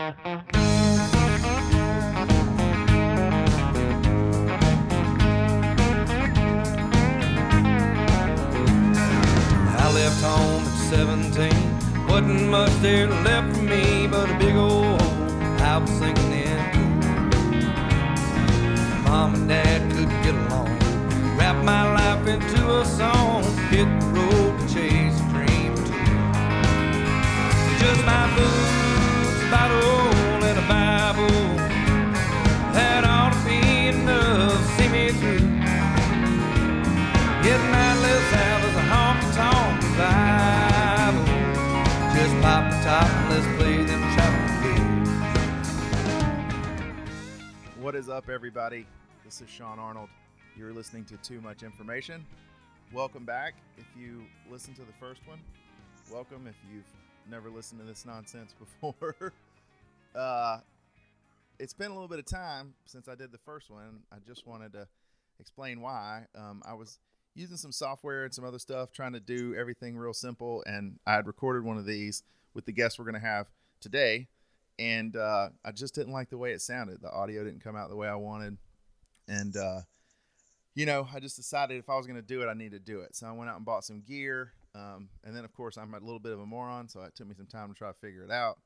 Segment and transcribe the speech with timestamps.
[0.00, 0.02] I
[9.92, 11.52] left home at 17.
[12.08, 13.39] Wasn't much there left
[48.20, 48.84] up, everybody?
[49.24, 50.10] This is Sean Arnold.
[50.54, 52.26] You're listening to Too Much Information.
[52.92, 53.54] Welcome back.
[53.78, 55.38] If you listened to the first one,
[56.12, 56.46] welcome.
[56.46, 56.84] If you've
[57.30, 59.32] never listened to this nonsense before,
[60.14, 60.58] uh,
[61.58, 64.00] it's been a little bit of time since I did the first one.
[64.12, 64.86] I just wanted to
[65.38, 66.26] explain why.
[66.36, 66.98] Um, I was
[67.34, 71.14] using some software and some other stuff, trying to do everything real simple, and I
[71.14, 73.46] had recorded one of these with the guests we're going to have
[73.80, 74.28] today
[74.80, 77.02] and uh, I just didn't like the way it sounded.
[77.02, 78.56] The audio didn't come out the way I wanted,
[79.28, 79.80] and uh,
[80.74, 82.92] you know, I just decided if I was going to do it, I needed to
[82.92, 83.14] do it.
[83.14, 85.98] So I went out and bought some gear, um, and then of course I'm a
[85.98, 88.24] little bit of a moron, so it took me some time to try to figure
[88.24, 88.58] it out,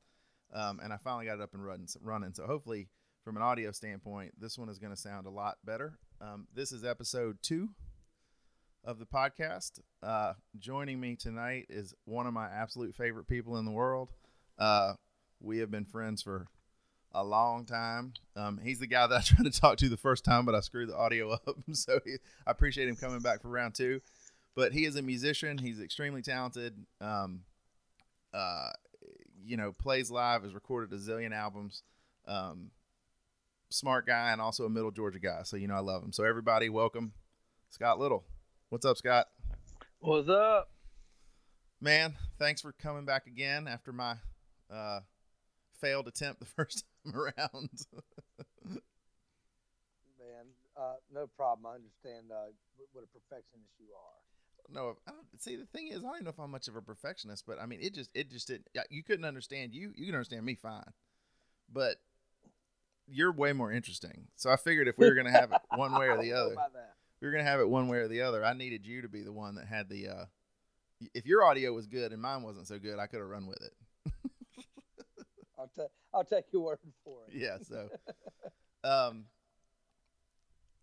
[0.53, 1.87] um, and I finally got it up and running.
[2.01, 2.33] Running.
[2.33, 2.87] So hopefully,
[3.25, 5.99] from an audio standpoint, this one is going to sound a lot better.
[6.21, 7.69] Um, this is episode two
[8.85, 9.81] of the podcast.
[10.01, 14.13] Uh, joining me tonight is one of my absolute favorite people in the world.
[14.57, 14.93] Uh,
[15.45, 16.47] we have been friends for
[17.13, 18.13] a long time.
[18.35, 20.59] Um, he's the guy that I tried to talk to the first time, but I
[20.59, 21.55] screwed the audio up.
[21.73, 22.15] So he,
[22.45, 24.01] I appreciate him coming back for round two.
[24.55, 25.57] But he is a musician.
[25.57, 26.73] He's extremely talented.
[27.01, 27.41] Um,
[28.33, 28.69] uh,
[29.45, 31.83] you know, plays live, has recorded a zillion albums.
[32.27, 32.71] Um,
[33.69, 35.41] smart guy and also a middle Georgia guy.
[35.43, 36.13] So, you know, I love him.
[36.13, 37.11] So, everybody, welcome
[37.69, 38.23] Scott Little.
[38.69, 39.27] What's up, Scott?
[39.99, 40.69] What's up?
[41.81, 44.15] Man, thanks for coming back again after my
[44.73, 45.01] uh,
[45.85, 47.69] failed attempt the first time around.
[50.17, 50.45] Man,
[50.77, 51.65] uh, no problem.
[51.71, 52.51] I understand uh,
[52.93, 54.73] what a perfectionist you are.
[54.73, 56.75] no, I don't, see the thing is, I don't even know if I'm much of
[56.75, 58.67] a perfectionist, but I mean, it just, it just didn't.
[58.89, 59.91] You couldn't understand you.
[59.95, 60.91] You can understand me fine,
[61.71, 61.97] but
[63.07, 64.27] you're way more interesting.
[64.35, 66.55] So I figured if we were gonna have it one way or the other,
[67.21, 68.43] we were gonna have it one way or the other.
[68.43, 70.07] I needed you to be the one that had the.
[70.07, 70.25] uh
[71.13, 73.61] If your audio was good and mine wasn't so good, I could have run with
[73.61, 73.73] it.
[75.57, 77.33] I'll, ta- I'll take your word for it.
[77.35, 77.89] yeah so
[78.83, 79.25] um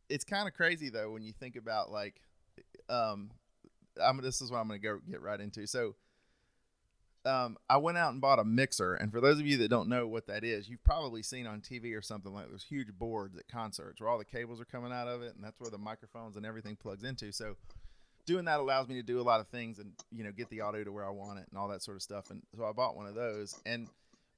[0.09, 2.21] it's kind of crazy though when you think about like
[2.89, 3.31] um
[4.03, 5.95] i'm this is what i'm gonna go get right into so
[7.25, 9.89] um i went out and bought a mixer and for those of you that don't
[9.89, 13.37] know what that is you've probably seen on tv or something like those huge boards
[13.37, 15.79] at concerts where all the cables are coming out of it and that's where the
[15.79, 17.55] microphones and everything plugs into so
[18.27, 20.61] doing that allows me to do a lot of things and you know get the
[20.61, 22.73] audio to where i want it and all that sort of stuff and so i
[22.73, 23.89] bought one of those and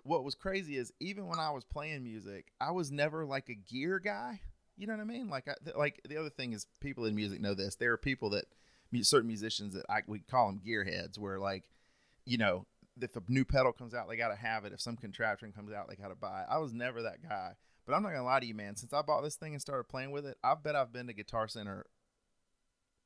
[0.04, 3.54] what was crazy is even when I was playing music, I was never like a
[3.54, 4.40] gear guy.
[4.76, 5.28] You know what I mean?
[5.28, 7.76] Like, I, th- like the other thing is people in music know this.
[7.76, 8.44] There are people that
[9.02, 11.64] certain musicians that I we call them gearheads, where like,
[12.26, 12.66] you know,
[13.00, 14.72] if a new pedal comes out, they got to have it.
[14.72, 16.46] If some contraption comes out, they got to buy it.
[16.50, 17.52] I was never that guy.
[17.86, 18.76] But I'm not gonna lie to you, man.
[18.76, 21.12] Since I bought this thing and started playing with it, I bet I've been to
[21.12, 21.86] Guitar Center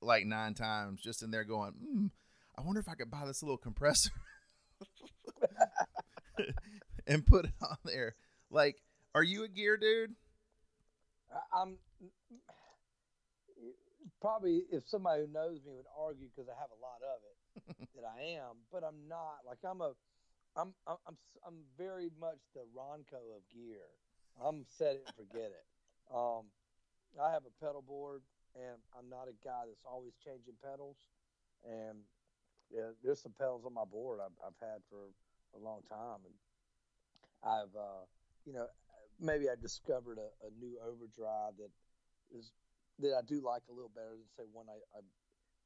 [0.00, 2.10] like nine times, just in there going, mm,
[2.56, 4.10] I wonder if I could buy this little compressor.
[7.08, 8.14] and put it on there.
[8.50, 8.76] Like,
[9.14, 10.14] are you a gear dude?
[11.52, 11.76] I'm
[14.20, 17.88] probably if somebody who knows me would argue because I have a lot of it
[17.96, 19.44] that I am, but I'm not.
[19.46, 19.92] Like I'm a,
[20.56, 23.88] I'm I'm I'm very much the Ronco of gear.
[24.42, 25.66] I'm set it and forget it.
[26.14, 26.46] Um,
[27.20, 28.22] I have a pedal board,
[28.54, 30.96] and I'm not a guy that's always changing pedals.
[31.66, 31.98] And
[32.70, 35.10] yeah, there's some pedals on my board I've, I've had for
[35.56, 36.34] a long time, and
[37.42, 38.04] I've uh,
[38.44, 38.66] you know
[39.20, 41.70] maybe I discovered a, a new overdrive that
[42.36, 42.52] is
[42.98, 45.06] that I do like a little better than say one I, I've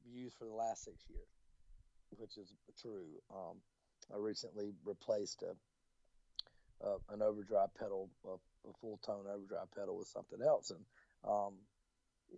[0.05, 1.29] used for the last six years,
[2.17, 3.09] which is true.
[3.33, 3.61] Um,
[4.13, 5.55] I recently replaced a,
[6.85, 8.37] a an overdrive pedal, a,
[8.69, 10.85] a Fulltone overdrive pedal with something else, and
[11.25, 11.55] um,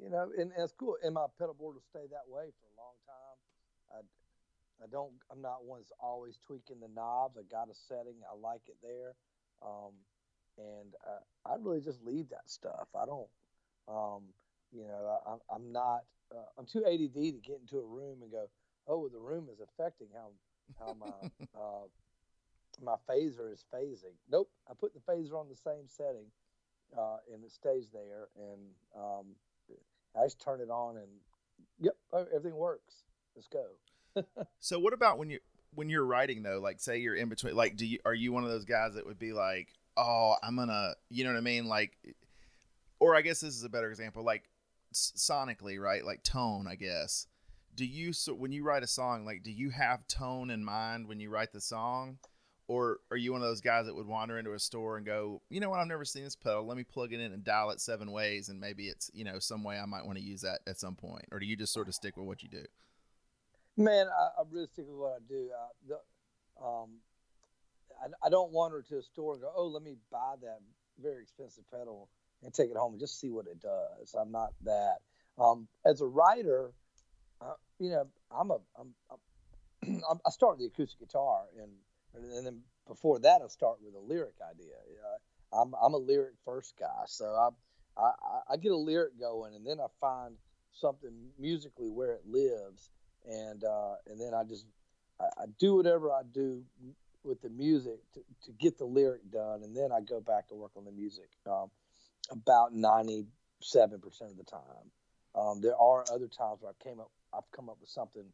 [0.01, 0.97] you know, and, and it's cool.
[1.03, 3.39] And my pedal board will stay that way for a long time.
[3.91, 3.99] I
[4.83, 5.13] I don't.
[5.31, 7.37] I'm not one that's always tweaking the knobs.
[7.39, 8.17] I got a setting.
[8.31, 9.15] I like it there.
[9.63, 9.93] Um,
[10.59, 12.89] and uh, I really just leave that stuff.
[12.95, 13.29] I don't,
[13.89, 14.23] um,
[14.73, 16.05] you know, I, I'm- I'm not,
[16.35, 18.47] uh, I'm too ADD to get into a room and go,
[18.87, 20.31] oh, the room is affecting how
[20.79, 21.07] how my
[21.61, 21.87] uh,
[22.83, 24.15] my phaser is phasing.
[24.31, 26.27] Nope, I put the phaser on the same setting,
[26.97, 28.29] uh, and it stays there.
[28.37, 28.61] And
[28.97, 29.27] um,
[30.17, 31.09] I just turn it on, and
[31.81, 31.95] yep,
[32.35, 33.05] everything works.
[33.37, 33.65] Let's go.
[34.61, 35.41] So what about when you
[35.75, 36.61] when you're writing though?
[36.61, 37.55] Like, say you're in between.
[37.55, 40.57] Like, do you are you one of those guys that would be like, oh, I'm
[40.57, 41.67] gonna, you know what I mean?
[41.67, 41.97] Like,
[43.01, 44.25] or I guess this is a better example.
[44.25, 44.45] Like,
[44.93, 46.05] sonically, right?
[46.05, 47.27] Like tone, I guess.
[47.75, 51.09] Do you so when you write a song, like, do you have tone in mind
[51.09, 52.19] when you write the song?
[52.67, 55.43] or are you one of those guys that would wander into a store and go,
[55.51, 56.67] you know what, I've never seen this pedal.
[56.67, 59.39] Let me plug it in and dial it seven ways, and maybe it's you know
[59.39, 61.27] some way I might want to use that at some point.
[61.31, 62.65] Or do you just sort of stick with what you do?
[63.77, 65.51] Man, I, I really stick with what I do.
[65.53, 66.91] Uh, the, um,
[68.01, 70.61] I, I don't wander to a store and go, oh, let me buy that
[71.03, 72.09] very expensive pedal
[72.43, 74.15] and take it home and just see what it does.
[74.19, 74.99] I'm not that.
[75.39, 76.71] Um, as a writer,
[77.41, 78.95] uh, you know, I'm a I'm,
[80.09, 81.73] I'm I started the acoustic guitar and
[82.15, 84.77] and then before that, I start with a lyric idea.
[85.05, 87.25] Uh, I'm I'm a lyric first guy, so
[87.97, 90.37] I, I I get a lyric going, and then I find
[90.73, 92.91] something musically where it lives,
[93.25, 94.67] and uh, and then I just
[95.21, 96.63] I, I, do whatever I do
[97.23, 100.55] with the music to, to get the lyric done, and then I go back to
[100.55, 101.29] work on the music.
[101.47, 101.71] Um,
[102.31, 103.27] about ninety
[103.61, 104.91] seven percent of the time.
[105.35, 108.25] Um, there are other times where I came up I've come up with something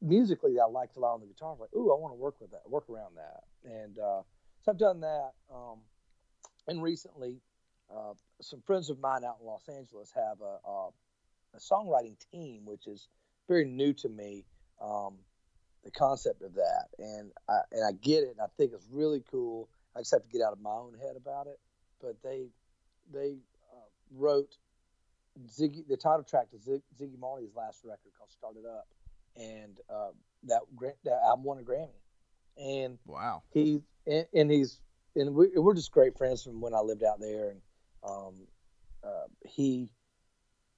[0.00, 1.52] musically that I liked a lot on the guitar.
[1.52, 4.22] I'm like, ooh, I want to work with that, work around that, and uh,
[4.62, 5.32] so I've done that.
[5.52, 5.80] Um,
[6.66, 7.40] and recently,
[7.94, 10.88] uh, some friends of mine out in Los Angeles have a, a,
[11.54, 13.08] a songwriting team, which is
[13.48, 14.44] very new to me.
[14.80, 15.14] Um,
[15.84, 19.22] the concept of that, and I, and I get it, and I think it's really
[19.30, 19.68] cool.
[19.96, 21.58] I just have to get out of my own head about it.
[22.00, 22.48] But they
[23.12, 23.38] they
[23.72, 24.56] uh, wrote
[25.48, 28.86] Ziggy the title track to Ziggy Marley's last record called "Started Up,"
[29.36, 30.10] and uh,
[30.44, 30.60] that
[31.04, 31.88] that album won a Grammy.
[32.56, 34.80] And wow, he and, and he's
[35.18, 37.50] and we, we're just great friends from when I lived out there.
[37.50, 37.60] And
[38.04, 38.34] um,
[39.04, 39.90] uh, he,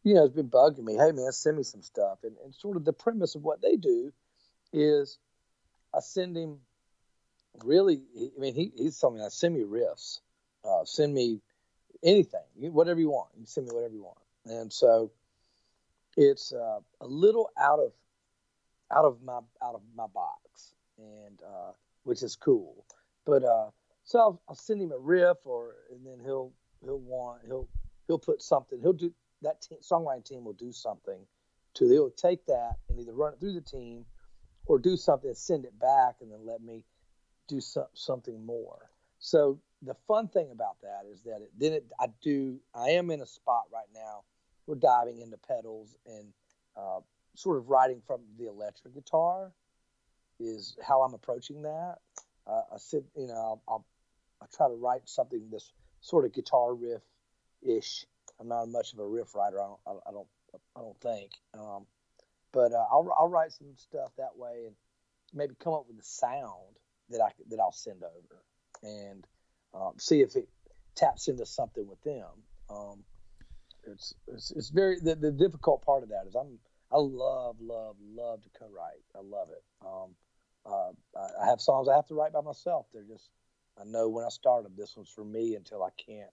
[0.02, 0.94] you know, has been bugging me.
[0.94, 2.18] Hey man, send me some stuff.
[2.24, 4.12] And, and sort of the premise of what they do
[4.72, 5.18] is
[5.94, 6.58] I send him
[7.64, 8.02] really.
[8.16, 10.20] I mean, he he's telling me, I send me riffs,
[10.64, 11.40] uh, send me
[12.02, 13.30] anything, whatever you want.
[13.38, 14.18] You send me whatever you want.
[14.46, 15.10] And so
[16.16, 17.92] it's uh, a little out of
[18.90, 21.72] out of my out of my box, and uh,
[22.04, 22.84] which is cool.
[23.26, 23.70] But uh,
[24.04, 27.68] so I'll, I'll send him a riff, or and then he'll he'll want he'll
[28.06, 28.80] he'll put something.
[28.80, 31.20] He'll do that team, songwriting team will do something
[31.74, 34.04] to they'll take that and either run it through the team
[34.66, 36.82] or do something send it back and then let me
[37.48, 38.90] do some, something more.
[39.18, 43.10] So the fun thing about that is that it, then it, I do I am
[43.10, 44.24] in a spot right now.
[44.66, 46.32] We're diving into pedals and
[46.76, 47.00] uh,
[47.34, 49.52] sort of writing from the electric guitar
[50.38, 51.96] is how I'm approaching that.
[52.46, 53.86] Uh, I sit, you know, I'll, I'll,
[54.40, 57.02] I'll try to write something this sort of guitar riff
[57.62, 58.06] ish.
[58.40, 59.60] I'm not much of a riff writer.
[59.60, 60.26] I don't, I, don't,
[60.76, 61.32] I don't think.
[61.54, 61.86] Um,
[62.52, 64.74] but uh, I'll, I'll write some stuff that way and
[65.34, 66.76] maybe come up with a sound
[67.10, 68.42] that I that I'll send over
[68.82, 69.26] and
[69.74, 70.48] um, see if it
[70.94, 72.26] taps into something with them.
[72.70, 73.04] Um,
[73.86, 76.58] it's, it's, it's very the, the difficult part of that is I'm
[76.92, 79.04] I love, love, love to co-write.
[79.14, 79.62] I love it.
[79.86, 80.14] Um,
[80.66, 80.90] uh,
[81.40, 82.86] I have songs I have to write by myself.
[82.92, 83.30] They're just,
[83.80, 86.30] I know when I start them, this one's for me until I can't.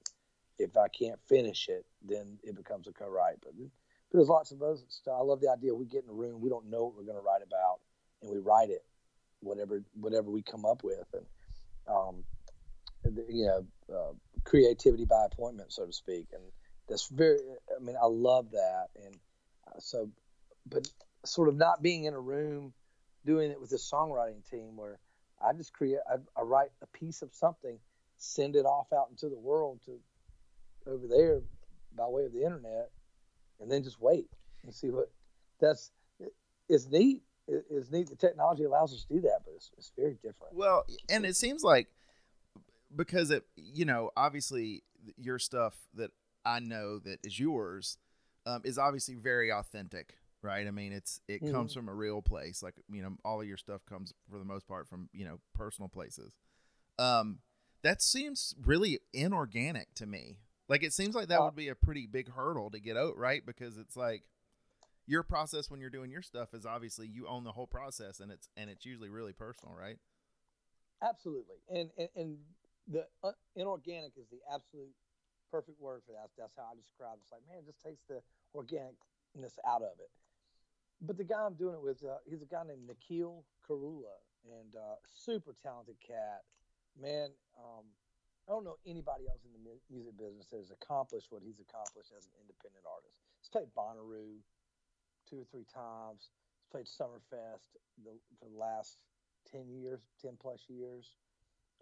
[0.59, 3.37] If I can't finish it, then it becomes a co-write.
[3.43, 3.67] But, but
[4.11, 5.15] there's lots of those stuff.
[5.19, 7.17] I love the idea we get in a room, we don't know what we're going
[7.17, 7.79] to write about,
[8.21, 8.83] and we write it,
[9.41, 11.25] whatever whatever we come up with, and
[11.87, 12.23] um,
[13.29, 16.27] you know, uh, creativity by appointment, so to speak.
[16.33, 16.43] And
[16.89, 17.39] that's very.
[17.75, 19.15] I mean, I love that, and
[19.67, 20.09] uh, so
[20.69, 20.87] but
[21.25, 22.73] sort of not being in a room
[23.25, 24.99] doing it with a songwriting team where
[25.43, 27.77] I just create, I, I, write a piece of something,
[28.17, 29.99] send it off out into the world to
[30.87, 31.41] over there
[31.95, 32.89] by way of the internet,
[33.59, 34.29] and then just wait
[34.63, 35.11] and see what
[35.59, 35.91] that's.
[36.69, 37.23] It's neat.
[37.47, 38.09] It's neat.
[38.09, 40.53] The technology allows us to do that, but it's, it's very different.
[40.53, 41.87] Well, and it seems like
[42.93, 44.83] because it, you know, obviously
[45.17, 46.11] your stuff that
[46.45, 47.97] I know that is yours
[48.45, 50.67] um, is obviously very authentic right?
[50.67, 51.53] I mean, it's it mm-hmm.
[51.53, 52.63] comes from a real place.
[52.63, 55.39] Like you know, all of your stuff comes for the most part from you know
[55.53, 56.33] personal places.
[56.99, 57.39] Um,
[57.83, 60.39] that seems really inorganic to me.
[60.69, 63.45] Like it seems like that would be a pretty big hurdle to get out, right?
[63.45, 64.23] Because it's like
[65.05, 68.31] your process when you're doing your stuff is obviously you own the whole process, and
[68.31, 69.97] it's and it's usually really personal, right?
[71.01, 72.37] Absolutely, and and, and
[72.87, 74.93] the uh, inorganic is the absolute
[75.51, 76.29] perfect word for that.
[76.37, 77.21] That's how I describe it.
[77.23, 78.21] It's like, man, it just takes the
[78.55, 80.11] organicness out of it
[81.01, 84.75] but the guy I'm doing it with, uh, he's a guy named Nikhil Karula, and
[84.75, 86.41] uh, super talented cat.
[86.99, 87.85] Man, um,
[88.53, 92.25] don't know anybody else in the music business that has accomplished what he's accomplished as
[92.25, 93.19] an independent artist.
[93.41, 94.39] He's played Bonnaroo
[95.29, 96.31] two or three times.
[96.59, 98.97] He's played Summerfest the, for the last
[99.51, 101.15] ten years, ten plus years.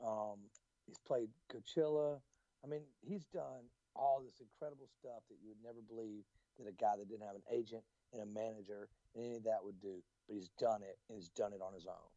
[0.03, 0.49] Um,
[0.85, 2.19] he's played Coachella.
[2.63, 6.23] I mean, he's done all this incredible stuff that you would never believe
[6.57, 9.63] that a guy that didn't have an agent and a manager and any of that
[9.63, 10.01] would do.
[10.27, 12.09] But he's done it, and he's done it on his own.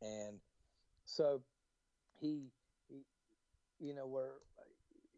[0.00, 0.38] And
[1.04, 1.42] so
[2.20, 2.52] he
[3.80, 4.40] you know, where,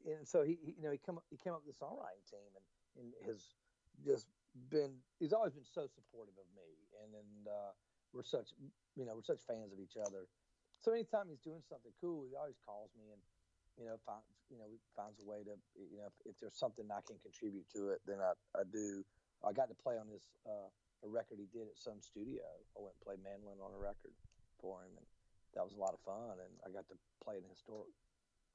[0.06, 2.64] and so he, you know, he come he came up with the songwriting team and,
[2.98, 3.54] and has
[4.04, 4.26] just
[4.70, 6.66] been he's always been so supportive of me
[7.04, 7.72] and and uh,
[8.12, 8.50] we're such
[8.96, 10.26] you know we're such fans of each other.
[10.80, 13.22] So anytime he's doing something cool, he always calls me and
[13.78, 16.86] you know finds you know finds a way to you know if, if there's something
[16.90, 19.04] I can contribute to it, then I, I do.
[19.46, 20.66] I got to play on this uh,
[21.04, 22.42] a record he did at some studio.
[22.74, 24.14] I went and played mandolin on a record
[24.58, 25.06] for him, and
[25.54, 26.42] that was a lot of fun.
[26.42, 27.94] And I got to play in historic,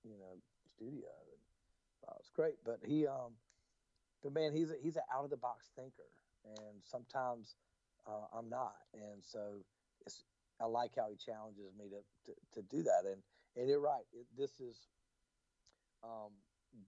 [0.04, 1.42] you know, studio, and
[2.08, 2.64] uh, it was great.
[2.64, 3.38] But he, um,
[4.22, 6.10] but man, he's a, he's an out of the box thinker,
[6.44, 7.58] and sometimes
[8.06, 9.64] uh, I'm not, and so
[10.02, 10.26] it's
[10.60, 13.06] I like how he challenges me to to, to do that.
[13.06, 13.24] And
[13.56, 14.90] and you're right, it, this is
[16.04, 16.34] um,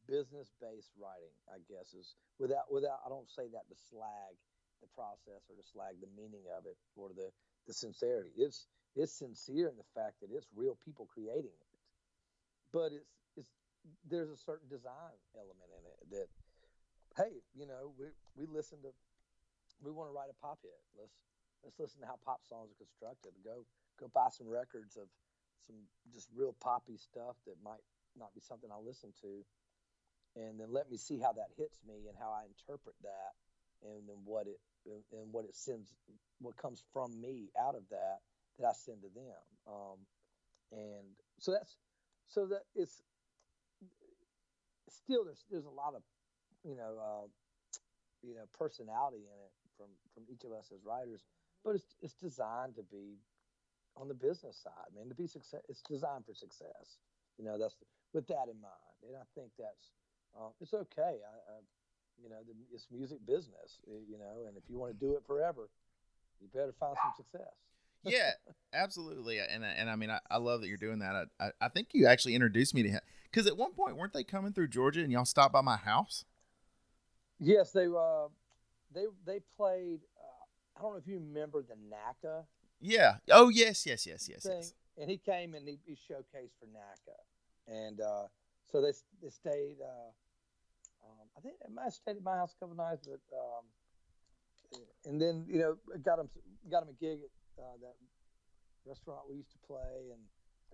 [0.08, 4.38] business based writing, I guess, is without without I don't say that to slag
[4.82, 7.32] the process or to slag the meaning of it or the
[7.68, 8.32] the sincerity.
[8.36, 11.75] It's it's sincere in the fact that it's real people creating it,
[12.72, 13.52] but it's it's
[14.10, 16.30] there's a certain design element in it that
[17.18, 18.92] hey, you know, we we listen to
[19.84, 20.80] we want to write a pop hit.
[21.00, 21.16] Let's
[21.64, 23.32] let's listen to how pop songs are constructed.
[23.44, 23.64] Go
[24.00, 25.08] go buy some records of
[25.68, 25.76] some
[26.14, 27.84] just real poppy stuff that might
[28.18, 29.44] not be something I listen to,
[30.36, 33.32] and then let me see how that hits me and how I interpret that,
[33.84, 35.92] and then what it and what it sends,
[36.40, 38.20] what comes from me out of that
[38.60, 39.44] that I send to them.
[39.68, 40.00] Um,
[40.72, 41.08] and
[41.40, 41.76] so that's
[42.28, 43.02] so that it's
[44.90, 46.02] still there's there's a lot of
[46.64, 47.28] you know uh,
[48.22, 51.24] you know personality in it from from each of us as writers,
[51.64, 53.20] but it's it's designed to be
[53.98, 55.62] on the business side, man, to be success.
[55.70, 57.00] It's designed for success.
[57.38, 57.76] You know, that's
[58.14, 59.92] with that in mind, and I think that's
[60.36, 61.20] uh, it's okay.
[61.24, 61.56] I, I
[62.22, 63.80] you know, the, it's music business.
[63.88, 65.70] You know, and if you want to do it forever,
[66.40, 67.56] you better find some success.
[68.06, 68.32] Yeah,
[68.74, 69.40] absolutely.
[69.40, 71.28] And and I mean, I, I love that you're doing that.
[71.40, 74.14] I, I, I think you actually introduced me to him because at one point weren't
[74.14, 76.26] they coming through Georgia and y'all stopped by my house?
[77.40, 78.28] Yes, they uh,
[78.94, 80.00] they they played.
[80.18, 82.46] Uh, I don't know if you remember the NACA.
[82.80, 83.16] Yeah.
[83.32, 84.46] Oh yes, yes, yes, yes.
[84.50, 84.74] yes.
[84.98, 87.18] and he came and he, he showcased for NACA,
[87.68, 88.28] and uh,
[88.72, 89.78] so they they stayed.
[89.82, 90.12] Uh,
[91.06, 93.66] um, I think they might have stayed at my house a couple nights, but um,
[95.06, 96.30] and then you know got him
[96.70, 97.96] got him a gig at uh, that
[98.86, 100.22] restaurant we used to play, and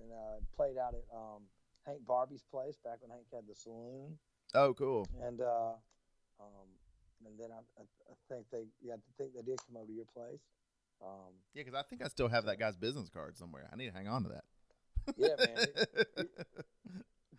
[0.01, 1.43] and uh, played out at um,
[1.85, 4.17] Hank Barbie's place back when Hank had the saloon,
[4.53, 5.07] Oh, cool.
[5.21, 5.73] and uh,
[6.39, 6.67] um,
[7.25, 9.93] and then I, I, I think they yeah I think they did come over to
[9.93, 10.41] your place.
[11.01, 13.67] Um, Yeah, because I think I still have that guy's business card somewhere.
[13.73, 14.43] I need to hang on to that.
[15.17, 15.67] Yeah, man.
[16.17, 16.29] It-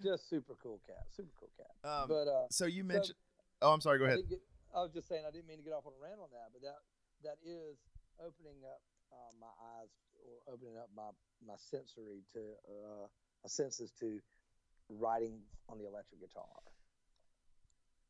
[0.02, 1.70] just super cool cat, super cool cat.
[1.86, 3.14] um, but uh, so you mentioned.
[3.62, 3.98] oh, I'm sorry.
[4.02, 4.18] Go I, ahead.
[4.26, 4.42] didn't get,
[4.74, 6.50] I was just saying I didn't mean to get off on a rant on that,
[6.50, 6.82] but that
[7.22, 7.78] that is
[8.18, 9.88] opening up uh, my eyes
[10.24, 11.10] or opening up my
[11.46, 13.06] my sensory to uh,
[13.44, 14.18] my senses to
[14.88, 16.44] writing on the electric guitar.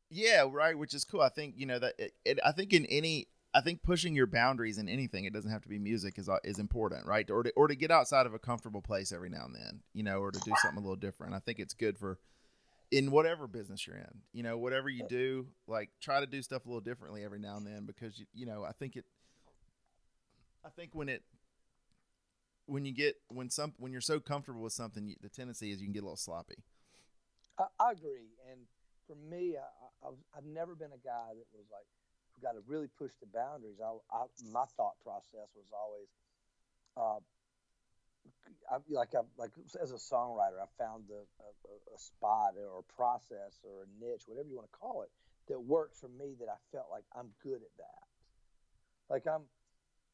[0.09, 0.77] Yeah, right.
[0.77, 1.21] Which is cool.
[1.21, 1.95] I think you know that.
[1.97, 5.49] It, it, I think in any, I think pushing your boundaries in anything, it doesn't
[5.49, 7.29] have to be music, is uh, is important, right?
[7.31, 10.03] Or to, or to get outside of a comfortable place every now and then, you
[10.03, 11.33] know, or to do something a little different.
[11.33, 12.19] I think it's good for
[12.91, 16.65] in whatever business you're in, you know, whatever you do, like try to do stuff
[16.65, 19.05] a little differently every now and then because you, you know, I think it.
[20.65, 21.23] I think when it
[22.65, 25.81] when you get when some when you're so comfortable with something, you, the tendency is
[25.81, 26.63] you can get a little sloppy.
[27.59, 28.61] I, I agree, and
[29.05, 31.85] for me, I, I, I've, I've never been a guy that was like,
[32.41, 33.79] got to really push the boundaries.
[33.83, 36.07] I, I, my thought process was always,
[36.97, 37.19] uh,
[38.71, 39.51] I, like I, like
[39.81, 44.23] as a songwriter, I found the, a, a spot or a process or a niche,
[44.25, 45.11] whatever you want to call it,
[45.47, 46.35] that worked for me.
[46.39, 48.03] That I felt like I'm good at that.
[49.09, 49.43] Like I'm,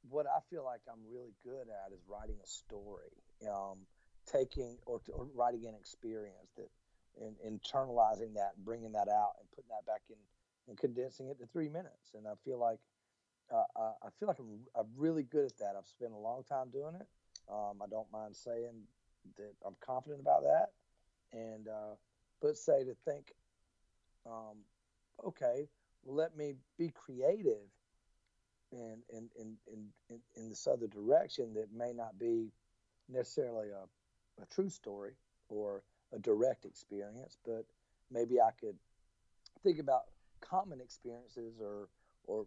[0.07, 3.11] what I feel like I'm really good at is writing a story,
[3.47, 3.79] um,
[4.25, 6.69] taking or, or writing an experience that
[7.19, 10.15] and internalizing that and bringing that out and putting that back in
[10.67, 12.13] and condensing it to three minutes.
[12.15, 12.79] And I feel like
[13.51, 13.63] uh,
[14.03, 15.73] I feel like I'm, I'm really good at that.
[15.77, 17.07] I've spent a long time doing it.
[17.51, 18.83] Um, I don't mind saying
[19.37, 20.67] that I'm confident about that.
[21.33, 21.95] And uh,
[22.41, 23.33] but say to think,
[24.25, 24.57] um,
[25.25, 25.67] okay,
[26.03, 27.67] well, let me be creative
[28.71, 32.51] in in, in, in, in in this other direction that may not be
[33.07, 35.13] necessarily a, a true story
[35.49, 35.83] or
[36.13, 37.65] a direct experience, but
[38.11, 38.75] maybe I could
[39.63, 40.03] think about
[40.41, 41.89] common experiences or
[42.25, 42.45] or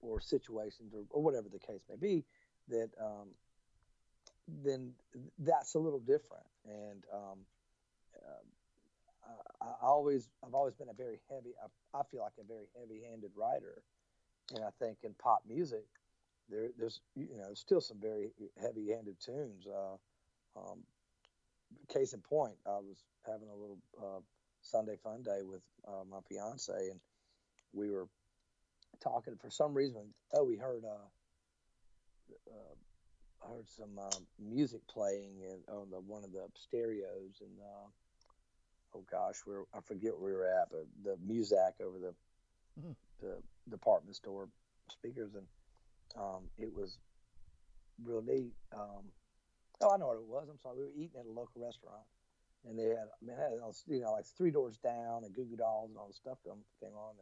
[0.00, 2.24] or situations or, or whatever the case may be
[2.68, 3.28] that um,
[4.62, 4.92] then
[5.38, 6.46] that's a little different.
[6.66, 7.38] And um,
[8.16, 12.46] uh, I, I, always I've always been a very heavy I, I, feel like a
[12.46, 13.82] very heavy-handed writer
[14.54, 15.86] and I think in pop music
[16.50, 19.96] there there's you know still some very heavy-handed tunes uh,
[20.58, 20.80] um,
[21.88, 24.20] case in point I was having a little uh,
[24.62, 27.00] Sunday fun day with uh, my fiance and
[27.72, 28.06] we were
[29.00, 30.02] talking for some reason.
[30.32, 31.08] Oh, we heard uh,
[32.50, 38.96] uh heard some uh, music playing in, on the one of the stereos, and uh,
[38.96, 42.14] oh gosh, we I forget where we were at, but the Muzak over the
[42.80, 42.92] mm-hmm.
[43.24, 43.36] The
[43.70, 44.48] department store
[44.90, 45.46] speakers, and
[46.16, 46.98] um, it was
[48.04, 48.52] real neat.
[48.72, 49.08] Um,
[49.80, 50.48] oh, I know what it was.
[50.50, 50.76] I'm sorry.
[50.76, 52.04] We were eating at a local restaurant,
[52.68, 53.52] and they had, I mean, had,
[53.88, 56.94] you know, like three doors down and Goo Goo Dolls and all the stuff came
[56.94, 57.14] on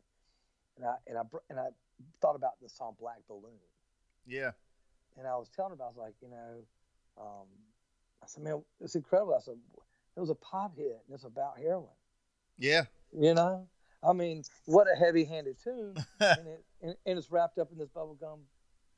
[0.77, 1.69] and I and I and I
[2.21, 3.53] thought about the song Black Balloon.
[4.27, 4.53] Yeah.
[5.19, 7.47] And I was telling her, I was like, you know, um,
[8.23, 9.35] I said, man, it's incredible.
[9.35, 9.57] I said,
[10.17, 11.89] it was a pop hit, and it's about heroin.
[12.59, 12.85] Yeah.
[13.19, 13.67] You know,
[14.03, 17.89] I mean, what a heavy-handed tune, and, it, and, and, it's wrapped up in this
[17.89, 18.41] bubblegum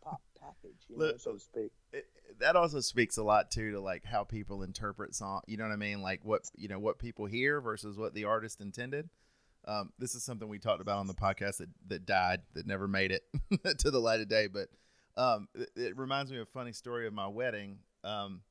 [0.02, 1.72] pop package, you know, so to speak.
[1.92, 2.06] It,
[2.40, 5.42] that also speaks a lot too to like how people interpret song.
[5.46, 6.02] You know what I mean?
[6.02, 9.08] Like what you know what people hear versus what the artist intended.
[9.66, 12.86] Um, this is something we talked about on the podcast that, that died, that never
[12.86, 13.22] made it
[13.78, 14.46] to the light of day.
[14.46, 14.68] But
[15.16, 17.78] um, it, it, reminds me of a funny story of my wedding.
[18.02, 18.42] Um,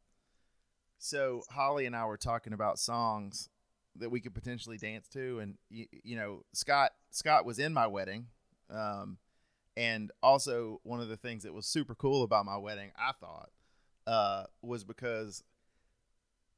[0.97, 3.49] so Holly and I were talking about songs
[3.97, 7.87] that we could potentially dance to, and you, you know, Scott Scott was in my
[7.87, 8.27] wedding,
[8.69, 9.17] um,
[9.77, 13.49] and also one of the things that was super cool about my wedding, I thought,
[14.07, 15.43] uh, was because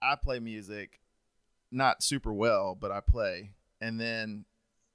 [0.01, 1.01] I play music,
[1.71, 3.51] not super well, but I play
[3.81, 4.45] and then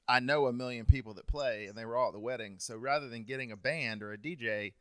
[0.08, 2.56] I know a million people that play, and they were all at the wedding.
[2.58, 4.72] So rather than getting a band or a DJ,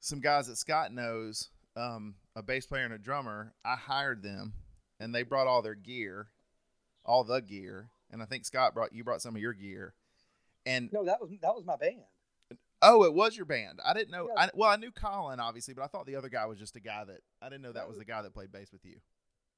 [0.00, 4.52] some guys that Scott knows, um, a bass player and a drummer, I hired them,
[5.00, 6.28] and they brought all their gear,
[7.04, 9.94] all the gear, and I think Scott brought you brought some of your gear,
[10.66, 12.02] and no, that was that was my band.
[12.82, 13.80] Oh, it was your band.
[13.84, 14.28] I didn't know.
[14.28, 14.44] Yeah.
[14.44, 16.80] I, well, I knew Colin obviously, but I thought the other guy was just a
[16.80, 18.96] guy that I didn't know that was the guy that played bass with you.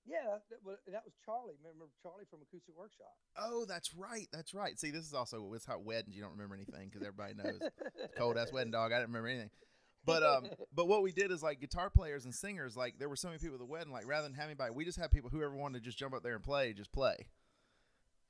[0.06, 1.54] Yeah, that, that was Charlie.
[1.60, 3.10] Remember Charlie from Acoustic Workshop?
[3.36, 4.28] Oh, that's right.
[4.32, 4.78] That's right.
[4.78, 7.60] See, this is also it's hot weddings you don't remember anything because everybody knows
[8.16, 8.92] cold ass wedding dog.
[8.92, 9.50] I didn't remember anything.
[10.06, 12.76] But um, but what we did is like guitar players and singers.
[12.76, 13.92] Like there were so many people at the wedding.
[13.92, 16.22] Like rather than having anybody, we just had people whoever wanted to just jump up
[16.22, 17.28] there and play, just play.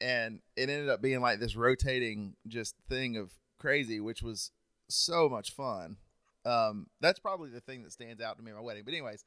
[0.01, 4.51] And it ended up being like this rotating just thing of crazy, which was
[4.89, 5.97] so much fun.
[6.45, 8.83] Um, that's probably the thing that stands out to me at my wedding.
[8.85, 9.25] But anyways,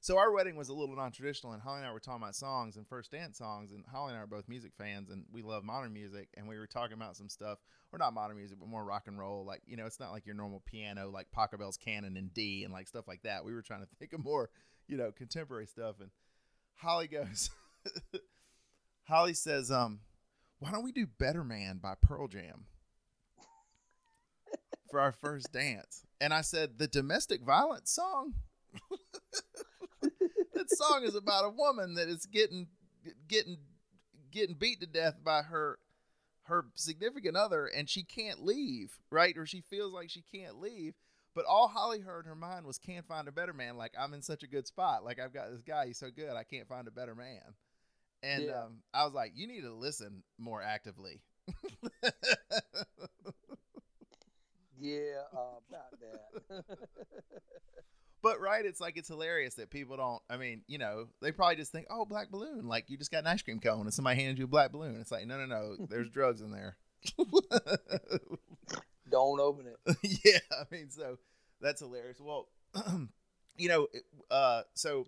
[0.00, 2.76] so our wedding was a little non-traditional, and Holly and I were talking about songs
[2.76, 5.64] and first dance songs, and Holly and I are both music fans, and we love
[5.64, 7.58] modern music, and we were talking about some stuff,
[7.92, 9.44] or not modern music, but more rock and roll.
[9.44, 12.72] Like you know, it's not like your normal piano, like Pachelbel's Canon in D and
[12.72, 13.44] like stuff like that.
[13.44, 14.50] We were trying to think of more,
[14.86, 15.96] you know, contemporary stuff.
[16.00, 16.10] And
[16.76, 17.50] Holly goes,
[19.08, 20.00] Holly says, um,
[20.58, 22.66] why don't we do Better Man by Pearl Jam?
[24.90, 26.04] for our first dance.
[26.20, 28.34] And I said, the domestic violence song?
[30.58, 32.66] that song is about a woman that is getting
[33.28, 33.58] getting
[34.30, 35.78] getting beat to death by her
[36.44, 39.36] her significant other and she can't leave, right?
[39.36, 40.94] Or she feels like she can't leave.
[41.34, 43.76] But all Holly heard in her mind was can't find a better man.
[43.76, 45.04] Like I'm in such a good spot.
[45.04, 47.54] Like I've got this guy, he's so good, I can't find a better man.
[48.22, 48.64] And yeah.
[48.64, 51.20] um, I was like, you need to listen more actively.
[54.80, 56.64] yeah, uh, about that.
[58.22, 60.20] But right, it's like it's hilarious that people don't.
[60.28, 63.18] I mean, you know, they probably just think, "Oh, black balloon!" Like you just got
[63.18, 64.96] an ice cream cone and somebody handed you a black balloon.
[65.00, 65.86] It's like, no, no, no.
[65.88, 66.76] There's drugs in there.
[69.10, 69.96] don't open it.
[70.24, 71.18] yeah, I mean, so
[71.60, 72.20] that's hilarious.
[72.20, 72.48] Well,
[73.56, 73.86] you know,
[74.30, 75.06] uh, so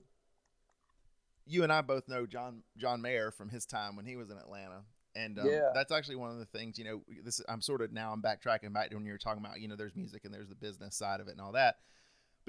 [1.47, 4.37] you and I both know John John Mayer from his time when he was in
[4.37, 4.83] Atlanta,
[5.17, 5.71] and um, yeah.
[5.75, 6.79] that's actually one of the things.
[6.79, 9.45] You know, this I'm sort of now I'm backtracking back to when you were talking
[9.45, 11.79] about you know there's music and there's the business side of it and all that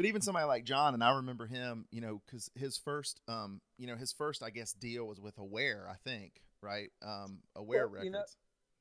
[0.01, 3.61] but even somebody like John, and I remember him, you know, because his first, um,
[3.77, 6.89] you know, his first, I guess, deal was with Aware, I think, right?
[7.05, 8.05] Um, Aware well, Records.
[8.05, 8.23] You know,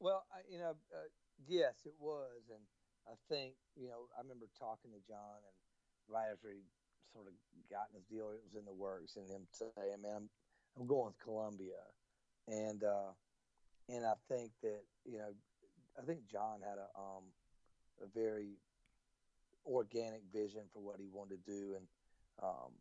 [0.00, 1.12] well, I, you know, uh,
[1.46, 2.64] yes, it was, and
[3.06, 5.56] I think, you know, I remember talking to John, and
[6.08, 6.64] right after he
[7.12, 7.34] sort of
[7.68, 10.30] gotten his deal, it was in the works, and him saying, "Man, I'm,
[10.80, 11.84] I'm going with Columbia,"
[12.48, 13.12] and uh,
[13.92, 15.36] and I think that, you know,
[16.00, 17.28] I think John had a um,
[18.00, 18.56] a very
[19.66, 21.86] organic vision for what he wanted to do, and
[22.42, 22.72] um,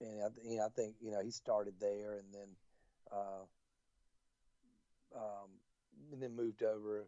[0.00, 2.48] and I, you know, I think you know he started there, and then
[3.12, 3.44] uh,
[5.16, 5.50] um,
[6.12, 7.06] and then moved over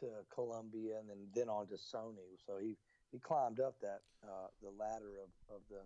[0.00, 2.38] to Columbia, and then then on to Sony.
[2.46, 2.76] So he
[3.12, 5.80] he climbed up that uh, the ladder of of the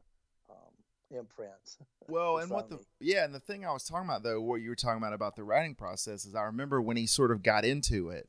[0.50, 0.72] um,
[1.10, 1.78] imprints.
[2.06, 4.68] Well, and what the yeah, and the thing I was talking about though, what you
[4.68, 7.64] were talking about about the writing process is I remember when he sort of got
[7.64, 8.28] into it,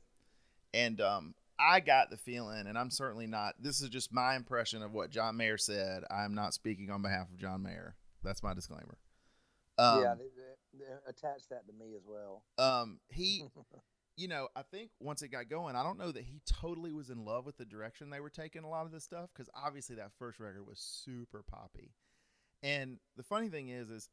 [0.72, 3.54] and um, I got the feeling, and I'm certainly not.
[3.58, 6.04] This is just my impression of what John Mayer said.
[6.10, 7.96] I'm not speaking on behalf of John Mayer.
[8.22, 8.98] That's my disclaimer.
[9.78, 12.42] Um, yeah, they, they, they attach that to me as well.
[12.58, 13.44] Um, he,
[14.16, 17.10] you know, I think once it got going, I don't know that he totally was
[17.10, 19.96] in love with the direction they were taking a lot of this stuff because obviously
[19.96, 21.92] that first record was super poppy.
[22.62, 24.08] And the funny thing is, is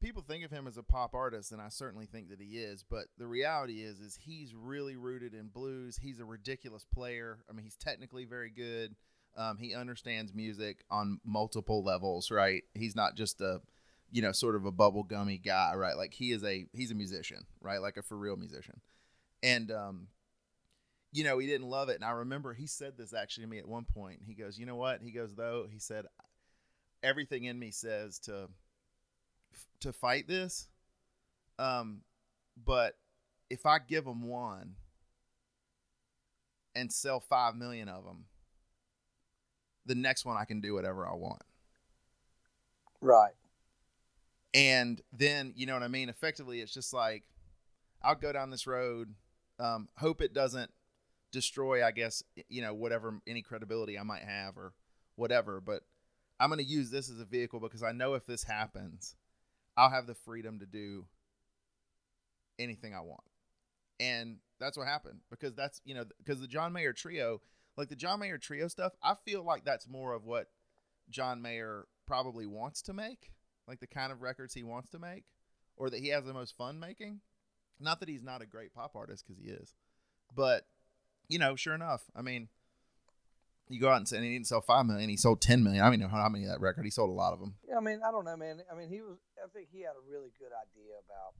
[0.00, 2.84] people think of him as a pop artist, and I certainly think that he is.
[2.88, 5.98] But the reality is, is he's really rooted in blues.
[6.00, 7.38] He's a ridiculous player.
[7.48, 8.94] I mean, he's technically very good.
[9.36, 12.62] Um, he understands music on multiple levels, right?
[12.74, 13.60] He's not just a,
[14.10, 15.96] you know, sort of a bubblegummy guy, right?
[15.96, 17.80] Like he is a he's a musician, right?
[17.80, 18.80] Like a for real musician.
[19.42, 20.08] And um,
[21.12, 21.96] you know, he didn't love it.
[21.96, 24.20] And I remember he said this actually to me at one point.
[24.26, 26.06] He goes, "You know what?" He goes, "Though," he said,
[27.02, 28.48] "everything in me says to
[29.86, 30.68] to fight this.
[31.58, 32.02] Um,
[32.62, 32.96] but
[33.48, 34.74] if I give them one
[36.74, 38.26] and sell five million of them,
[39.86, 41.42] the next one I can do whatever I want.
[43.00, 43.32] Right.
[44.52, 46.08] And then you know what I mean.
[46.08, 47.24] Effectively, it's just like
[48.02, 49.14] I'll go down this road.
[49.58, 50.70] Um, hope it doesn't
[51.32, 54.72] destroy, I guess, you know, whatever any credibility I might have or
[55.14, 55.60] whatever.
[55.60, 55.82] But
[56.40, 59.14] I'm going to use this as a vehicle because I know if this happens,
[59.76, 61.06] I'll have the freedom to do
[62.58, 63.24] anything I want.
[64.00, 67.40] And that's what happened because that's, you know, because the John Mayer trio,
[67.76, 70.48] like the John Mayer trio stuff, I feel like that's more of what
[71.10, 73.32] John Mayer probably wants to make,
[73.68, 75.24] like the kind of records he wants to make
[75.76, 77.20] or that he has the most fun making.
[77.78, 79.74] Not that he's not a great pop artist because he is,
[80.34, 80.66] but
[81.28, 82.48] you know, sure enough, I mean,
[83.68, 85.84] you go out and say and he didn't sell five million, he sold ten million.
[85.84, 86.84] I know how many of that record.
[86.84, 87.56] He sold a lot of them.
[87.68, 88.62] Yeah, I mean, I don't know, man.
[88.72, 89.18] I mean, he was.
[89.46, 91.38] I think he had a really good idea about,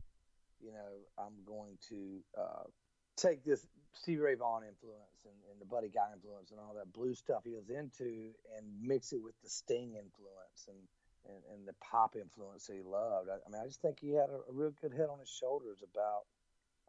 [0.63, 2.71] you know, I'm going to uh,
[3.17, 6.93] take this Stevie Ray Vaughan influence and, and, the Buddy Guy influence and all that
[6.93, 10.79] blues stuff he was into, and mix it with the Sting influence and
[11.27, 13.29] and, and the pop influence that he loved.
[13.29, 15.29] I, I mean, I just think he had a, a, real good head on his
[15.29, 16.23] shoulders about.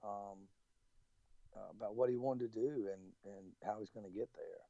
[0.03, 0.45] Um,
[1.56, 4.62] uh, about what he wanted to do and, and how he's going to get there.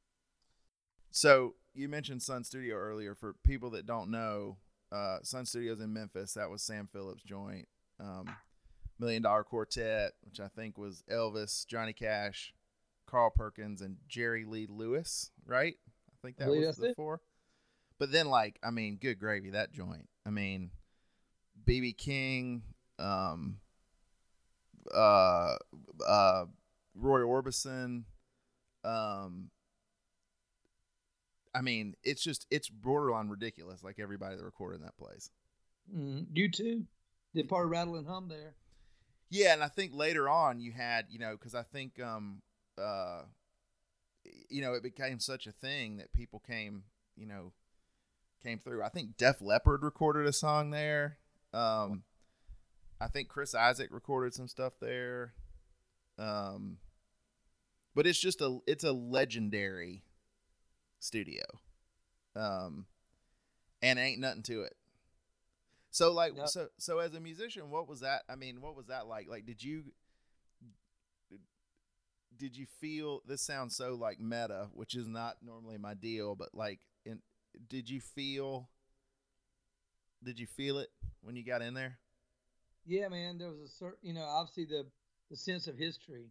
[1.10, 3.14] So you mentioned Sun Studio earlier.
[3.14, 4.56] For people that don't know,
[4.92, 6.34] uh, Sun Studios in Memphis.
[6.34, 7.68] That was Sam Phillips' joint.
[8.00, 8.34] Um,
[8.98, 12.52] Million Dollar Quartet, which I think was Elvis, Johnny Cash,
[13.06, 15.30] Carl Perkins, and Jerry Lee Lewis.
[15.46, 15.76] Right?
[16.10, 17.20] I think that was the four.
[17.98, 20.08] But then, like, I mean, good gravy that joint.
[20.24, 20.70] I mean,
[21.64, 22.62] BB King,
[22.98, 23.58] um,
[24.94, 25.56] uh,
[26.06, 26.44] uh,
[26.94, 28.04] Roy Orbison,
[28.84, 29.50] um,
[31.54, 33.82] I mean, it's just it's borderline ridiculous.
[33.82, 35.30] Like everybody that recorded in that place.
[35.94, 36.84] Mm, U2
[37.34, 38.54] did part of Rattle and Hum there.
[39.30, 42.42] Yeah, and I think later on you had you know because I think um
[42.80, 43.22] uh
[44.48, 46.84] you know it became such a thing that people came
[47.16, 47.52] you know
[48.42, 48.82] came through.
[48.82, 51.18] I think Def Leppard recorded a song there.
[51.52, 52.02] Um,
[53.00, 55.34] I think Chris Isaak recorded some stuff there.
[56.18, 56.78] Um,
[57.94, 60.02] but it's just a it's a legendary
[60.98, 61.42] studio.
[62.36, 62.86] Um,
[63.82, 64.74] and ain't nothing to it.
[65.90, 66.48] So like yep.
[66.48, 68.22] so so as a musician, what was that?
[68.28, 69.26] I mean, what was that like?
[69.28, 69.84] Like did you
[72.38, 76.50] did you feel this sounds so like meta, which is not normally my deal, but
[76.54, 77.20] like in
[77.68, 78.68] did you feel
[80.22, 80.88] did you feel it
[81.22, 81.98] when you got in there?
[82.86, 84.86] Yeah, man, there was a certain, you know, obviously the
[85.30, 86.30] the sense of history,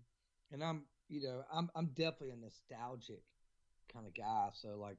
[0.52, 3.24] and I'm, you know, I'm I'm definitely a nostalgic
[3.94, 4.50] kind of guy.
[4.54, 4.98] So like,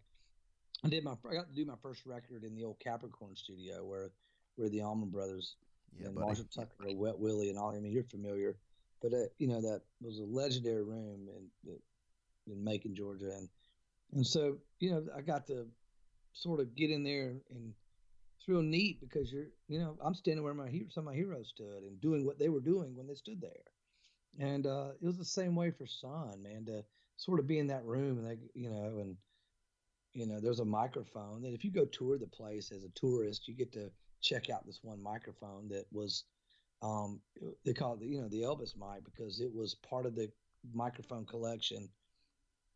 [0.84, 3.84] I did my I got to do my first record in the old Capricorn studio
[3.84, 4.10] where
[4.56, 5.56] where the Allman Brothers
[5.96, 6.26] yeah, and buddy.
[6.26, 7.74] Marshall Tucker, Wet Willie, and all.
[7.74, 8.56] I mean, you're familiar,
[9.02, 11.28] but uh, you know that was a legendary room
[11.64, 11.76] in
[12.46, 13.48] in Macon, Georgia, and
[14.12, 15.66] and so you know I got to
[16.32, 17.72] sort of get in there and
[18.38, 21.48] it's real neat because you're you know I'm standing where my some of my heroes
[21.54, 23.64] stood and doing what they were doing when they stood there,
[24.38, 26.64] and uh, it was the same way for Sun, man.
[26.66, 26.84] To
[27.18, 29.16] sort of be in that room and they, you know, and
[30.14, 33.46] you know, there's a microphone that if you go tour the place as a tourist,
[33.46, 33.90] you get to
[34.22, 36.24] check out this one microphone that was,
[36.82, 37.20] um,
[37.64, 40.30] they call it, the, you know, the Elvis mic because it was part of the
[40.72, 41.88] microphone collection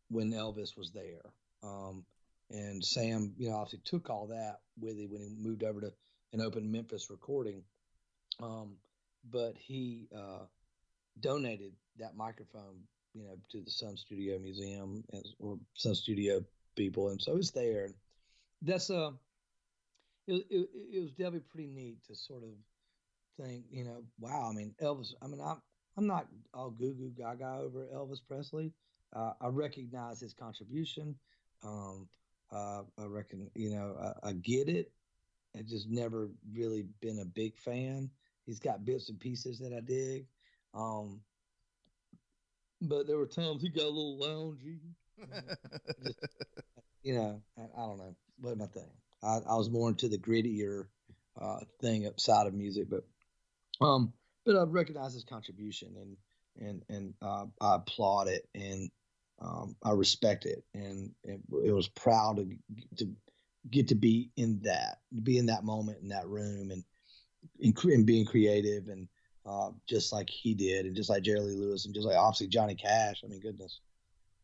[0.09, 1.33] when Elvis was there.
[1.63, 2.05] Um,
[2.49, 5.91] and Sam, you know, obviously took all that with him when he moved over to
[6.33, 7.63] an open Memphis recording.
[8.41, 8.75] Um,
[9.29, 10.45] but he uh,
[11.19, 12.81] donated that microphone,
[13.13, 16.43] you know, to the Sun Studio Museum as, or Sun Studio
[16.75, 17.89] people, and so it's there.
[18.61, 19.11] That's uh,
[20.27, 22.49] it, it, it was definitely pretty neat to sort of
[23.39, 24.49] think, you know, wow.
[24.49, 25.13] I mean, Elvis.
[25.21, 25.61] I mean, I'm
[25.97, 28.71] I'm not all goo goo gaga over Elvis Presley.
[29.15, 31.15] Uh, I recognize his contribution.
[31.63, 32.07] Um,
[32.51, 34.91] uh, I reckon, you know, I, I get it.
[35.57, 38.09] I just never really been a big fan.
[38.45, 40.25] He's got bits and pieces that I dig.
[40.73, 41.21] Um,
[42.83, 44.79] but there were times he got a little loungy.
[46.03, 46.19] Just,
[47.03, 48.15] you know, I, I don't know.
[48.39, 48.89] What my thing?
[49.23, 50.87] I, I was more into the grittier
[51.39, 53.03] uh, thing outside of music, but
[53.81, 54.13] um,
[54.45, 56.17] but I recognize his contribution and
[56.67, 58.89] and and uh, I applaud it and
[59.41, 62.47] um, I respect it and it, it was proud to
[62.97, 63.11] to
[63.69, 66.83] get to be in that, be in that moment in that room and
[67.61, 69.07] and, and being creative and
[69.45, 72.47] uh, just like he did and just like Jerry Lee Lewis and just like obviously
[72.47, 73.21] Johnny Cash.
[73.23, 73.79] I mean, goodness,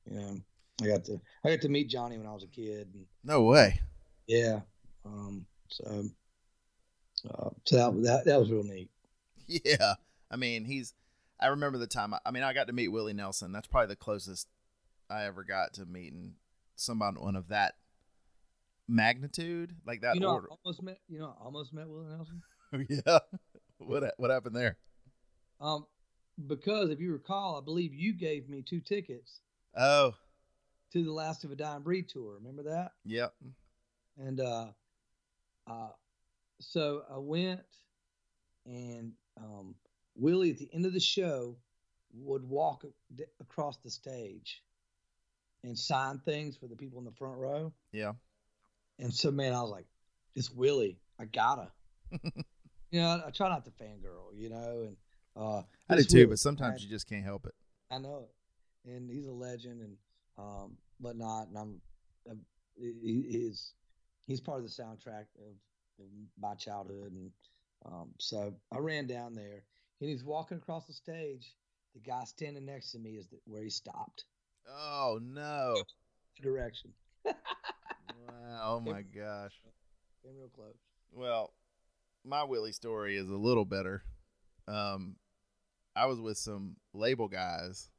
[0.10, 0.38] you know,
[0.82, 2.90] I got to I got to meet Johnny when I was a kid.
[2.94, 3.80] And, no way.
[4.28, 4.62] Yeah.
[5.06, 6.04] Um, so
[7.30, 8.90] uh, so that, that that was real neat.
[9.66, 9.96] Yeah,
[10.30, 10.94] I mean, he's.
[11.40, 12.14] I remember the time.
[12.24, 13.52] I mean, I got to meet Willie Nelson.
[13.52, 14.48] That's probably the closest
[15.10, 16.36] I ever got to meeting
[16.76, 17.74] somebody someone of that
[18.88, 20.50] magnitude, like that You know, order.
[20.52, 21.00] I almost met.
[21.08, 22.44] You know, I almost met Willie Nelson.
[22.90, 23.20] yeah.
[23.80, 24.78] What what happened there?
[25.62, 25.86] Um,
[26.48, 29.42] because if you recall, I believe you gave me two tickets
[29.78, 30.14] Oh,
[30.94, 32.36] to the Last of a Dying Breed tour.
[32.36, 32.92] Remember that?
[33.06, 33.34] yep.
[34.18, 34.68] And uh,
[35.68, 35.90] uh,
[36.60, 37.62] so I went,
[38.66, 39.76] and um,
[40.16, 41.56] Willie at the end of the show
[42.14, 42.84] would walk
[43.40, 44.64] across the stage
[45.64, 47.72] and sign things for the people in the front row.
[47.92, 48.14] Yeah.
[48.98, 49.86] And so, man, I was like,
[50.36, 51.00] "It's Willie.
[51.20, 51.70] I gotta."
[52.12, 54.98] you know, I, I try not to fangirl, you know, and
[55.36, 56.88] uh, I do it's too, but sometimes man.
[56.88, 57.54] you just can't help it.
[57.92, 59.98] I know it, and he's a legend and
[60.38, 61.48] um, whatnot.
[61.48, 61.82] And I'm,
[62.30, 62.42] I'm
[62.76, 63.74] he, he's
[64.28, 65.56] he's part of the soundtrack of,
[66.00, 66.06] of
[66.40, 67.32] my childhood, and
[67.86, 69.64] um, so I ran down there,
[70.02, 71.54] and he's walking across the stage.
[71.94, 74.26] The guy standing next to me is the, where he stopped.
[74.70, 75.84] Oh no!
[76.42, 76.92] Direction.
[77.26, 77.34] Wow!
[78.64, 79.54] Oh my gosh!
[80.24, 80.78] Came real close.
[81.12, 81.54] Well,
[82.24, 84.04] my Willie story is a little better.
[84.70, 85.16] Um,
[85.96, 87.90] I was with some label guys,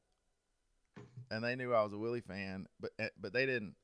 [1.30, 3.74] and they knew I was a Willie fan, but eh, but they didn't.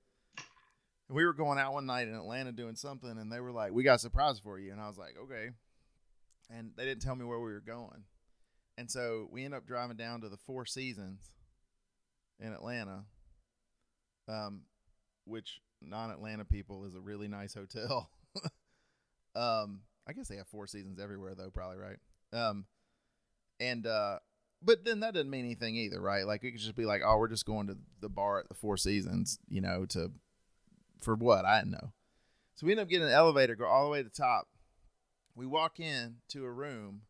[1.09, 3.83] We were going out one night in Atlanta doing something, and they were like, "We
[3.83, 5.51] got a surprise for you," and I was like, "Okay,"
[6.51, 8.05] and they didn't tell me where we were going,
[8.79, 11.33] and so we end up driving down to the Four Seasons
[12.41, 13.05] in Atlanta,
[14.29, 14.63] um,
[15.25, 18.11] which non-Atlanta people is a really nice hotel.
[19.37, 21.99] Um, I guess they have four seasons everywhere though, probably right.
[22.33, 22.65] Um,
[23.61, 24.19] and uh,
[24.63, 26.27] but then that doesn't mean anything either, right?
[26.27, 28.55] Like it could just be like, oh, we're just going to the bar at the
[28.55, 30.11] Four Seasons, you know, to
[31.01, 31.93] for what I didn't know.
[32.55, 34.49] So we end up getting an elevator, go all the way to the top.
[35.35, 37.03] We walk in to a room,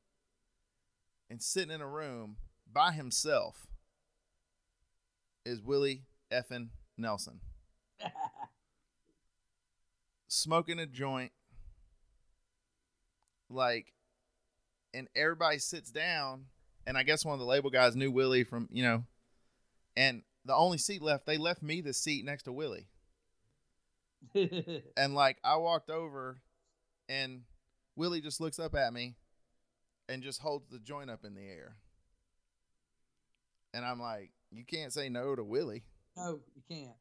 [1.31, 2.37] and sitting in a room
[2.71, 3.69] by himself
[5.45, 7.41] is Willie effing Nelson,
[10.27, 11.31] smoking a joint
[13.49, 13.93] like
[14.97, 16.47] and everybody sits down
[16.87, 19.05] and i guess one of the label guys knew willie from you know
[19.97, 22.89] and the only seat left they left me the seat next to willie
[24.35, 26.39] and like i walked over
[27.09, 27.43] and
[27.95, 29.15] willie just looks up at me
[30.09, 31.77] and just holds the joint up in the air
[33.75, 35.85] and i'm like you can't say no to willie
[36.17, 36.97] no, you can't.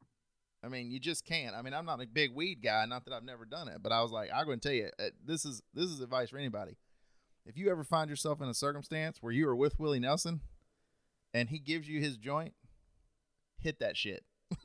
[0.62, 1.54] I mean, you just can't.
[1.54, 2.84] I mean, I'm not a big weed guy.
[2.86, 4.90] Not that I've never done it, but I was like, I'm going to tell you,
[4.98, 6.76] uh, this is this is advice for anybody.
[7.46, 10.40] If you ever find yourself in a circumstance where you are with Willie Nelson,
[11.32, 12.54] and he gives you his joint,
[13.58, 14.24] hit that shit.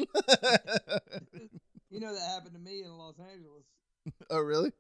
[1.92, 3.66] You know that happened to me in Los Angeles
[4.30, 4.72] oh, really?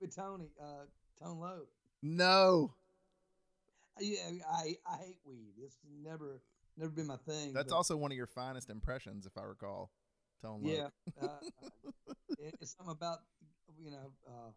[0.00, 0.86] with Tony, uh,
[1.22, 1.68] Tone Loc.
[2.02, 2.74] No.
[4.00, 4.18] Yeah,
[4.52, 5.54] I I hate weed.
[5.62, 6.42] It's never
[6.76, 7.52] never been my thing.
[7.52, 9.90] That's but- also one of your finest impressions, if I recall.
[10.42, 10.92] Tone Loc.
[11.20, 13.18] Yeah, uh, it's something about
[13.80, 14.50] you know uh,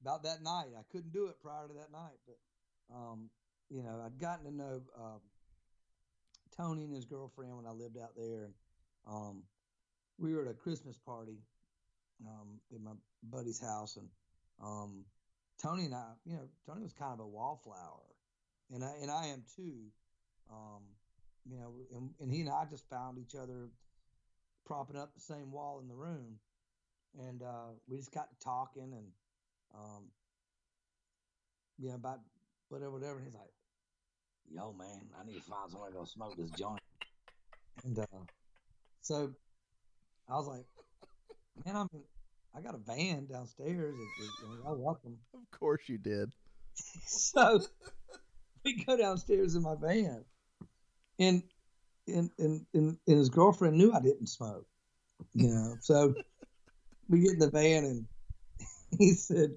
[0.00, 0.68] about that night.
[0.78, 3.30] I couldn't do it prior to that night, but um,
[3.68, 5.20] you know I'd gotten to know um,
[6.56, 8.54] Tony and his girlfriend when I lived out there, and
[9.06, 9.42] um,
[10.18, 11.38] we were at a Christmas party
[12.26, 14.08] um, at my buddy's house, and
[14.62, 15.04] um,
[15.62, 18.06] Tony and I, you know, Tony was kind of a wallflower,
[18.72, 19.92] and I and I am too.
[20.50, 20.82] Um,
[21.48, 23.70] you know, and, and he and I just found each other
[24.66, 26.38] propping up the same wall in the room,
[27.18, 29.06] and uh, we just got talking and
[29.74, 30.04] um,
[31.78, 32.20] you know about
[32.68, 33.18] whatever, whatever.
[33.18, 33.52] And he's like,
[34.52, 36.80] yo, man, I need to find somewhere to go smoke this joint.
[37.84, 38.04] And uh,
[39.00, 39.32] so
[40.28, 40.64] I was like,
[41.64, 41.88] man, I'm
[42.54, 43.96] I got a van downstairs.
[44.64, 45.16] Y'all welcome.
[45.34, 46.32] Of course you did.
[47.06, 47.60] so
[48.64, 50.24] we go downstairs in my van,
[51.18, 51.42] and
[52.08, 54.66] and and and, and his girlfriend knew I didn't smoke.
[55.34, 56.14] You know, so
[57.08, 58.06] we get in the van and
[58.98, 59.56] he said,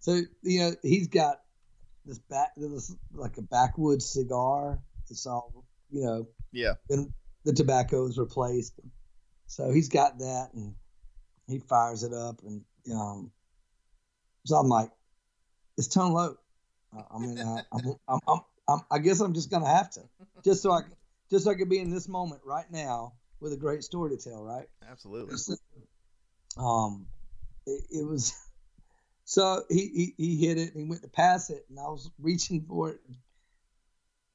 [0.00, 1.40] so you know he's got
[2.04, 4.78] this back this like a backwoods cigar.
[5.10, 6.28] It's all you know.
[6.52, 6.74] Yeah.
[6.88, 7.12] Then
[7.44, 8.74] the tobacco is replaced,
[9.46, 10.74] so he's got that and
[11.46, 13.30] he fires it up and um.
[14.44, 14.90] So I'm like,
[15.76, 16.38] it's Tone Loc.
[16.92, 20.02] I mean, I, I'm, I'm, I'm, I'm, I guess I'm just gonna have to,
[20.44, 20.82] just so I,
[21.30, 24.22] just so I could be in this moment right now with a great story to
[24.22, 24.66] tell, right?
[24.88, 25.34] Absolutely.
[26.56, 27.06] Um,
[27.66, 28.34] it, it was
[29.26, 32.08] so he, he he hit it and he went to pass it, and I was
[32.20, 33.00] reaching for it.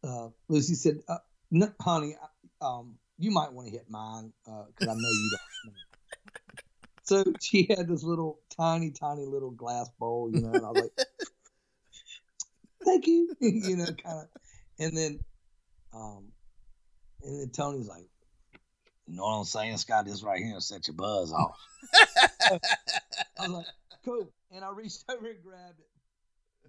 [0.03, 2.17] Uh, Lucy said, uh, no, "Honey,
[2.61, 5.75] um, you might want to hit mine because uh, I know you don't."
[7.03, 10.91] so she had this little tiny, tiny little glass bowl, you know, and I was
[10.97, 11.07] like,
[12.85, 14.27] "Thank you," you know, kind of.
[14.77, 15.19] And then,
[15.93, 16.33] um,
[17.23, 18.09] and then Tony's like,
[19.07, 19.77] "You know what I'm saying?
[19.77, 20.05] Scott?
[20.05, 21.57] this right here, will set your buzz off."
[22.51, 22.59] I
[23.39, 23.65] was like,
[24.03, 25.89] "Cool." And I reached over and grabbed it.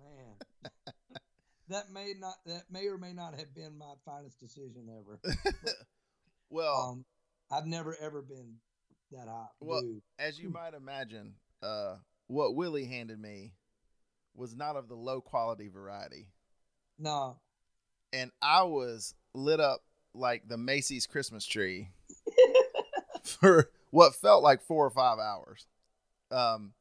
[0.01, 0.73] Man,
[1.69, 5.21] that may not that may or may not have been my finest decision ever.
[5.65, 5.75] But,
[6.51, 7.05] well, um,
[7.51, 8.57] I've never ever been
[9.11, 9.53] that hot.
[9.61, 10.03] Well, dude.
[10.19, 13.53] as you might imagine, uh, what Willie handed me
[14.35, 16.29] was not of the low quality variety.
[16.99, 17.39] No.
[18.13, 19.83] And I was lit up
[20.15, 21.89] like the Macy's Christmas tree
[23.25, 25.67] for what felt like four or five hours.
[26.31, 26.73] Um,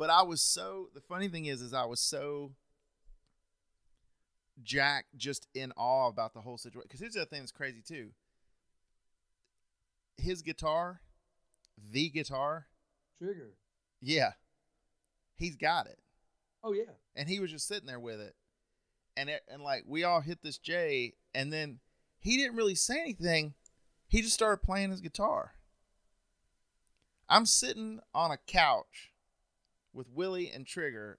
[0.00, 2.52] but I was so the funny thing is is I was so
[4.62, 6.86] Jack just in awe about the whole situation.
[6.88, 8.08] Because here's the thing that's crazy too.
[10.16, 11.02] His guitar,
[11.92, 12.68] the guitar,
[13.18, 13.58] trigger.
[14.00, 14.32] Yeah,
[15.36, 15.98] he's got it.
[16.64, 16.94] Oh yeah.
[17.14, 18.34] And he was just sitting there with it,
[19.18, 21.78] and it, and like we all hit this J, and then
[22.18, 23.52] he didn't really say anything.
[24.08, 25.52] He just started playing his guitar.
[27.28, 29.09] I'm sitting on a couch
[29.92, 31.18] with Willie and Trigger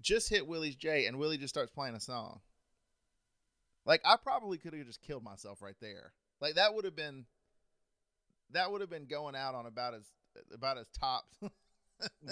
[0.00, 2.40] just hit Willie's J and Willie just starts playing a song.
[3.84, 6.12] Like I probably could have just killed myself right there.
[6.40, 7.26] Like that would have been
[8.52, 10.04] that would have been going out on about as
[10.52, 11.24] about as top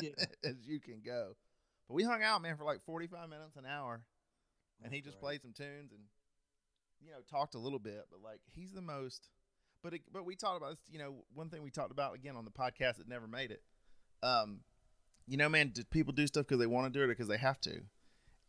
[0.00, 0.10] yeah.
[0.44, 1.36] as you can go.
[1.88, 4.02] But we hung out, man, for like 45 minutes, an hour.
[4.82, 5.22] And he just right.
[5.22, 6.02] played some tunes and
[7.00, 9.30] you know, talked a little bit, but like he's the most
[9.82, 12.36] but it, but we talked about this, you know, one thing we talked about again
[12.36, 13.62] on the podcast that never made it.
[14.22, 14.60] Um
[15.28, 17.28] you know, man, do people do stuff because they want to do it or because
[17.28, 17.80] they have to?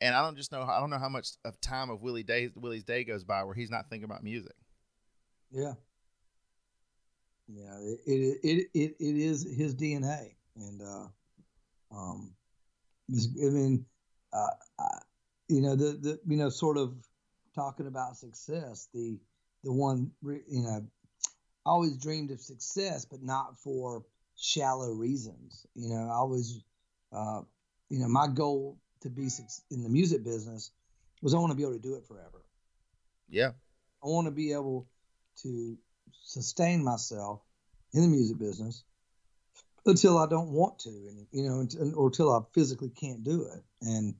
[0.01, 0.61] And I don't just know.
[0.61, 3.53] I don't know how much of time of Willie day Willie's day goes by where
[3.53, 4.55] he's not thinking about music.
[5.51, 5.73] Yeah.
[7.47, 11.07] Yeah, it it it it, it is his DNA, and uh,
[11.91, 12.35] um,
[13.11, 13.85] I mean,
[14.31, 14.47] uh,
[14.79, 14.99] I,
[15.47, 16.93] you know, the the you know, sort of
[17.55, 18.87] talking about success.
[18.93, 19.17] The
[19.63, 20.85] the one you know,
[21.65, 24.03] I always dreamed of success, but not for
[24.37, 25.65] shallow reasons.
[25.73, 26.63] You know, I always
[27.11, 27.41] uh,
[27.89, 29.29] you know, my goal to be
[29.71, 30.71] in the music business
[31.21, 32.43] was I want to be able to do it forever.
[33.29, 33.51] Yeah.
[34.03, 34.87] I want to be able
[35.43, 35.77] to
[36.23, 37.41] sustain myself
[37.93, 38.83] in the music business
[39.85, 43.47] until I don't want to, and you know, until, or until I physically can't do
[43.53, 43.63] it.
[43.81, 44.15] And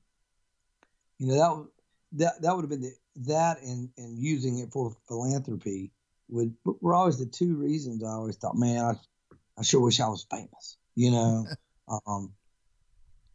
[1.17, 1.67] you know that
[2.13, 2.93] that that would have been the
[3.27, 5.91] that and and using it for philanthropy
[6.29, 8.93] would were always the two reasons I always thought, man, I
[9.57, 10.77] I sure wish I was famous.
[10.95, 11.47] You know,
[12.07, 12.33] um,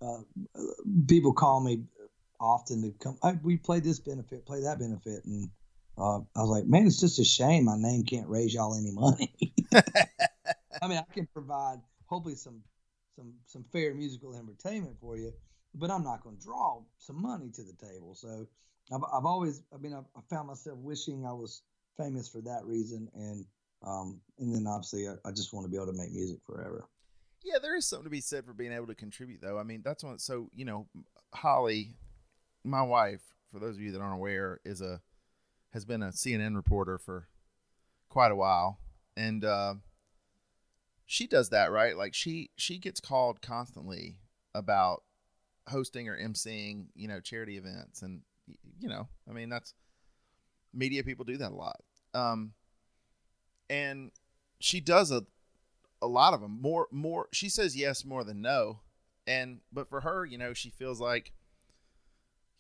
[0.05, 0.63] uh,
[1.09, 1.85] people call me
[2.41, 3.41] often to come.
[3.43, 5.49] we play this benefit, play that benefit, and
[5.97, 8.91] uh, I was like, man, it's just a shame my name can't raise y'all any
[8.91, 9.33] money.
[10.83, 12.63] I mean, I can provide hopefully some
[13.17, 15.33] some some fair musical entertainment for you,
[15.75, 18.15] but I'm not going to draw some money to the table.
[18.15, 18.47] So
[18.93, 21.63] I've, I've always, I mean, I've, I found myself wishing I was
[21.97, 23.45] famous for that reason, and
[23.87, 26.89] um, and then obviously I, I just want to be able to make music forever.
[27.45, 29.59] Yeah, there is something to be said for being able to contribute, though.
[29.59, 30.19] I mean, that's one.
[30.19, 30.87] So you know,
[31.35, 31.97] Holly,
[32.65, 33.21] my wife,
[33.53, 35.03] for those of you that aren't aware, is a
[35.73, 37.29] has been a CNN reporter for
[38.09, 38.79] quite a while,
[39.17, 39.75] and uh,
[41.05, 41.97] she does that right.
[41.97, 44.21] Like she she gets called constantly
[44.55, 45.03] about
[45.69, 48.23] hosting or emceeing, you know, charity events, and
[48.81, 49.75] you know, I mean, that's
[50.73, 51.81] media people do that a lot.
[52.15, 52.53] Um,
[53.69, 54.13] and
[54.61, 55.25] she does a
[56.05, 56.59] a lot of them.
[56.61, 57.29] More, more.
[57.33, 58.81] She says yes more than no,
[59.27, 61.33] and but for her, you know, she feels like,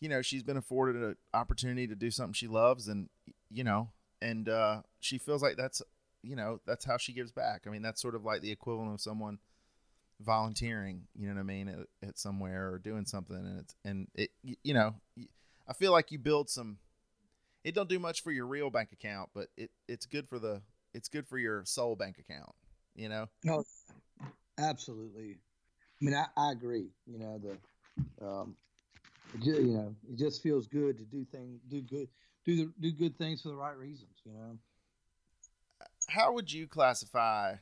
[0.00, 3.08] you know she's been afforded an opportunity to do something she loves, and
[3.50, 3.88] you know,
[4.20, 5.82] and uh, she feels like that's
[6.22, 7.62] you know that's how she gives back.
[7.66, 9.38] I mean, that's sort of like the equivalent of someone
[10.20, 11.02] volunteering.
[11.14, 14.30] You know what I mean at, at somewhere or doing something, and it's and it
[14.62, 14.94] you know
[15.68, 16.78] I feel like you build some.
[17.62, 20.62] It don't do much for your real bank account, but it it's good for the
[20.92, 22.54] it's good for your soul bank account.
[22.94, 23.26] You know.
[23.42, 23.64] No,
[24.58, 25.38] absolutely.
[26.00, 26.90] I mean, I, I agree.
[27.06, 28.56] You know the, um,
[29.42, 32.08] you know, it just feels good to do things, do good,
[32.44, 34.22] do the, do good things for the right reasons.
[34.24, 34.58] You know.
[36.08, 37.56] How would you classify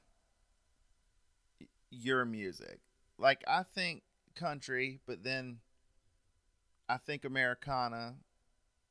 [1.91, 2.80] your music?
[3.18, 4.03] Like, I think
[4.35, 5.59] country, but then
[6.89, 8.16] I think Americana.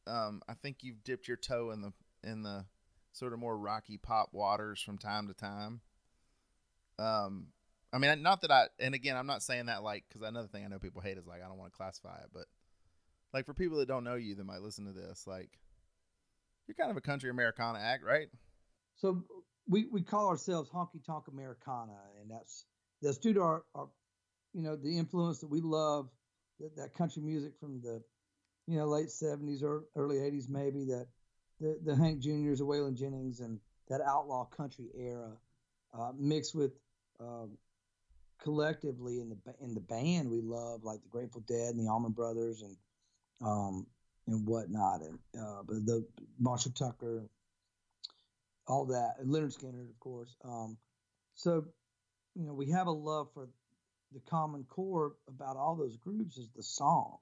[0.08, 2.66] Um, I think you've dipped your toe in the in the
[3.12, 5.82] sort of more rocky pop waters from time to time.
[7.02, 7.48] Um,
[7.94, 10.64] I mean, not that I, and again, I'm not saying that like because another thing
[10.64, 12.46] I know people hate is like I don't want to classify it, but
[13.34, 15.50] like for people that don't know you that might listen to this, like
[16.68, 18.28] you're kind of a country Americana act, right?
[18.98, 19.24] So
[19.68, 22.66] we we call ourselves honky tonk Americana, and that's
[23.02, 23.90] that's due to our, our
[24.54, 26.10] you know the influence that we love
[26.60, 28.02] that, that country music from the
[28.68, 31.08] you know late 70s or early 80s maybe that
[31.60, 35.32] the the Hank Juniors, the Waylon Jennings, and that outlaw country era
[35.98, 36.72] uh, mixed with
[37.22, 37.58] um,
[38.42, 42.12] collectively in the in the band we love like the Grateful Dead and the Allman
[42.12, 42.76] Brothers and
[43.42, 43.86] um,
[44.28, 46.06] and whatnot and uh, but the
[46.40, 47.24] Marshall Tucker,
[48.68, 50.36] all that and Lynyrd Skynyrd of course.
[50.44, 50.78] Um,
[51.36, 51.66] so
[52.36, 53.48] you know we have a love for
[54.14, 57.18] the common core about all those groups is the song.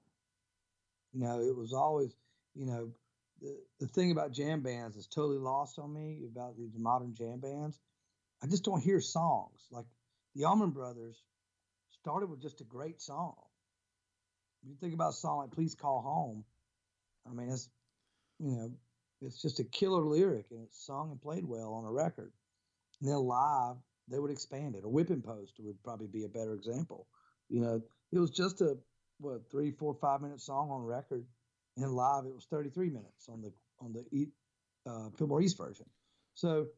[1.12, 2.14] You know, it was always,
[2.54, 2.90] you know,
[3.40, 7.40] the, the thing about jam bands is totally lost on me about these modern jam
[7.40, 7.78] bands.
[8.42, 9.66] I just don't hear songs.
[9.70, 9.86] Like
[10.34, 11.22] the Allman Brothers
[12.00, 13.34] started with just a great song.
[14.62, 16.44] You think about a song like Please Call Home.
[17.28, 17.68] I mean, it's,
[18.38, 18.70] you know,
[19.22, 22.32] it's just a killer lyric and it's sung and played well on a record.
[23.00, 23.76] And then live,
[24.08, 24.84] they would expand it.
[24.84, 27.06] A whipping post would probably be a better example.
[27.48, 27.82] You know,
[28.12, 28.76] it was just a
[29.18, 31.24] what three, four, five minute song on record,
[31.76, 34.28] and live it was 33 minutes on the on the
[34.86, 35.86] uh, Fillmore East version.
[36.34, 36.68] So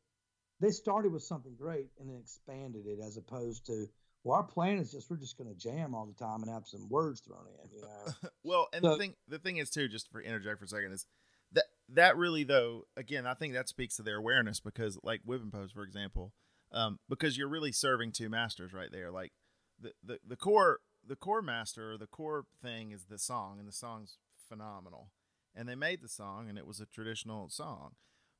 [0.62, 3.86] they started with something great and then expanded it as opposed to
[4.24, 6.66] well, our plan is just we're just going to jam all the time and have
[6.66, 7.76] some words thrown in.
[7.76, 8.30] You know.
[8.44, 10.92] well, and so, the thing the thing is too, just for interject for a second,
[10.92, 11.06] is
[11.52, 15.50] that that really though again I think that speaks to their awareness because like Whipping
[15.50, 16.32] Post for example
[16.72, 19.10] um, because you're really serving two masters right there.
[19.10, 19.32] Like
[19.80, 23.66] the, the, the core the core master or the core thing is the song, and
[23.66, 25.10] the song's phenomenal.
[25.54, 27.92] And they made the song, and it was a traditional song.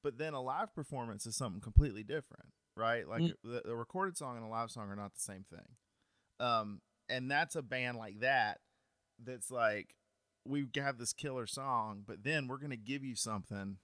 [0.03, 2.47] But then a live performance is something completely different,
[2.77, 3.09] right?
[3.09, 3.35] Like mm.
[3.45, 6.47] the, the, recorded song and a live song are not the same thing.
[6.47, 8.59] Um, and that's a band like that
[9.23, 9.95] that's like
[10.45, 13.77] we have this killer song, but then we're gonna give you something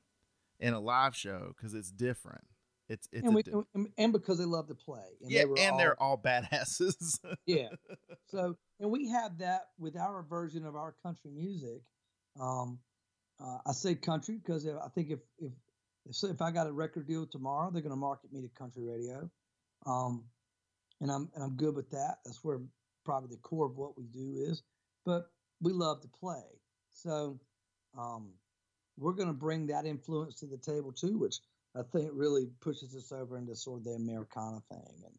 [0.58, 2.44] in a live show because it's different
[2.88, 3.44] it's it's and, we,
[3.98, 5.04] and because they love to play.
[5.20, 7.18] And yeah, they and all, they're all badasses.
[7.46, 7.68] yeah.
[8.28, 11.82] So and we have that with our version of our country music.
[12.40, 12.78] Um,
[13.40, 15.52] uh, I say country because I think if if
[16.08, 18.82] if, if I got a record deal tomorrow, they're going to market me to country
[18.82, 19.30] radio,
[19.86, 20.24] um,
[21.00, 22.18] and I'm and I'm good with that.
[22.24, 22.60] That's where
[23.04, 24.62] probably the core of what we do is.
[25.04, 25.30] But
[25.60, 26.42] we love to play,
[26.92, 27.38] so
[27.98, 28.30] um,
[28.98, 31.36] we're going to bring that influence to the table too, which
[31.76, 35.04] I think really pushes us over into sort of the Americana thing.
[35.04, 35.14] And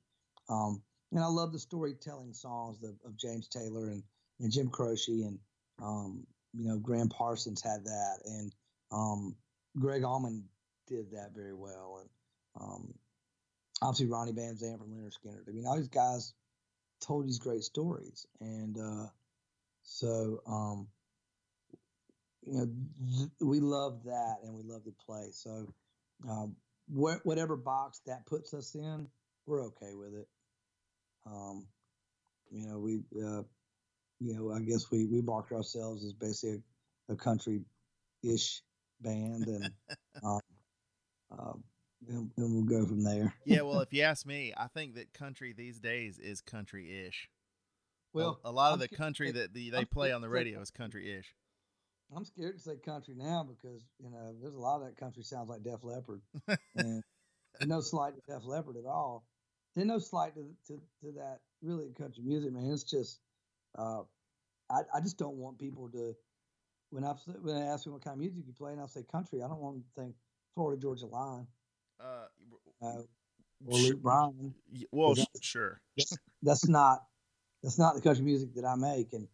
[0.49, 0.81] um,
[1.11, 4.03] and I love the storytelling songs of, of James Taylor and,
[4.39, 5.39] and Jim Croce and
[5.81, 8.53] um, you know Gram Parsons had that and
[8.91, 9.35] um,
[9.77, 10.43] Gregg Allman
[10.89, 12.09] did that very well and
[12.59, 12.99] um,
[13.81, 15.49] obviously Ronnie Van Zant from Lynyrd Skynyrd.
[15.49, 16.35] I mean all these guys
[17.01, 19.07] told these great stories and uh,
[19.83, 20.89] so um,
[22.43, 22.67] you know
[23.17, 25.67] th- we love that and we love to play so
[26.27, 29.11] um, wh- whatever box that puts us in,
[29.45, 30.27] we're okay with it.
[31.25, 31.67] Um,
[32.51, 33.43] you know, we, uh,
[34.19, 36.63] you know, I guess we we market ourselves as basically
[37.09, 38.63] a, a country-ish
[39.01, 39.73] band, and
[40.23, 40.41] um,
[41.31, 41.53] uh,
[42.07, 43.33] and, and we'll go from there.
[43.45, 47.29] yeah, well, if you ask me, I think that country these days is country-ish.
[48.13, 50.61] Well, a, a lot of I'm the country that the, they play on the radio
[50.61, 51.35] is country-ish.
[52.15, 55.21] I'm scared to say country now because you know there's a lot of that country
[55.21, 56.21] sounds like Def Leppard,
[56.75, 57.03] and
[57.65, 59.25] no slight to Def Leppard at all.
[59.75, 62.71] There's no slight to, to, to that really country music, man.
[62.71, 63.19] It's just
[63.77, 64.01] uh,
[64.71, 66.15] I I just don't want people to
[66.89, 69.03] when I when I ask me what kind of music you play and I say
[69.03, 70.15] country, I don't want them to think
[70.55, 71.47] Florida Georgia Line.
[71.99, 73.01] Uh, uh,
[73.65, 74.53] or Luke Bryan.
[74.91, 75.81] Well, sure.
[75.97, 77.03] That's, that's not
[77.61, 79.27] that's not the country music that I make, and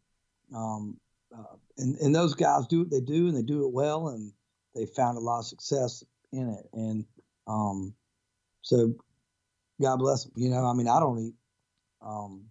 [0.53, 0.97] um,
[1.36, 4.32] uh, and and those guys do what they do, and they do it well, and
[4.74, 6.68] they found a lot of success in it.
[6.74, 7.05] And
[7.47, 7.93] um,
[8.61, 8.95] so,
[9.80, 10.34] God bless them.
[10.36, 11.36] You know, I mean, I don't eat,
[12.01, 12.45] um,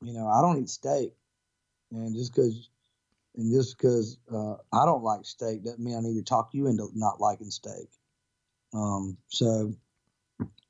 [0.00, 1.12] you know, I don't eat steak,
[1.90, 2.70] and just because.
[3.38, 6.68] And just because uh, I don't like steak doesn't mean I need to talk you
[6.68, 7.90] into not liking steak.
[8.76, 9.72] Um, so,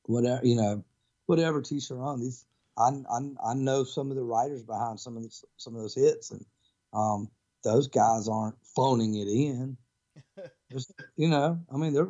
[0.04, 0.84] whatever you know,
[1.26, 2.44] whatever t-shirt on these,
[2.78, 5.96] I, I I know some of the writers behind some of the, some of those
[5.96, 6.44] hits, and
[6.92, 7.28] um,
[7.64, 9.76] those guys aren't phoning it in.
[10.72, 12.08] Just you know, I mean, they're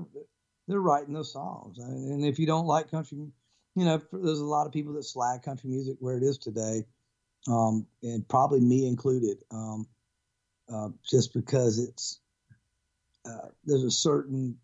[0.69, 3.19] they're writing those songs, and if you don't like country,
[3.75, 6.85] you know, there's a lot of people that slag country music where it is today,
[7.49, 9.87] um, and probably me included, um,
[10.71, 12.21] uh, just because it's
[13.25, 14.59] uh, there's a certain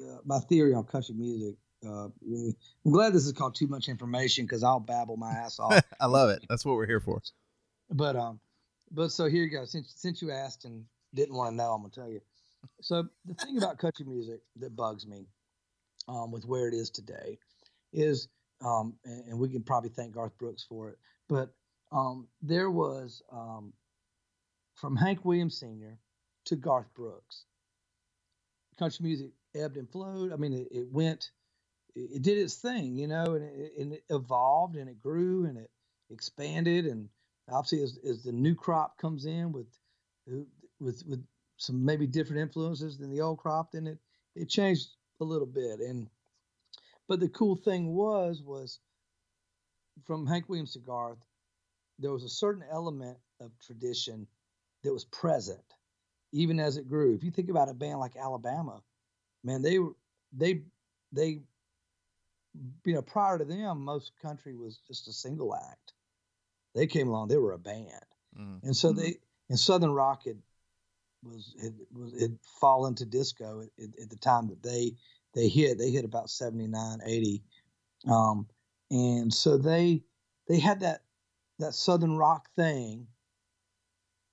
[0.00, 1.56] uh, my theory on country music.
[1.86, 5.82] Uh, I'm glad this is called too much information because I'll babble my ass off.
[6.00, 6.42] I love it.
[6.48, 7.20] That's what we're here for.
[7.90, 8.40] But um,
[8.90, 9.64] but so here you go.
[9.66, 10.84] Since since you asked and
[11.14, 12.20] didn't want to know, I'm gonna tell you.
[12.80, 15.26] So the thing about country music that bugs me,
[16.08, 17.38] um, with where it is today,
[17.92, 18.28] is
[18.64, 20.98] um, and, and we can probably thank Garth Brooks for it.
[21.28, 21.52] But
[21.92, 23.74] um, there was um,
[24.74, 25.98] from Hank Williams Sr.
[26.46, 27.44] to Garth Brooks,
[28.78, 30.32] country music ebbed and flowed.
[30.32, 31.30] I mean, it, it went,
[31.94, 35.58] it, did its thing, you know, and it, and it evolved and it grew and
[35.58, 35.70] it
[36.10, 36.86] expanded.
[36.86, 37.08] And
[37.50, 39.66] obviously as, as the new crop comes in with
[40.80, 41.24] with with
[41.56, 43.98] some maybe different influences than the old crop then it
[44.34, 44.88] it changed
[45.20, 45.80] a little bit.
[45.80, 46.08] And
[47.06, 48.80] but the cool thing was was
[50.04, 51.18] from hank williams to garth
[51.98, 54.26] there was a certain element of tradition
[54.82, 55.62] that was present
[56.32, 57.14] even as it grew.
[57.14, 58.82] If you think about a band like alabama
[59.44, 59.94] man they were
[60.32, 60.62] they
[61.12, 61.40] they
[62.84, 65.94] you know prior to them most country was just a single act
[66.74, 68.04] they came along, they were a band,
[68.38, 68.62] mm.
[68.62, 69.18] and so they
[69.48, 70.38] and Southern rock had
[71.22, 74.92] was had was had fallen to disco at, at, the time that they
[75.34, 75.78] they hit.
[75.78, 77.42] They hit about 79, 80,
[78.10, 78.46] um,
[78.90, 80.02] and so they
[80.48, 81.02] they had that
[81.60, 83.06] that Southern rock thing.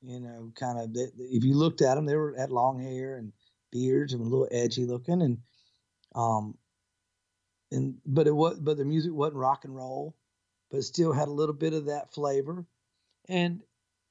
[0.01, 0.89] You know, kind of.
[0.95, 3.31] If you looked at them, they were had long hair and
[3.71, 5.37] beards and a little edgy looking, and
[6.15, 6.57] um,
[7.71, 10.15] and but it was but the music wasn't rock and roll
[10.71, 12.65] but still had a little bit of that flavor.
[13.27, 13.61] And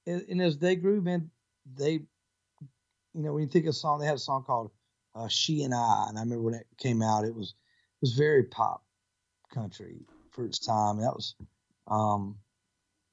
[0.07, 1.31] and as they grew, man,
[1.75, 2.03] they, you
[3.15, 4.71] know, when you think of a song, they had a song called
[5.15, 8.13] uh, "She and I," and I remember when it came out, it was it was
[8.15, 8.85] very pop
[9.53, 10.01] country
[10.31, 10.99] for its time.
[10.99, 11.35] That was,
[11.89, 12.37] um,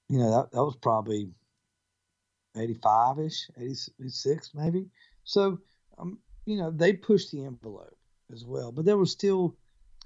[0.10, 1.30] you know, that that was probably
[2.56, 4.88] 85 ish, 86 maybe.
[5.24, 5.60] So,
[5.98, 7.98] um, you know, they pushed the envelope
[8.34, 9.56] as well, but there was still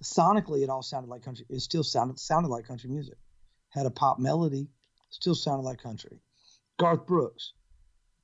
[0.01, 1.45] sonically, it all sounded like country.
[1.49, 3.17] It still sounded sounded like country music
[3.71, 4.67] had a pop melody,
[5.09, 6.19] still sounded like country.
[6.77, 7.53] Garth Brooks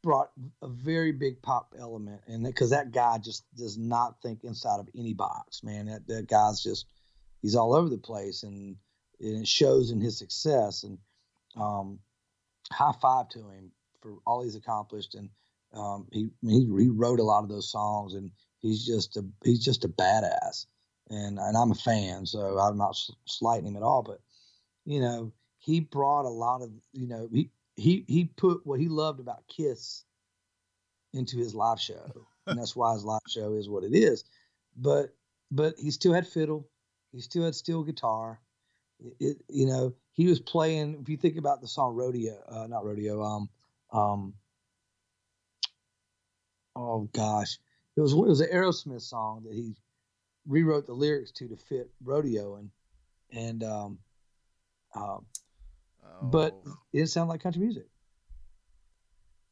[0.04, 0.30] brought
[0.62, 4.90] a very big pop element, and because that guy just does not think inside of
[4.96, 5.88] any box, man.
[5.88, 6.86] That that guy's just
[7.42, 8.76] he's all over the place, and,
[9.20, 10.84] and it shows in his success.
[10.84, 10.98] And
[11.56, 12.00] um,
[12.72, 15.30] high five to him for all he's accomplished, and
[15.74, 19.86] um, he he rewrote a lot of those songs, and he's just a he's just
[19.86, 20.66] a badass.
[21.10, 24.20] And and I'm a fan, so I'm not slighting him at all, but
[24.86, 28.88] you know, he brought a lot of, you know, he he he put what he
[28.88, 30.04] loved about Kiss
[31.14, 34.24] into his live show, and that's why his live show is what it is.
[34.76, 35.14] But
[35.52, 36.70] but he still had fiddle,
[37.12, 38.40] he still had steel guitar.
[39.00, 40.98] It, it, you know, he was playing.
[41.02, 43.50] If you think about the song "Rodeo," uh, not "Rodeo," um,
[43.92, 44.34] um,
[46.78, 47.58] oh gosh,
[47.96, 49.76] it was it was an Aerosmith song that he
[50.46, 52.70] rewrote the lyrics to to fit "Rodeo," and
[53.32, 54.00] and um,
[54.96, 55.26] um,
[56.04, 56.24] oh.
[56.24, 56.58] But
[56.94, 57.88] it didn't sound like country music.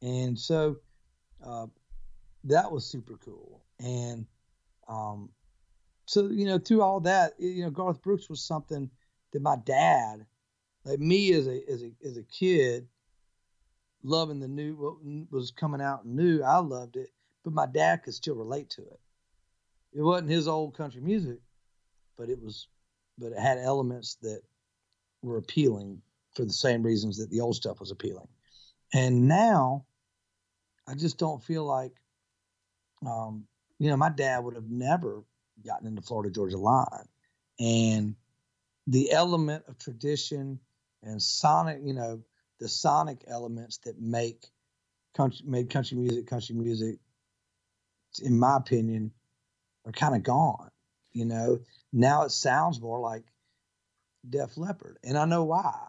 [0.02, 0.76] And so
[1.44, 1.66] uh,
[2.44, 3.64] that was super cool.
[3.78, 4.26] And
[4.88, 5.30] um,
[6.06, 8.90] so, you know, through all that, you know, Garth Brooks was something
[9.32, 10.24] that my dad,
[10.84, 12.86] like me as a, as a, as a kid,
[14.02, 17.10] loving the new, what was coming out new, I loved it.
[17.46, 18.98] But my dad could still relate to it.
[19.92, 21.38] It wasn't his old country music,
[22.18, 22.66] but it was,
[23.18, 24.42] but it had elements that
[25.22, 26.02] were appealing
[26.34, 28.26] for the same reasons that the old stuff was appealing.
[28.92, 29.84] And now
[30.88, 31.92] I just don't feel like,
[33.06, 33.44] um,
[33.78, 35.22] you know, my dad would have never
[35.64, 37.06] gotten into Florida Georgia Line.
[37.60, 38.16] And
[38.88, 40.58] the element of tradition
[41.04, 42.22] and sonic, you know,
[42.58, 44.46] the sonic elements that make
[45.16, 46.98] country, made country music, country music,
[48.20, 49.12] in my opinion,
[49.84, 50.70] are kind of gone.
[51.12, 51.60] You know,
[51.92, 53.24] now it sounds more like
[54.28, 55.88] Def Leppard, and I know why.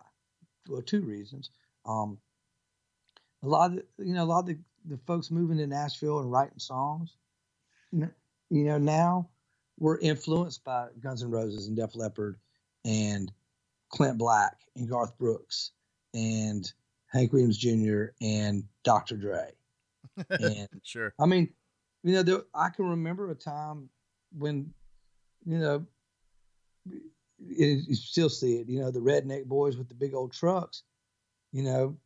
[0.68, 1.50] Well, two reasons.
[1.86, 2.18] Um,
[3.44, 6.20] a lot of the, you know a lot of the, the folks moving to Nashville
[6.20, 7.16] and writing songs,
[7.92, 8.10] you
[8.50, 9.30] know now
[9.80, 12.38] we're influenced by Guns N' Roses and Def Leppard
[12.86, 13.32] and
[13.90, 15.72] Clint Black and Garth Brooks
[16.14, 16.72] and
[17.08, 18.06] Hank Williams Jr.
[18.22, 19.18] and Dr.
[19.18, 19.52] Dre.
[20.32, 21.14] And sure.
[21.20, 21.54] I mean,
[22.08, 23.90] you know, there, I can remember a time
[24.38, 24.74] when,
[25.46, 25.86] you know,
[26.90, 28.70] it, you still see it.
[28.70, 30.84] You know, the redneck boys with the big old trucks.
[31.52, 31.98] You know,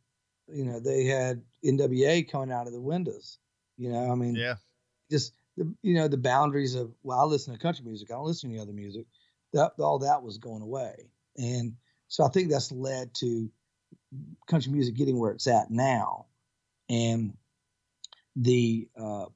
[0.48, 3.38] you know they had NWA coming out of the windows.
[3.76, 4.56] You know, I mean, Yeah.
[5.10, 8.10] just the you know the boundaries of well, I listen to country music.
[8.10, 9.06] I don't listen to any other music.
[9.52, 11.74] That all that was going away, and
[12.08, 13.50] so I think that's led to
[14.46, 16.26] country music getting where it's at now,
[16.88, 17.36] and
[18.36, 19.26] the uh,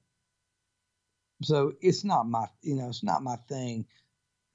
[1.43, 3.87] so it's not my you know it's not my thing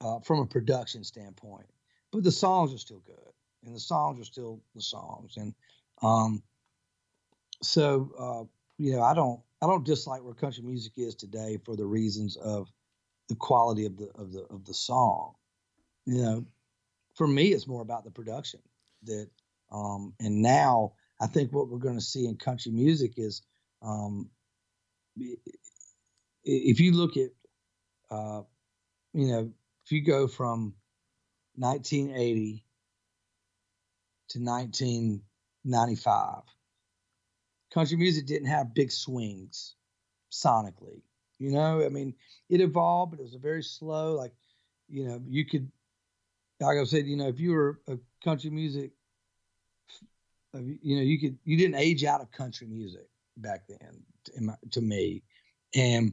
[0.00, 1.66] uh, from a production standpoint,
[2.12, 3.32] but the songs are still good,
[3.64, 5.54] and the songs are still the songs, and
[6.02, 6.42] um,
[7.62, 8.44] so uh,
[8.78, 12.36] you know I don't I don't dislike where country music is today for the reasons
[12.36, 12.68] of
[13.28, 15.34] the quality of the of the of the song.
[16.04, 16.46] You know,
[17.14, 18.60] for me, it's more about the production
[19.04, 19.28] that,
[19.70, 23.42] um, and now I think what we're going to see in country music is,
[23.82, 24.30] um,
[26.44, 27.30] if you look at,
[28.10, 28.42] uh,
[29.12, 29.50] you know,
[29.84, 30.74] if you go from
[31.56, 32.64] 1980
[34.30, 36.42] to 1995,
[37.72, 39.74] country music didn't have big swings
[40.30, 41.02] sonically.
[41.38, 42.14] You know, I mean,
[42.48, 44.14] it evolved, but it was a very slow.
[44.14, 44.32] Like,
[44.88, 45.70] you know, you could,
[46.60, 48.92] like I said, you know, if you were a country music,
[50.54, 54.80] you know, you could, you didn't age out of country music back then, to, to
[54.80, 55.22] me,
[55.74, 56.12] and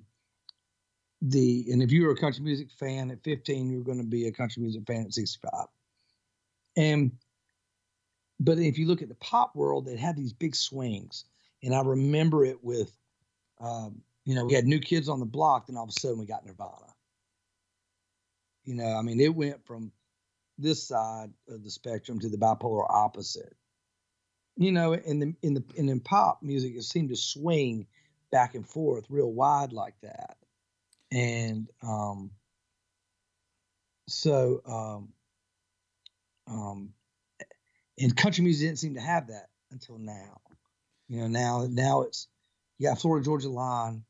[1.21, 4.07] the, and if you were a country music fan at 15, you were going to
[4.07, 5.65] be a country music fan at 65,
[6.77, 7.11] and,
[8.39, 11.25] but if you look at the pop world, it had these big swings,
[11.63, 12.91] and I remember it with.
[13.61, 16.19] Um, you know, we had new kids on the block, then all of a sudden
[16.19, 16.93] we got Nirvana.
[18.63, 19.91] You know, I mean, it went from
[20.59, 23.55] this side of the spectrum to the bipolar opposite.
[24.57, 27.87] You know, in the in the and in pop music, it seemed to swing
[28.31, 30.37] back and forth real wide like that,
[31.11, 32.31] and um,
[34.07, 35.13] so um,
[36.47, 36.93] um,
[37.99, 40.41] and country music didn't seem to have that until now.
[41.07, 42.27] You know, now now it's
[42.77, 44.03] you got Florida Georgia Line,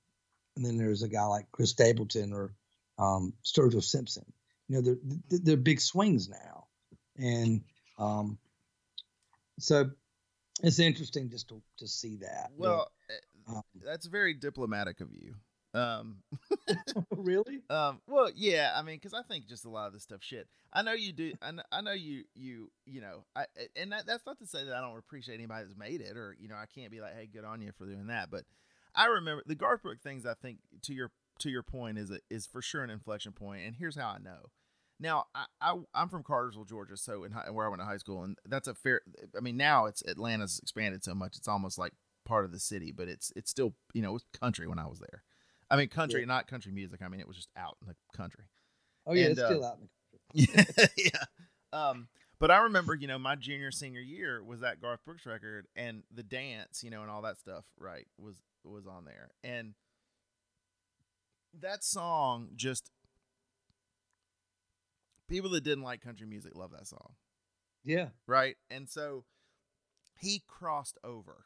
[0.56, 2.54] and then there's a guy like Chris Stapleton or
[2.98, 4.26] um, Sturgill Simpson.
[4.68, 4.98] You know, they're
[5.30, 6.66] they're- they're big swings now,
[7.18, 7.62] and
[7.98, 8.38] um,
[9.60, 9.90] so
[10.62, 12.52] it's interesting just to to see that.
[12.58, 12.92] Well,
[13.48, 15.36] But, um, that's very diplomatic of you.
[15.80, 16.18] Um,
[17.12, 17.62] really?
[17.70, 20.48] um, well, yeah, I mean, because I think just a lot of this stuff shit.
[20.72, 21.34] I know you do.
[21.42, 22.24] I know, I know you.
[22.36, 22.72] You.
[22.86, 23.24] You know.
[23.36, 26.18] I and that, that's not to say that I don't appreciate anybody that's made it,
[26.18, 28.30] or you know, I can't be like, hey, good on you for doing that.
[28.30, 28.44] But
[28.96, 30.26] I remember the Garth Brooks things.
[30.26, 33.66] I think to your to your point is a, is for sure an inflection point,
[33.66, 34.50] and here's how I know.
[35.00, 37.98] Now, I, I I'm from Cartersville, Georgia, so in high, where I went to high
[37.98, 39.02] school, and that's a fair.
[39.36, 41.94] I mean, now it's Atlanta's expanded so much, it's almost like
[42.26, 44.88] part of the city, but it's it's still you know it was country when I
[44.88, 45.24] was there.
[45.72, 46.26] I mean, country, Yeah.
[46.28, 47.02] not country music.
[47.02, 48.46] I mean, it was just out in the country.
[49.06, 49.90] Oh yeah, And, it's uh, still out in
[50.34, 50.88] the country.
[50.98, 51.90] Yeah, yeah.
[51.90, 52.08] Um,
[52.40, 56.04] but I remember, you know, my junior senior year was that Garth Brooks record, and
[56.14, 59.74] the dance, you know, and all that stuff, right, was was on there, and
[61.60, 62.92] that song just
[65.28, 67.14] people that didn't like country music love that song,
[67.84, 68.56] Yeah, right?
[68.70, 69.26] And so
[70.18, 71.46] he crossed over,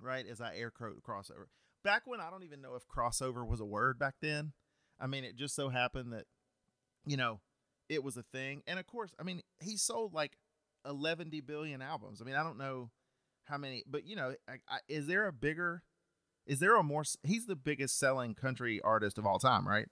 [0.00, 0.26] right?
[0.26, 1.46] As I air quote crossover.
[1.88, 4.52] Back when I don't even know if crossover was a word back then.
[5.00, 6.24] I mean, it just so happened that,
[7.06, 7.40] you know,
[7.88, 8.62] it was a thing.
[8.66, 10.36] And of course, I mean, he sold like
[10.86, 12.20] 11 billion albums.
[12.20, 12.90] I mean, I don't know
[13.46, 15.82] how many, but you know, I, I, is there a bigger,
[16.46, 19.86] is there a more, he's the biggest selling country artist of all time, right?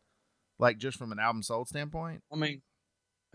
[0.59, 2.23] Like just from an album sold standpoint.
[2.31, 2.61] I mean,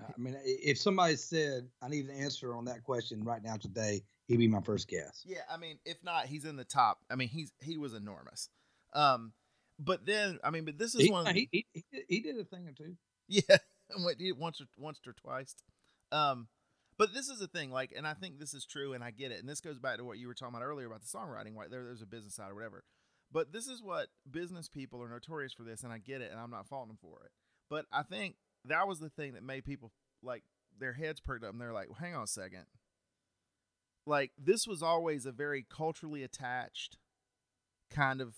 [0.08, 4.04] I mean, if somebody said I need an answer on that question right now today,
[4.28, 5.24] he'd be my first guess.
[5.26, 6.99] Yeah, I mean, if not, he's in the top.
[7.10, 8.49] I mean, he's he was enormous.
[8.93, 9.34] Um,
[9.80, 11.34] but then I mean, but this is He, one.
[11.34, 12.95] He, he, he did- he did a thing or two.
[13.28, 13.58] yeah,
[13.89, 15.56] he did once or once or twice.
[16.12, 16.47] Um,
[16.97, 19.32] but this is the thing, like, and I think this is true, and I get
[19.32, 19.39] it.
[19.39, 21.56] And this goes back to what you were talking about earlier about the songwriting.
[21.56, 22.84] Right there, there's a business side or whatever.
[23.32, 25.64] But this is what business people are notorious for.
[25.64, 27.32] This, and I get it, and I'm not faulting them for it.
[27.70, 28.36] But I think
[28.66, 29.91] that was the thing that made people
[30.24, 30.43] like
[30.80, 32.66] their heads perked up, and they're like, well, "Hang on a second.
[34.05, 36.97] Like this was always a very culturally attached
[37.89, 38.36] kind of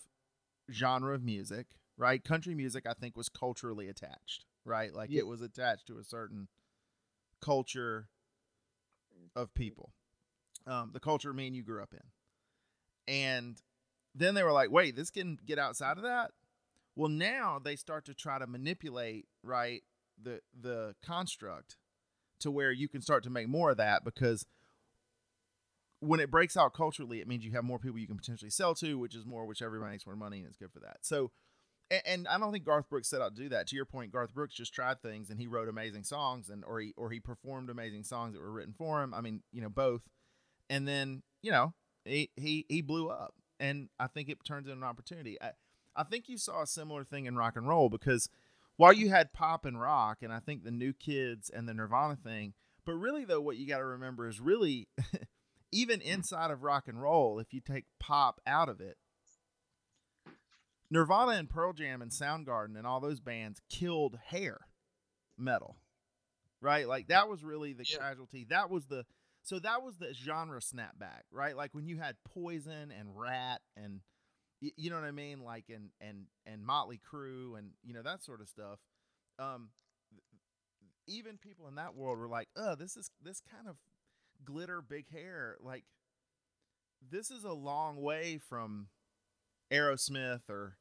[0.72, 1.68] genre of music,
[1.98, 2.24] right?
[2.24, 4.94] Country music, I think, was culturally attached, right?
[4.94, 5.20] Like Yeah.
[5.20, 6.48] it was attached to a certain
[7.42, 8.10] culture
[9.36, 9.94] of people,
[10.68, 13.14] um, the culture me and you grew up in.
[13.14, 13.62] And
[14.16, 16.32] then they were like, wait, this can get outside of that.
[16.96, 19.84] Well, now they start to try to manipulate right
[20.24, 21.78] the the construct
[22.40, 24.46] to where you can start to make more of that because
[26.04, 28.76] when it breaks out culturally, it means you have more people you can potentially sell
[28.76, 30.98] to, which is more, which everybody makes more money, and it's good for that.
[31.02, 31.32] So,
[31.90, 33.68] and, and, I don't think Garth Brooks set out to do that.
[33.68, 36.82] To your point, Garth Brooks just tried things, and he wrote amazing songs, and or
[36.82, 39.14] he or he performed amazing songs that were written for him.
[39.14, 40.10] I mean, you know, both.
[40.70, 41.74] And then you know,
[42.06, 45.42] he he he blew up, and I think it turns into an opportunity.
[45.42, 45.52] I
[45.96, 48.30] I think you saw a similar thing in rock and roll because
[48.78, 52.16] while you had pop and rock, and I think the New Kids and the Nirvana
[52.16, 52.54] thing,
[52.86, 54.88] but really though, what you got to remember is really.
[55.76, 58.96] even inside of rock and roll, if you take pop out of it,
[60.94, 64.60] Nirvana and Pearl Jam and Soundgarden and all those bands killed hair
[65.38, 65.78] metal,
[66.62, 66.88] right?
[66.88, 67.98] Like that was really the yeah.
[67.98, 68.46] casualty.
[68.50, 69.04] That was the
[69.42, 71.58] so that was the genre snapback, right?
[71.58, 74.02] Like when you had Poison and Ratt and
[74.76, 78.24] you know what I mean, like and and and Motley Crue and you know that
[78.24, 78.80] sort of stuff.
[79.40, 79.70] Um,
[81.08, 83.78] even people in that world were like, "Oh, this is this kind of
[84.44, 85.84] glitter big hair like
[87.12, 88.88] this is a long way from
[89.72, 90.78] Aerosmith or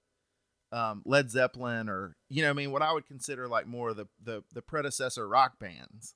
[0.70, 3.96] um, Led Zeppelin or you know I mean what I would consider like more of
[3.96, 6.14] the the, the predecessor rock bands.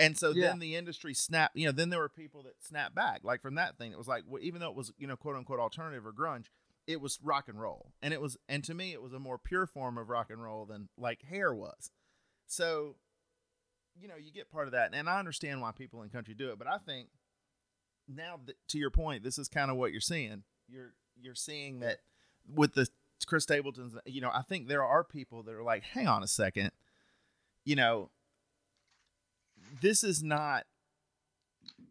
[0.00, 0.48] And so yeah.
[0.48, 3.20] then the industry snapped, you know, then there were people that snapped back.
[3.22, 5.36] Like from that thing, it was like well, even though it was, you know, quote
[5.36, 6.46] unquote alternative or grunge,
[6.86, 7.92] it was rock and roll.
[8.02, 10.42] And it was and to me it was a more pure form of rock and
[10.42, 11.90] roll than like hair was.
[12.46, 12.96] So
[14.00, 16.50] you know, you get part of that, and I understand why people in country do
[16.50, 16.58] it.
[16.58, 17.08] But I think
[18.08, 20.42] now, that, to your point, this is kind of what you're seeing.
[20.68, 21.98] You're you're seeing that
[22.52, 22.88] with the
[23.26, 23.94] Chris Stapletons.
[24.04, 26.72] You know, I think there are people that are like, hang on a second,
[27.64, 28.10] you know,
[29.80, 30.64] this is not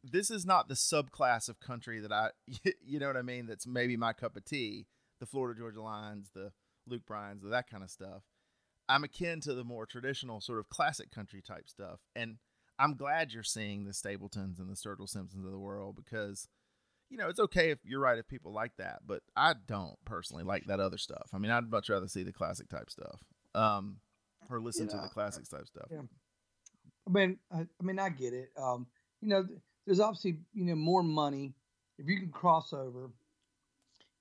[0.03, 2.31] this is not the subclass of country that I,
[2.85, 3.45] you know what I mean.
[3.45, 4.87] That's maybe my cup of tea.
[5.19, 6.51] The Florida Georgia Lines, the
[6.87, 8.23] Luke Bryans, that kind of stuff.
[8.89, 12.01] I'm akin to the more traditional sort of classic country type stuff.
[12.15, 12.37] And
[12.77, 16.49] I'm glad you're seeing the Stapletons and the Sturgill Simpsons of the world because,
[17.09, 20.43] you know, it's okay if you're right if people like that, but I don't personally
[20.43, 21.29] like that other stuff.
[21.33, 23.21] I mean, I'd much rather see the classic type stuff,
[23.55, 23.97] um,
[24.49, 24.97] or listen yeah.
[24.97, 25.87] to the classics type stuff.
[25.89, 26.01] Yeah.
[27.07, 28.49] I mean, I, I mean, I get it.
[28.57, 28.87] Um,
[29.21, 29.47] you know,
[29.85, 31.53] there's obviously you know more money
[31.97, 33.11] if you can cross over.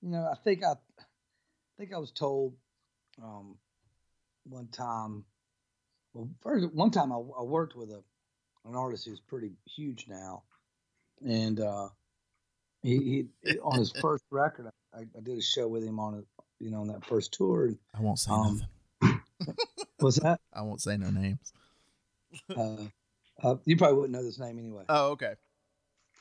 [0.01, 1.05] You know, I think I, I
[1.79, 2.55] think I was told
[3.23, 3.57] um,
[4.45, 5.25] one time.
[6.13, 8.03] Well, first one time I, I worked with a
[8.65, 10.43] an artist who's pretty huge now,
[11.25, 11.89] and uh,
[12.83, 16.45] he, he on his first record, I, I, did a show with him on a
[16.63, 17.67] you know on that first tour.
[17.67, 18.63] And, I won't say um,
[19.01, 19.21] nothing.
[19.99, 20.41] what's that?
[20.53, 21.53] I won't say no names.
[22.57, 22.77] uh,
[23.43, 24.85] uh, you probably wouldn't know this name anyway.
[24.89, 25.35] Oh, okay.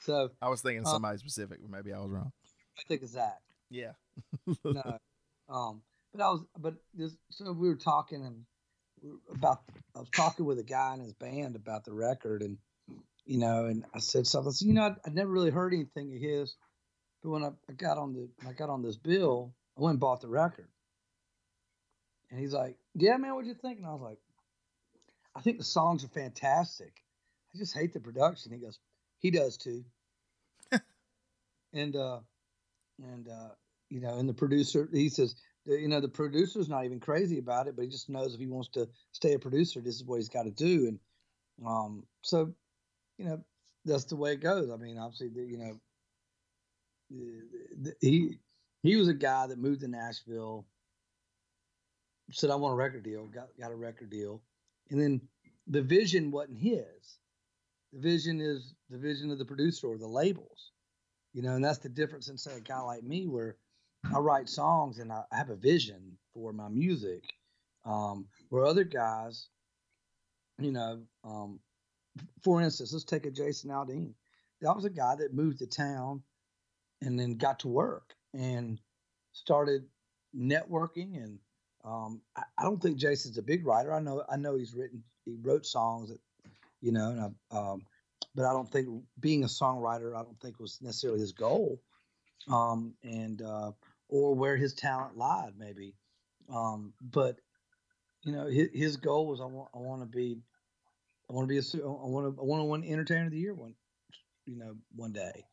[0.02, 2.32] So I was thinking uh, somebody specific, but maybe I was wrong.
[2.78, 3.40] I think it's Zach.
[3.70, 3.92] Yeah.
[4.66, 4.98] no.
[5.50, 5.82] Um,
[6.14, 8.46] but I was, but this, so we were talking and
[9.36, 12.58] about, I was talking with a guy in his band about the record and,
[13.26, 15.74] you know, and I said something, I said, you know, I, would never really heard
[15.74, 16.56] anything of his,
[17.22, 20.00] but when I, I got on the, I got on this bill, I went and
[20.00, 20.70] bought the record.
[22.30, 23.80] And he's like, yeah, man, what'd you think?
[23.80, 24.20] And I was like,
[25.36, 26.94] I think the songs are fantastic.
[27.54, 28.54] I just hate the production.
[28.54, 28.80] He goes,
[29.22, 29.84] he does too.
[31.74, 32.20] and, uh,
[33.02, 33.50] and, uh,
[33.90, 37.68] you know, and the producer, he says, you know the producer's not even crazy about
[37.68, 40.18] it but he just knows if he wants to stay a producer this is what
[40.18, 40.88] he's got to do.
[40.88, 41.00] And
[41.66, 42.54] um so
[43.18, 43.44] you know
[43.86, 44.70] that's the way it goes.
[44.72, 45.80] I mean obviously the, you know
[47.82, 48.40] the, he
[48.84, 50.66] he was a guy that moved to nashville
[52.32, 54.42] said i want a record deal got got a record deal.
[54.90, 55.22] And then
[55.68, 57.20] the vision wasn't his
[57.94, 60.72] the vision is the vision of the producer or the labels
[61.34, 63.58] you know and that's the difference in say a guy like me where
[64.14, 67.24] I write songs and I have a vision for my music.
[67.86, 69.50] Um, where other guys,
[70.60, 71.60] you know, um,
[72.44, 74.14] for instance, let's take a Jason Aldean.
[74.62, 76.22] That was a guy that moved to town
[77.02, 78.80] and then got to work and
[79.34, 79.86] started
[80.36, 81.16] networking.
[81.16, 81.40] And
[81.84, 83.94] um, I, I, don't think Jason's a big writer.
[83.94, 86.20] I know I know he's written he wrote songs that
[86.82, 87.86] you know, I, um,
[88.36, 88.88] but I don't think
[89.20, 91.80] being a songwriter I don't think was necessarily his goal.
[92.50, 93.72] Um, and uh,
[94.12, 95.96] or where his talent lied, maybe.
[96.54, 97.38] Um, but
[98.24, 100.38] you know, his, his goal was I want I want to be
[101.30, 103.40] I want to be a I want to I want to win entertainer of the
[103.40, 103.74] year one
[104.46, 105.46] you know one day.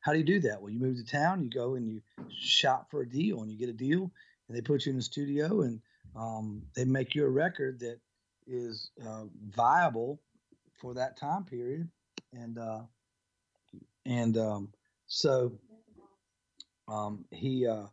[0.00, 0.62] How do you do that?
[0.62, 2.00] Well, you move to town, you go and you
[2.30, 4.10] shop for a deal, and you get a deal,
[4.48, 5.80] and they put you in the studio, and
[6.16, 7.98] um, they make you a record that
[8.46, 10.18] is uh, viable
[10.80, 11.88] for that time period,
[12.32, 12.82] and uh,
[14.06, 14.72] and um,
[15.06, 15.52] so
[16.88, 17.86] Um, he uh,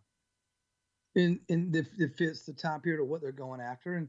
[1.16, 3.96] and and it, it fits the time period of what they're going after.
[3.96, 4.08] And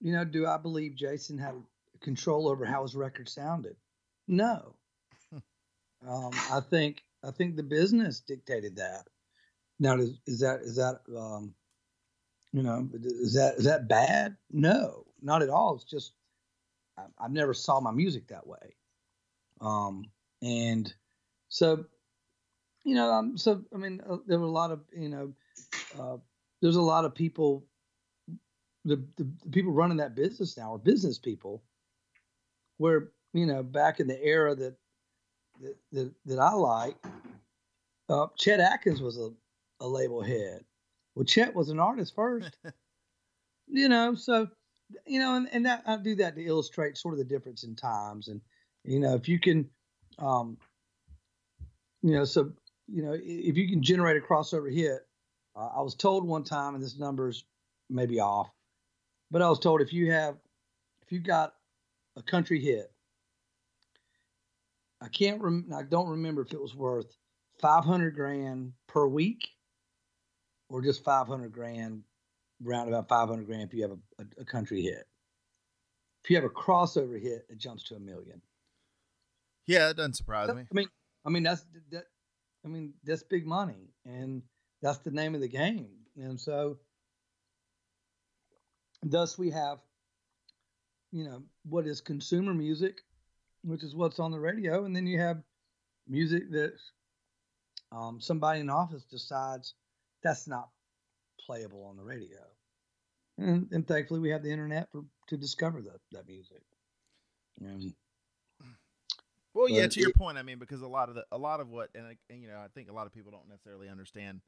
[0.00, 1.54] you know, do I believe Jason had
[2.00, 3.76] control over how his record sounded?
[4.28, 4.74] No.
[6.08, 9.04] um, I think I think the business dictated that.
[9.80, 11.54] Now, is, is that is that um,
[12.52, 14.36] you know is that is that bad?
[14.50, 15.76] No, not at all.
[15.76, 16.12] It's just
[16.98, 18.74] I, I never saw my music that way.
[19.60, 20.04] Um,
[20.42, 20.92] and
[21.48, 21.84] so
[22.84, 25.32] you know, um, so I mean, uh, there were a lot of you know,
[25.98, 26.16] uh,
[26.62, 27.66] there's a lot of people.
[28.84, 31.62] The, the, the people running that business now are business people.
[32.78, 34.76] Where you know, back in the era that
[35.60, 36.96] that that, that I like,
[38.08, 39.30] uh, Chet Atkins was a,
[39.80, 40.64] a label head.
[41.14, 42.56] Well, Chet was an artist first.
[43.66, 44.48] you know, so
[45.06, 47.74] you know, and, and that I do that to illustrate sort of the difference in
[47.74, 48.28] times.
[48.28, 48.40] And
[48.84, 49.68] you know, if you can,
[50.18, 50.56] um,
[52.02, 52.52] you know, so
[52.86, 55.06] you know, if you can generate a crossover hit,
[55.56, 57.44] uh, I was told one time, and this number's
[57.90, 58.50] maybe off,
[59.30, 60.36] but I was told if you have,
[61.02, 61.54] if you got
[62.16, 62.90] a country hit,
[65.00, 67.16] I can't rem- I don't remember if it was worth
[67.60, 69.48] 500 grand per week
[70.68, 72.02] or just 500 grand,
[72.62, 75.06] round about 500 grand if you have a, a, a country hit.
[76.24, 78.42] If you have a crossover hit, it jumps to a million.
[79.66, 80.62] Yeah, it doesn't surprise me.
[80.62, 80.88] I mean,
[81.24, 82.04] I mean that's that.
[82.64, 84.42] I mean that's big money, and
[84.82, 85.88] that's the name of the game.
[86.16, 86.78] And so,
[89.02, 89.78] thus we have,
[91.12, 93.02] you know, what is consumer music,
[93.62, 95.42] which is what's on the radio, and then you have
[96.08, 96.72] music that
[97.92, 99.74] um, somebody in office decides
[100.22, 100.70] that's not
[101.48, 102.38] playable on the radio.
[103.38, 106.62] And, and thankfully, we have the internet for to discover that that music.
[107.60, 107.94] And,
[109.54, 111.68] well, yeah, to your point, I mean, because a lot of the a lot of
[111.70, 114.40] what, and, I- and you know, I think a lot of people don't necessarily understand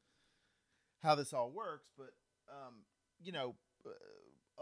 [1.01, 2.11] how this all works, but
[2.49, 2.83] um,
[3.23, 3.89] you know, uh,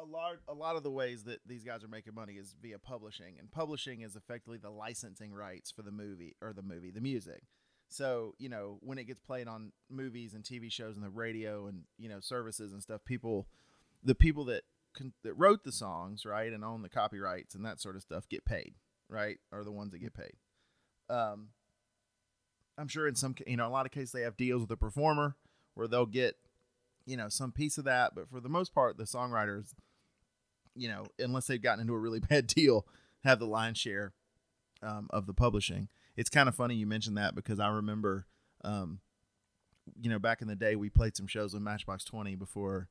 [0.01, 2.79] a lot a lot of the ways that these guys are making money is via
[2.79, 7.01] publishing, and publishing is effectively the licensing rights for the movie or the movie, the
[7.01, 7.43] music.
[7.89, 11.67] So you know, when it gets played on movies and TV shows and the radio
[11.67, 13.47] and you know services and stuff, people,
[14.03, 14.63] the people that
[14.93, 18.29] con- that wrote the songs, right, and own the copyrights and that sort of stuff
[18.29, 18.75] get paid,
[19.09, 20.33] right, are the ones that get paid.
[21.09, 21.49] Um,
[22.77, 24.77] I'm sure in some, you know, a lot of cases they have deals with the
[24.77, 25.35] performer
[25.73, 26.35] where they'll get,
[27.05, 28.15] you know, some piece of that.
[28.15, 29.73] But for the most part, the songwriters,
[30.75, 32.85] you know, unless they've gotten into a really bad deal,
[33.23, 34.13] have the lion's share
[34.81, 35.89] um, of the publishing.
[36.19, 38.25] It's kind of funny you mentioned that because I remember,
[38.65, 38.99] um,
[40.01, 42.89] you know, back in the day we played some shows with Matchbox Twenty before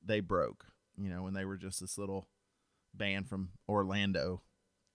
[0.00, 0.64] they broke.
[0.96, 2.28] You know, when they were just this little
[2.94, 4.42] band from Orlando,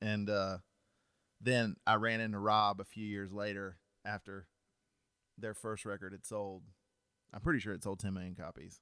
[0.02, 0.60] and uh,
[1.42, 4.48] then I ran into Rob a few years later after
[5.38, 6.64] their first record had sold.
[7.34, 8.80] I'm pretty sure it sold 10 million copies,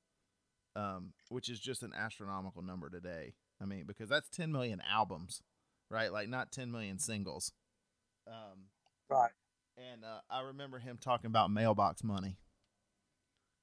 [0.76, 3.34] um, which is just an astronomical number today.
[3.60, 5.41] I mean, because that's 10 million albums,
[5.89, 6.14] right?
[6.14, 7.52] Like not 10 million singles.
[8.28, 8.68] Um,
[9.12, 9.32] right.
[9.78, 12.38] and uh, I remember him talking about mailbox money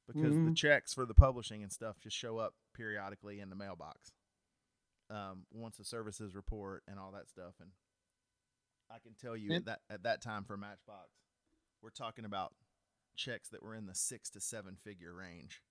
[0.06, 0.56] because the Mhm.
[0.56, 4.12] checks for the publishing and stuff just show up periodically in the mailbox
[5.10, 7.54] um, once the services report and all that stuff.
[7.60, 7.70] And
[8.90, 11.10] I can tell you at that at that time for Matchbox,
[11.82, 12.54] we're talking about
[13.16, 15.62] checks that were in the six to seven figure range.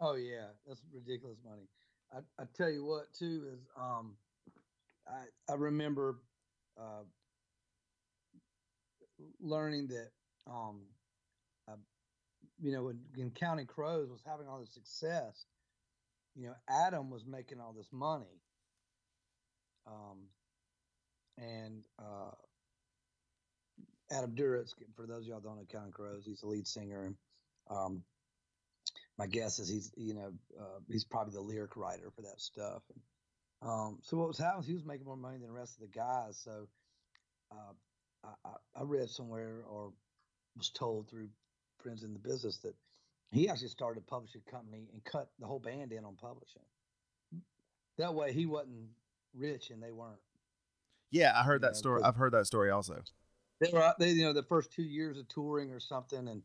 [0.00, 1.68] Oh yeah, that's ridiculous money.
[2.12, 4.16] I, I tell you what too is um,
[5.08, 6.18] I I remember
[6.78, 7.04] uh,
[9.40, 10.10] learning that
[10.50, 10.80] um,
[11.68, 11.76] uh,
[12.60, 15.46] you know when, when Counting Crows was having all this success,
[16.34, 18.40] you know Adam was making all this money,
[19.86, 20.18] um,
[21.38, 22.34] and uh,
[24.10, 27.14] Adam Duritz, for those of y'all don't know Counting Crows, he's the lead singer
[27.70, 28.02] um,
[29.18, 32.82] my guess is he's you know uh, he's probably the lyric writer for that stuff.
[33.62, 34.66] Um, so what was happening?
[34.66, 36.38] He was making more money than the rest of the guys.
[36.44, 36.68] So
[37.50, 37.72] uh,
[38.44, 39.92] I, I, read somewhere or
[40.56, 41.28] was told through
[41.82, 42.74] friends in the business that
[43.30, 46.62] he actually started a publishing company and cut the whole band in on publishing.
[47.98, 48.88] That way he wasn't
[49.34, 50.20] rich and they weren't.
[51.10, 52.02] Yeah, I heard that story.
[52.02, 53.02] I've heard that story also.
[53.60, 56.42] They were they you know the first two years of touring or something and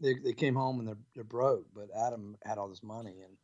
[0.00, 1.66] they, they came home and they're they're broke.
[1.74, 3.36] But Adam had all this money and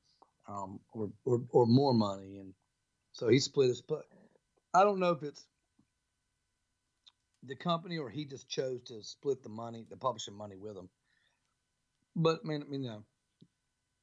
[0.48, 2.52] um or or, or more money and
[3.12, 4.04] so he split his but
[4.74, 5.46] I don't know if it's
[7.46, 10.88] the company or he just chose to split the money, the publishing money with them.
[12.14, 13.04] But man, I mean, you know,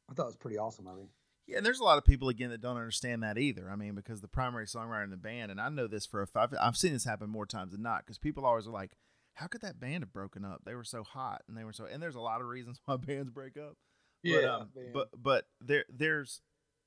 [0.10, 0.88] I thought it was pretty awesome.
[0.88, 1.10] I mean,
[1.48, 3.70] Yeah, and there's a lot of people again that don't understand that either.
[3.72, 6.28] I mean, because the primary songwriter in the band, and I know this for a
[6.28, 8.06] fact, I've seen this happen more times than not.
[8.06, 8.92] Because people always are like,
[9.36, 10.62] how could that band have broken up?
[10.66, 12.98] They were so hot and they were so and there's a lot of reasons why
[12.98, 13.76] bands break up.
[14.22, 16.42] Yeah, but, um, but but there there's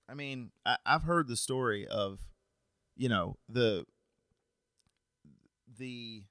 [0.08, 2.20] I mean, I, I've heard the story of,
[2.96, 3.84] you know, the
[5.78, 6.22] the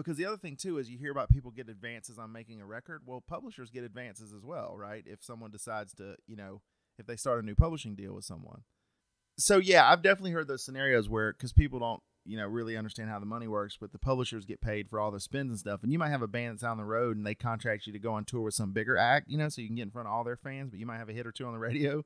[0.00, 2.66] because the other thing too is you hear about people get advances on making a
[2.66, 3.02] record.
[3.06, 5.04] Well, publishers get advances as well, right?
[5.06, 6.60] If someone decides to, you know,
[6.98, 8.62] if they start a new publishing deal with someone.
[9.36, 13.08] So yeah, I've definitely heard those scenarios where because people don't, you know, really understand
[13.08, 15.82] how the money works, but the publishers get paid for all the spins and stuff.
[15.82, 17.98] And you might have a band that's on the road and they contract you to
[17.98, 20.06] go on tour with some bigger act, you know, so you can get in front
[20.06, 22.04] of all their fans, but you might have a hit or two on the radio.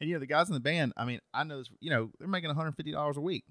[0.00, 2.10] And you know, the guys in the band, I mean, I know this, you know,
[2.18, 3.44] they're making $150 a week,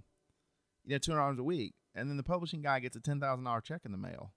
[0.85, 3.91] you know, $200 a week, and then the publishing guy gets a $10,000 check in
[3.91, 4.33] the mail,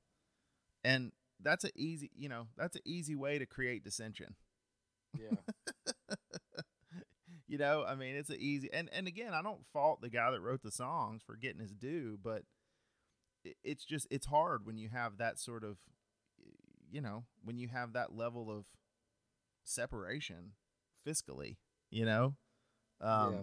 [0.85, 4.35] and that's an easy, you know, that's an easy way to create dissension.
[5.19, 6.15] yeah,
[7.49, 10.31] you know, I mean, it's an easy, and and again, I don't fault the guy
[10.31, 12.43] that wrote the songs for getting his due, but
[13.45, 15.79] it, it's just it's hard when you have that sort of,
[16.91, 18.67] you know, when you have that level of
[19.65, 20.53] separation
[21.07, 21.57] fiscally,
[21.91, 22.35] you know.
[23.01, 23.41] Um, yeah.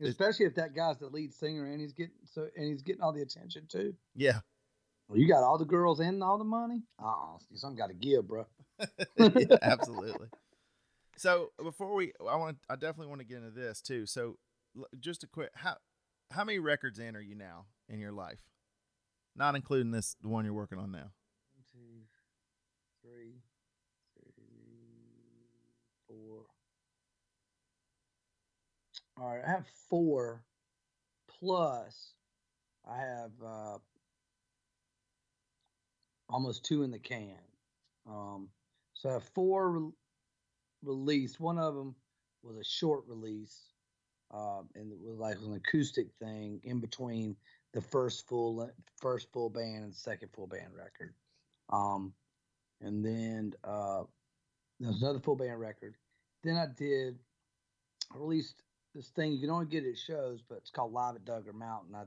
[0.00, 3.12] Especially if that guy's the lead singer and he's getting so and he's getting all
[3.12, 3.94] the attention too.
[4.14, 4.40] Yeah.
[5.08, 6.82] Well, you got all the girls and all the money.
[7.02, 8.46] uh-oh something got to give, bro.
[9.18, 10.28] yeah, absolutely.
[11.16, 14.06] So before we, I want, I definitely want to get into this too.
[14.06, 14.36] So
[15.00, 15.76] just a quick, how
[16.30, 18.40] how many records in are you now in your life,
[19.34, 21.10] not including this, the one you're working on now?
[21.54, 22.02] One, two,
[23.02, 23.40] three,
[24.14, 24.44] three,
[26.06, 26.44] four.
[29.20, 30.44] All right, I have four.
[31.40, 32.14] Plus,
[32.88, 33.78] I have uh,
[36.28, 37.38] almost two in the can.
[38.08, 38.48] Um,
[38.94, 39.92] so I have four re-
[40.84, 41.40] released.
[41.40, 41.94] One of them
[42.42, 43.72] was a short release,
[44.32, 47.36] um, and it was like an acoustic thing in between
[47.74, 51.14] the first full first full band and second full band record.
[51.70, 52.12] Um,
[52.80, 54.04] and then uh,
[54.80, 55.96] there was another full band record.
[56.44, 57.18] Then I did
[58.14, 58.62] I released
[58.98, 61.94] this thing you can only get at shows, but it's called Live at Dugger Mountain.
[61.94, 62.02] I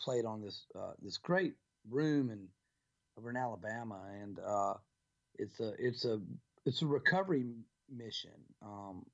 [0.00, 1.54] played on this uh, this great
[1.88, 2.48] room in
[3.16, 4.74] over in Alabama, and uh,
[5.38, 6.20] it's a it's a
[6.66, 7.44] it's a recovery
[7.88, 9.06] mission um,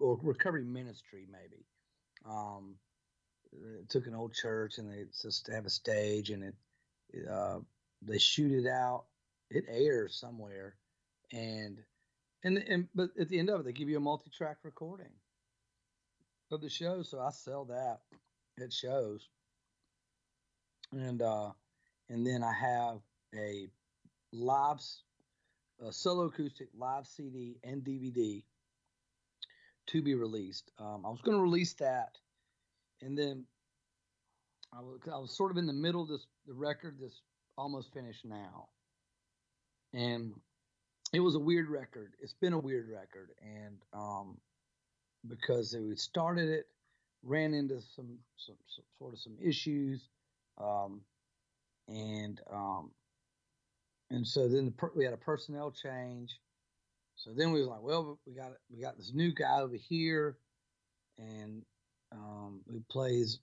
[0.00, 1.64] or recovery ministry maybe.
[2.24, 2.76] Um,
[3.52, 6.54] it took an old church and they just have a stage and it,
[7.12, 7.58] it uh,
[8.02, 9.06] they shoot it out.
[9.50, 10.76] It airs somewhere,
[11.32, 11.78] and
[12.44, 15.10] and and but at the end of it, they give you a multi-track recording
[16.50, 17.02] of the show.
[17.02, 18.00] So I sell that
[18.62, 19.28] at shows,
[20.92, 21.50] and uh,
[22.08, 22.98] and then I have
[23.34, 23.68] a
[24.32, 24.80] live
[25.86, 28.42] a solo acoustic live CD and DVD
[29.86, 30.70] to be released.
[30.78, 32.18] Um, I was going to release that,
[33.00, 33.44] and then
[34.72, 37.22] I was, I was sort of in the middle of this the record that's
[37.56, 38.68] almost finished now,
[39.92, 40.34] and
[41.12, 42.12] it was a weird record.
[42.20, 44.36] It's been a weird record, and um,
[45.26, 46.66] because we started it,
[47.22, 50.08] ran into some, some, some sort of some issues,
[50.58, 51.02] um,
[51.88, 52.90] and um,
[54.10, 56.40] and so then the per- we had a personnel change.
[57.16, 60.38] So then we was like, well, we got we got this new guy over here,
[61.18, 61.62] and
[62.12, 63.40] um, who plays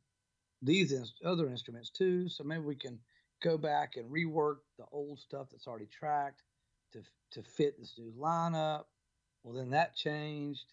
[0.61, 2.27] these in- other instruments too.
[2.29, 2.99] So maybe we can
[3.43, 6.41] go back and rework the old stuff that's already tracked
[6.93, 8.85] to to fit this new lineup.
[9.43, 10.65] Well, then that changed,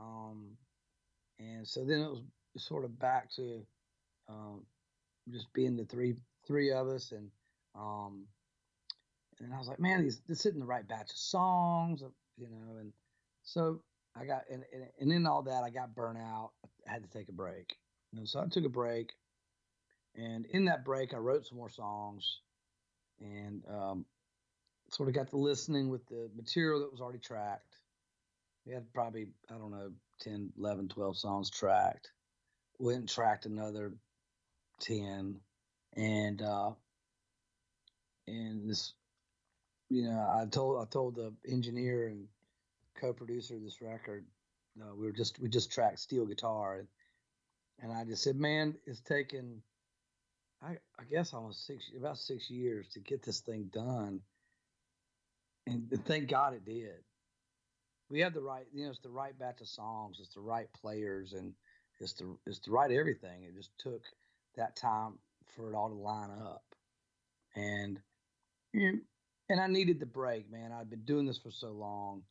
[0.00, 0.56] um,
[1.38, 2.22] and so then it was
[2.56, 3.62] sort of back to
[4.28, 4.64] um,
[5.30, 6.14] just being the three
[6.46, 7.30] three of us, and
[7.74, 8.26] um,
[9.40, 12.02] and I was like, man, these this isn't the right batch of songs,
[12.36, 12.92] you know, and
[13.42, 13.82] so
[14.16, 16.52] I got and and, and in all that I got burnt out.
[16.88, 17.76] I had to take a break,
[18.16, 19.12] and so I took a break,
[20.16, 22.40] and in that break I wrote some more songs,
[23.20, 24.06] and um,
[24.90, 27.69] sort of got to listening with the material that was already tracked.
[28.66, 29.90] We had probably, I don't know,
[30.20, 32.10] 10, 11, 12 songs tracked.
[32.78, 33.92] Went and tracked another
[34.80, 35.36] 10.
[35.96, 36.70] And, uh,
[38.26, 38.94] and this,
[39.88, 42.26] you know, I told, I told the engineer and
[43.00, 44.24] co-producer of this record,
[44.80, 46.78] uh, we were just, we just tracked steel guitar.
[46.78, 46.88] And,
[47.82, 49.62] and I just said, man, it's taken,
[50.62, 54.20] I, I guess almost six, about six years to get this thing done
[55.70, 57.02] and thank God it did.
[58.10, 60.68] We have the right, you know, it's the right batch of songs, it's the right
[60.72, 61.54] players, and
[62.00, 63.44] it's the it's the right everything.
[63.44, 64.02] It just took
[64.56, 65.18] that time
[65.54, 66.64] for it all to line up,
[67.54, 68.00] and
[69.48, 70.72] and I needed the break, man.
[70.72, 72.22] I've been doing this for so long.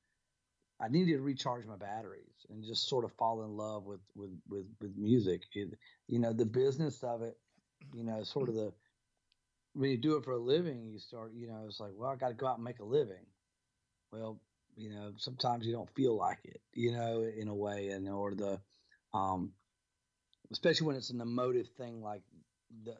[0.81, 4.31] I needed to recharge my batteries and just sort of fall in love with with
[4.49, 5.43] with, with music.
[5.53, 5.77] It,
[6.07, 7.37] you know, the business of it.
[7.93, 8.73] You know, sort of the
[9.73, 12.15] when you do it for a living, you start, you know, it's like, well, I
[12.15, 13.25] got to go out and make a living.
[14.11, 14.41] Well,
[14.79, 18.33] you know, sometimes you don't feel like it, you know, in a way, and or
[18.33, 18.59] the,
[19.13, 19.51] um,
[20.51, 22.21] especially when it's an emotive thing like
[22.85, 22.95] the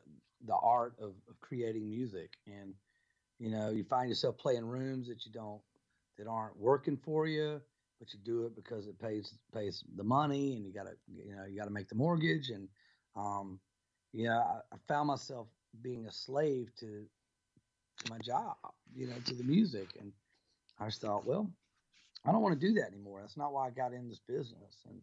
[0.46, 2.74] the art of, of creating music, and
[3.40, 5.62] you know, you find yourself playing rooms that you don't
[6.18, 7.62] that aren't working for you,
[8.00, 11.34] but you do it because it pays pays the money, and you got to, you
[11.34, 12.68] know, you got to make the mortgage, and
[13.16, 13.58] um,
[14.12, 15.48] yeah, I, I found myself
[15.82, 17.06] being a slave to
[18.10, 18.56] my job,
[18.94, 19.90] you know, to the music.
[20.00, 20.12] And
[20.80, 21.50] I just thought, well,
[22.26, 23.22] I don't want to do that anymore.
[23.22, 24.84] That's not why I got in this business.
[24.88, 25.00] And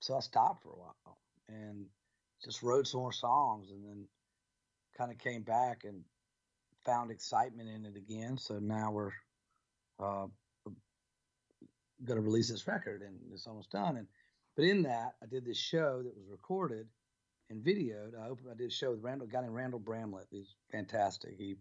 [0.00, 1.18] so I stopped for a while
[1.48, 1.86] and
[2.44, 4.06] just wrote some more songs and then
[4.96, 6.02] kind of came back and
[6.84, 8.38] found excitement in it again.
[8.38, 9.12] So now we're
[9.98, 10.26] uh,
[12.04, 13.96] going to release this record and it's almost done.
[13.96, 14.06] And
[14.56, 16.86] but in that, I did this show that was recorded
[17.48, 18.12] and videoed.
[18.20, 20.26] I opened, I did a show with Randall, a guy named Randall Bramlett.
[20.30, 21.34] He's fantastic.
[21.38, 21.56] He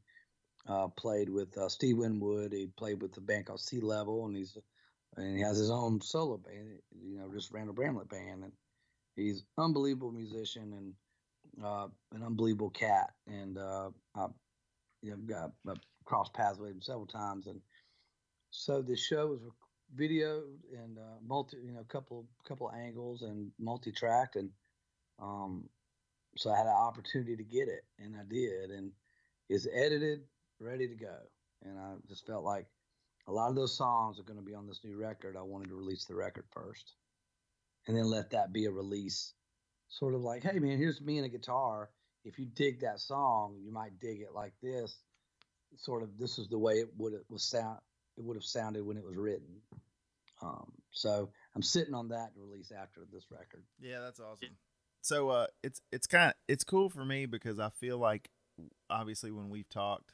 [0.68, 2.54] uh, played with uh, Steve Winwood.
[2.54, 4.58] He played with the band called Sea Level, and he's
[5.18, 6.80] and he has his own solo band.
[7.04, 8.52] You know, just Randall Bramlett band, and
[9.16, 13.12] he's unbelievable musician and uh, an unbelievable cat.
[13.28, 14.28] And uh, I,
[15.02, 15.74] you know, got I
[16.06, 17.62] crossed paths with him several times, and
[18.52, 19.42] so the show was
[19.98, 24.50] videoed and uh, multi, you know, couple couple angles and multi-tracked, and
[25.22, 25.68] um,
[26.38, 28.92] so I had an opportunity to get it, and I did, and
[29.50, 30.22] it's edited,
[30.60, 31.16] ready to go.
[31.64, 32.68] And I just felt like
[33.28, 35.36] a lot of those songs are going to be on this new record.
[35.38, 36.94] I wanted to release the record first,
[37.88, 39.34] and then let that be a release,
[39.90, 41.90] sort of like, hey man, here's me and a guitar.
[42.24, 44.98] If you dig that song, you might dig it like this.
[45.78, 47.80] Sort of, this is the way it would was sound.
[48.18, 49.62] It would have sounded when it was written.
[50.42, 53.64] Um, so I'm sitting on that to release after this record.
[53.80, 54.58] Yeah, that's awesome
[55.02, 58.30] so uh, it's it's kind of it's cool for me because I feel like
[58.90, 60.14] obviously when we've talked,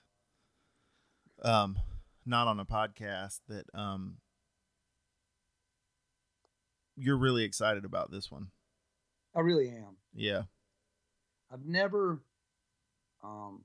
[1.44, 1.78] um,
[2.26, 4.18] not on a podcast that um,
[6.96, 8.48] you're really excited about this one.
[9.36, 9.98] I really am.
[10.14, 10.44] Yeah.
[11.52, 12.22] I've never,
[13.24, 13.64] um,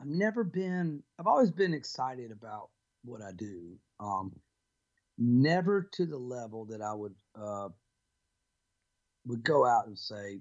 [0.00, 1.02] I've never been.
[1.18, 2.70] I've always been excited about
[3.04, 3.76] what I do.
[4.00, 4.32] Um,
[5.18, 7.68] never to the level that I would uh,
[9.26, 10.40] would go out and say,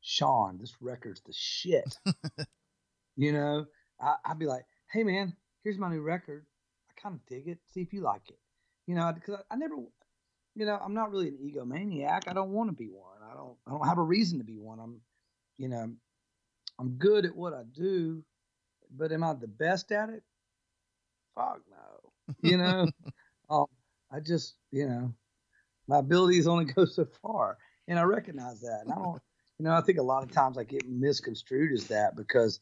[0.00, 1.96] Sean, this record's the shit.
[3.16, 3.66] you know,
[4.00, 5.34] I, would be like, hey man,
[5.66, 6.46] here's my new record.
[6.88, 7.58] I kind of dig it.
[7.74, 8.38] See if you like it.
[8.86, 9.74] You know, because I, I, never,
[10.54, 12.28] you know, I'm not really an egomaniac.
[12.28, 13.18] I don't want to be one.
[13.28, 13.56] I don't.
[13.66, 14.78] I don't have a reason to be one.
[14.78, 15.00] I'm,
[15.58, 15.90] you know,
[16.78, 18.22] I'm good at what I do,
[18.96, 20.22] but am I the best at it?
[21.34, 22.34] Fuck no.
[22.48, 22.86] You know,
[23.50, 23.66] um,
[24.12, 25.12] I just, you know,
[25.88, 27.58] my abilities only go so far
[27.88, 28.82] and I recognize that.
[28.84, 29.20] And I don't,
[29.58, 32.60] you know, I think a lot of times I get misconstrued as that because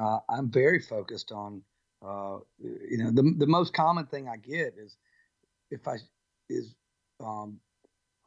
[0.00, 1.62] uh, I'm very focused on,
[2.04, 4.96] uh, you know, the the most common thing I get is
[5.70, 5.96] if I
[6.48, 6.74] is
[7.20, 7.60] um,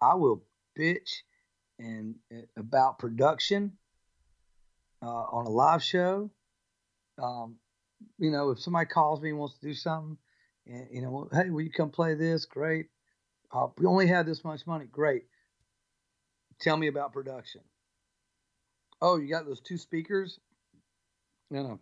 [0.02, 0.44] I will
[0.78, 1.22] bitch
[1.80, 3.74] and uh, about production
[5.02, 6.30] uh, on a live show.
[7.22, 7.56] Um,
[8.18, 10.18] you know, if somebody calls me and wants to do something,
[10.68, 12.46] and you know, hey, will you come play this?
[12.46, 12.88] Great.
[13.52, 14.86] Uh, we only have this much money.
[14.92, 15.24] Great.
[16.60, 17.62] Tell me about production.
[19.02, 20.39] Oh, you got those two speakers?
[21.52, 21.80] No, no.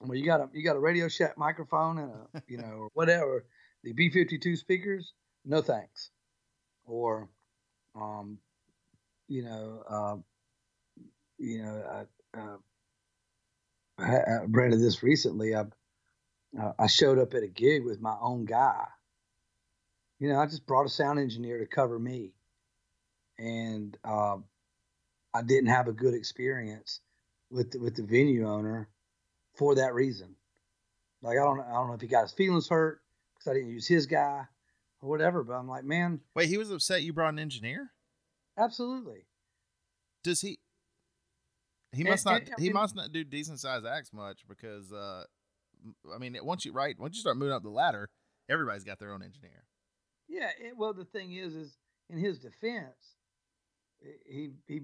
[0.00, 2.90] Well, you got a you got a Radio Shack microphone and a you know or
[2.94, 3.44] whatever
[3.82, 5.12] the B fifty two speakers.
[5.44, 6.10] No thanks.
[6.84, 7.28] Or,
[7.94, 8.38] um,
[9.28, 10.16] you know, uh,
[11.38, 12.56] you know, I, uh,
[13.98, 15.54] I, I read of this recently.
[15.54, 15.64] I
[16.60, 18.84] uh, I showed up at a gig with my own guy.
[20.18, 22.32] You know, I just brought a sound engineer to cover me
[23.38, 24.36] and uh,
[25.34, 27.00] I didn't have a good experience
[27.50, 28.88] with the, with the venue owner
[29.56, 30.34] for that reason.
[31.22, 33.00] Like I don't I don't know if he got his feelings hurt
[33.34, 34.42] because I didn't use his guy
[35.00, 35.42] or whatever.
[35.42, 37.90] But I'm like, man, wait, he was upset you brought an engineer.
[38.58, 39.26] Absolutely.
[40.22, 40.58] Does he?
[41.92, 42.42] He must and, not.
[42.42, 45.24] And, he must not do decent sized acts much because, uh,
[46.14, 48.10] I mean, once you right, once you start moving up the ladder,
[48.50, 49.64] everybody's got their own engineer.
[50.28, 50.50] Yeah.
[50.60, 51.76] It, well, the thing is, is
[52.10, 53.16] in his defense,
[54.26, 54.80] he he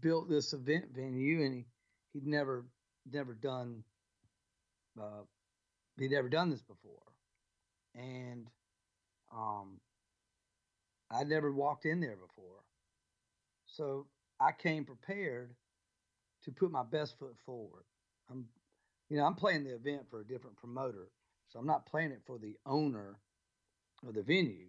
[0.00, 1.64] built this event venue and he
[2.12, 2.64] he'd never
[3.10, 3.84] never done
[5.00, 5.22] uh,
[5.98, 7.02] he'd never done this before
[7.94, 8.46] and
[9.34, 9.80] um
[11.10, 12.62] I'd never walked in there before
[13.66, 14.06] so
[14.40, 15.54] I came prepared
[16.44, 17.84] to put my best foot forward
[18.30, 18.46] I'm
[19.10, 21.08] you know I'm playing the event for a different promoter
[21.48, 23.18] so I'm not playing it for the owner
[24.06, 24.68] of the venue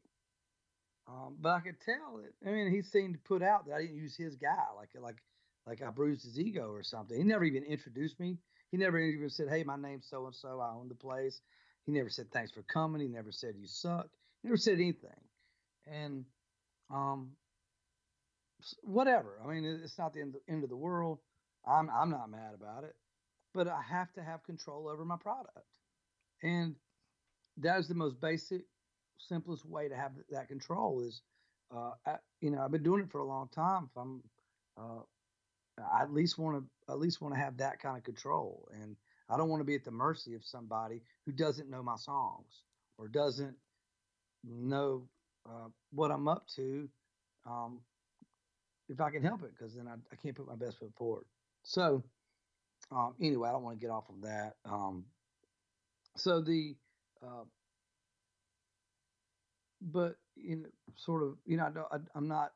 [1.08, 2.34] um, but I could tell it.
[2.48, 4.66] I mean, he seemed to put out that I didn't use his guy.
[4.76, 5.18] Like, like
[5.68, 7.18] like I bruised his ego or something.
[7.18, 8.38] He never even introduced me.
[8.72, 10.60] He never even said, "Hey, my name's so and so.
[10.60, 11.42] I own the place."
[11.86, 13.02] He never said thanks for coming.
[13.02, 14.08] He never said you suck.
[14.42, 15.22] He never said anything.
[15.88, 16.26] And
[16.90, 17.32] um,
[18.84, 19.40] whatever.
[19.44, 21.20] I mean, it's not the end, end of the world.
[21.66, 22.96] I'm I'm not mad about it,
[23.54, 25.68] but I have to have control over my product,
[26.44, 26.76] and
[27.58, 28.62] that is the most basic,
[29.18, 31.02] simplest way to have that control.
[31.02, 31.22] Is
[31.76, 33.90] uh, I, you know I've been doing it for a long time.
[33.92, 34.24] If I'm
[34.78, 35.02] uh,
[35.78, 38.96] I at least want to at least want to have that kind of control, and
[39.30, 42.64] I don't want to be at the mercy of somebody who doesn't know my songs
[42.98, 43.56] or doesn't
[44.44, 45.08] know
[45.48, 46.88] uh, what I'm up to.
[47.46, 47.80] Um,
[48.88, 51.26] if I can help it, because then I, I, can't put my best foot forward.
[51.64, 52.04] So,
[52.92, 54.54] um, anyway, I don't want to get off of that.
[54.64, 55.06] Um,
[56.16, 56.76] so the,
[57.24, 57.46] uh,
[59.82, 62.52] but know, sort of, you know, I, am not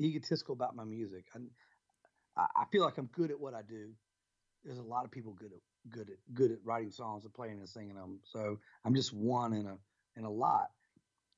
[0.00, 1.24] egotistical about my music.
[1.34, 1.38] I,
[2.36, 3.90] I feel like I'm good at what I do.
[4.64, 5.60] There's a lot of people good at
[5.90, 8.20] good at good at writing songs and playing and singing them.
[8.24, 9.76] So I'm just one in a
[10.16, 10.70] in a lot.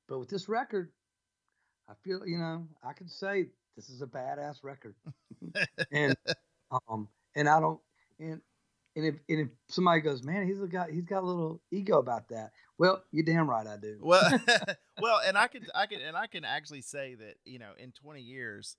[0.07, 0.91] But with this record,
[1.89, 4.95] I feel you know I can say this is a badass record,
[5.91, 6.15] and
[6.71, 7.79] um and I don't
[8.19, 8.41] and
[8.95, 11.99] and if and if somebody goes, man, he's a guy, he's got a little ego
[11.99, 12.51] about that.
[12.77, 13.97] Well, you're damn right, I do.
[14.01, 14.21] Well,
[15.01, 17.91] well, and I can I can and I can actually say that you know in
[17.91, 18.77] 20 years,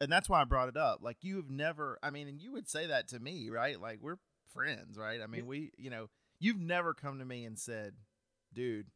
[0.00, 1.00] and that's why I brought it up.
[1.02, 3.80] Like you have never, I mean, and you would say that to me, right?
[3.80, 4.18] Like we're
[4.52, 5.20] friends, right?
[5.22, 6.08] I mean, we, you know,
[6.38, 7.94] you've never come to me and said,
[8.54, 8.86] dude,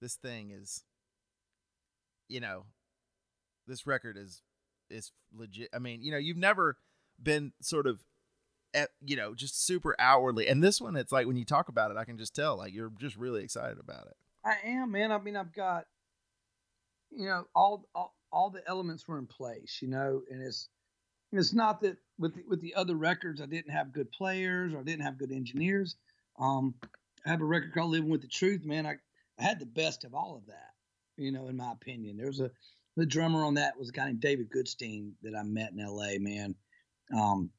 [0.00, 0.84] this thing is
[2.28, 2.64] you know
[3.66, 4.42] this record is
[4.90, 6.76] is legit i mean you know you've never
[7.22, 8.04] been sort of
[8.74, 11.90] at, you know just super outwardly and this one it's like when you talk about
[11.90, 15.10] it i can just tell like you're just really excited about it i am man
[15.10, 15.86] i mean i've got
[17.10, 20.68] you know all all, all the elements were in place you know and it's
[21.30, 24.80] it's not that with the, with the other records i didn't have good players or
[24.80, 25.96] I didn't have good engineers
[26.38, 26.74] um
[27.26, 28.96] i have a record called living with the truth man i
[29.38, 30.72] I had the best of all of that,
[31.16, 32.16] you know, in my opinion.
[32.16, 32.50] There was a
[32.96, 36.18] the drummer on that was a guy named David Goodstein that I met in L.A.
[36.18, 36.56] Man,
[37.16, 37.50] um,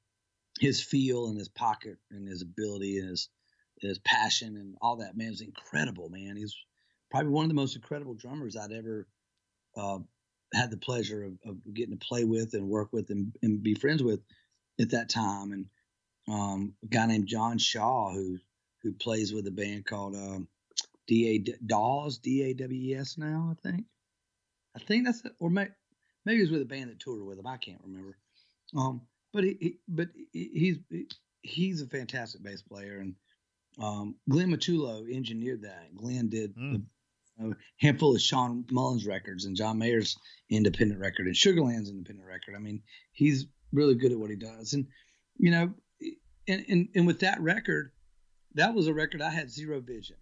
[0.60, 3.30] his feel and his pocket and his ability and his
[3.80, 6.10] his passion and all that man was incredible.
[6.10, 6.56] Man, he's
[7.10, 9.08] probably one of the most incredible drummers I'd ever
[9.78, 10.00] uh,
[10.54, 13.76] had the pleasure of, of, getting to play with and work with and, and be
[13.76, 14.22] friends with
[14.80, 15.52] at that time.
[15.52, 15.66] And
[16.28, 18.38] um, a guy named John Shaw who
[18.82, 20.48] who plays with a band called um,
[21.08, 23.52] D A Dawes D A W E S now.
[23.52, 23.86] I think.
[24.76, 25.34] I think that's it.
[25.40, 25.72] or maybe
[26.26, 27.48] maybe he was with a band that toured with him.
[27.48, 28.18] I can't remember.
[28.76, 29.02] Um,
[29.34, 30.78] but he, he but he's
[31.42, 33.16] he's a fantastic bass player, and
[33.82, 35.96] um, Glenn Matullo engineered that.
[35.96, 36.76] Glenn did mm.
[36.76, 36.82] a,
[37.40, 40.18] a, handful of Shawn Mullins records and John Mayer's
[40.50, 42.56] independent record and Sugarland's independent record.
[42.56, 44.88] I mean, he's really good at what he does, and
[45.38, 45.74] you know,
[46.48, 47.92] and and, and with that record,
[48.56, 50.18] that was a record I had zero vision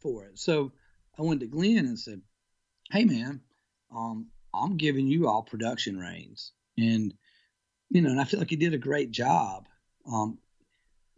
[0.00, 0.38] for it.
[0.38, 0.72] So
[1.18, 2.22] I went to Glenn and said,
[2.90, 3.40] "Hey, man,
[3.94, 7.14] um, I'm giving you all production reins, and
[7.90, 9.66] you know, and I feel like he did a great job.
[10.10, 10.38] Um,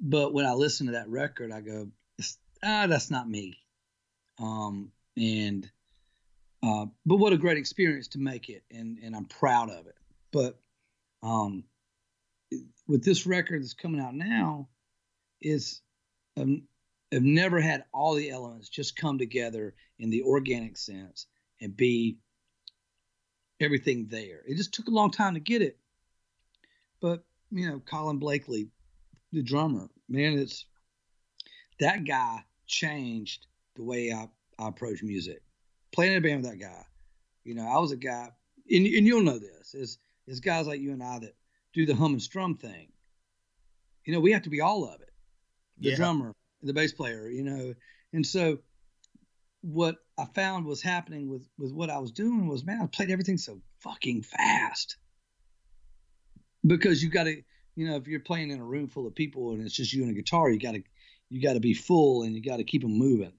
[0.01, 1.91] but when I listen to that record, I go,
[2.63, 3.59] ah, that's not me.
[4.41, 5.71] Um, and
[6.63, 9.97] uh, but what a great experience to make it, and and I'm proud of it.
[10.33, 10.59] But
[11.23, 11.65] um,
[12.87, 14.69] with this record that's coming out now,
[15.41, 15.81] is
[16.37, 16.63] um,
[17.13, 21.27] have never had all the elements just come together in the organic sense
[21.61, 22.19] and be
[23.61, 24.43] everything there.
[24.47, 25.77] It just took a long time to get it.
[27.01, 28.69] But, you know, Colin Blakely,
[29.33, 30.65] the drummer, man, it's
[31.81, 34.29] that guy changed the way I,
[34.59, 35.43] I approach music.
[35.93, 36.85] Playing in a band with that guy.
[37.45, 38.31] You know, I was a guy,
[38.71, 41.35] and, and you'll know this, is is guys like you and I that
[41.73, 42.93] do the hum and strum thing.
[44.05, 45.11] You know, we have to be all of it.
[45.79, 45.97] The yeah.
[45.97, 47.75] drummer, the bass player, you know.
[48.13, 48.59] And so
[49.63, 53.11] what I found was happening with with what I was doing was man, I played
[53.11, 54.97] everything so fucking fast.
[56.67, 57.43] Because you got to,
[57.75, 60.03] you know, if you're playing in a room full of people and it's just you
[60.03, 60.83] and a guitar, you got to
[61.31, 63.33] you got to be full and you got to keep them moving.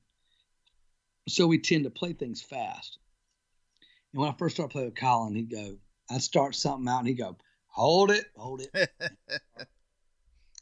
[1.27, 2.98] So we tend to play things fast.
[4.14, 5.77] And when I first started playing with Colin, he'd go,
[6.10, 7.38] I'd start something out and he'd go,
[7.68, 8.89] hold it, hold it.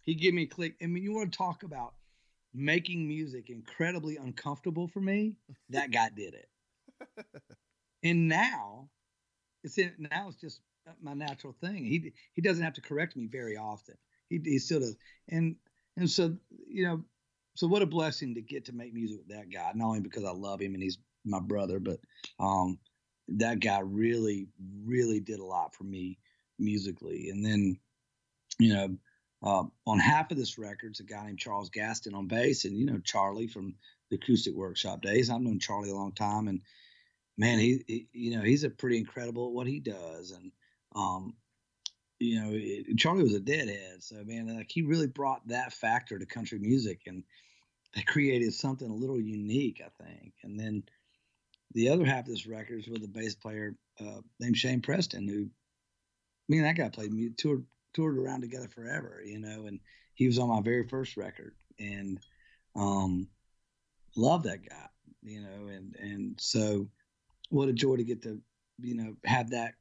[0.03, 0.75] he'd give me a click.
[0.81, 1.93] I mean, you want to talk about
[2.53, 5.35] making music incredibly uncomfortable for me,
[5.69, 6.49] that guy did it.
[8.03, 8.89] and now
[9.63, 10.61] it's in, now it's just
[11.01, 11.85] my natural thing.
[11.85, 13.95] He he doesn't have to correct me very often.
[14.29, 14.95] He he still does.
[15.29, 15.55] And
[15.97, 16.35] and so
[16.67, 17.03] you know,
[17.59, 19.69] so what a blessing to get to make music with that guy.
[19.75, 21.99] Not only because I love him and he's my brother, but
[22.39, 22.79] um,
[23.27, 24.47] that guy really
[24.85, 26.17] really did a lot for me
[26.57, 27.29] musically.
[27.29, 27.77] And then,
[28.59, 28.97] you know,
[29.43, 32.85] uh, on half of this record's a guy named Charles Gaston on bass, and you
[32.85, 33.75] know Charlie from
[34.09, 35.29] the Acoustic Workshop days.
[35.29, 36.61] I've known Charlie a long time, and
[37.37, 40.53] man, he, he you know he's a pretty incredible at what he does, and
[40.95, 41.33] um,
[42.19, 46.17] you know it, Charlie was a deadhead, so man, like he really brought that factor
[46.17, 47.25] to country music, and
[47.95, 50.33] they created something a little unique, I think.
[50.43, 50.83] And then
[51.73, 55.27] the other half of this record is with a bass player uh, named Shane Preston,
[55.27, 55.49] who
[56.47, 59.79] me and that guy played toured toured around together forever, you know, and
[60.13, 62.19] he was on my very first record, and
[62.75, 63.27] um,
[64.15, 64.87] love that guy,
[65.23, 66.87] you know, and and so
[67.49, 68.41] what a joy to get to
[68.79, 69.73] you know have that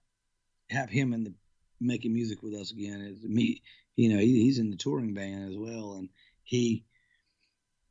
[0.71, 1.35] have him in the
[1.81, 3.01] making music with us again.
[3.01, 3.63] Is me,
[3.97, 6.09] you know, he, he's in the touring band as well, and
[6.45, 6.85] he.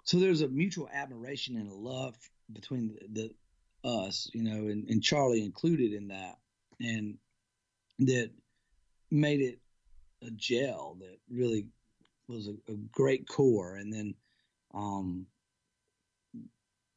[0.07, 2.15] So there's a mutual admiration and a love
[2.53, 3.33] between the,
[3.83, 6.37] the us, you know, and, and Charlie included in that,
[6.79, 7.17] and
[7.99, 8.31] that
[9.11, 9.59] made it
[10.25, 11.67] a gel that really
[12.29, 14.15] was a, a great core, and then
[14.73, 15.25] um,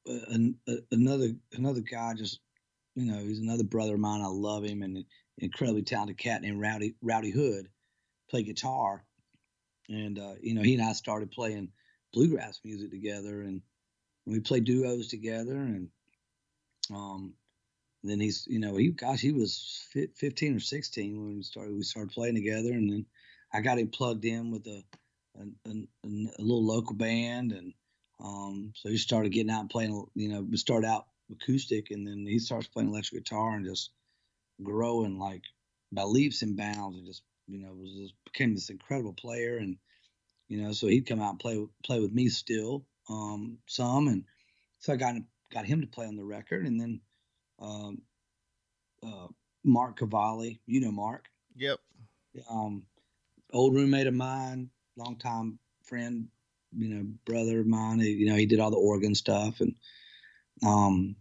[0.07, 2.39] a, a, another another guy just
[2.95, 4.23] you know he's another brother of mine.
[4.23, 5.05] I love him and
[5.39, 7.70] incredibly talented cat named Rowdy Rowdy Hood,
[8.31, 9.05] play guitar,
[9.89, 11.70] and uh, you know he and I started playing
[12.12, 13.62] bluegrass music together, and
[14.27, 15.89] we played duos together, and
[16.93, 17.35] um,
[18.03, 21.82] then he's you know he gosh he was 15 or 16 when we started we
[21.82, 23.07] started playing together, and then
[23.53, 24.82] I got him plugged in with a
[25.39, 25.73] a, a,
[26.05, 27.73] a little local band, and
[28.23, 30.07] um, so he started getting out and playing.
[30.15, 33.91] You know, we started out acoustic, and then he starts playing electric guitar and just
[34.62, 35.43] growing like
[35.93, 39.77] by leaps and bounds, and just you know was just became this incredible player, and
[40.51, 44.24] you know, so he'd come out and play play with me still um, some, and
[44.81, 45.14] so I got
[45.52, 47.01] got him to play on the record, and then
[47.60, 48.02] um,
[49.02, 49.28] uh,
[49.64, 51.27] Mark Cavalli, you know Mark.
[51.55, 51.78] Yep.
[52.51, 52.82] Um,
[53.52, 56.27] old roommate of mine, longtime friend,
[56.77, 58.01] you know, brother of mine.
[58.01, 59.77] You know, he did all the organ stuff, and
[60.66, 61.14] um,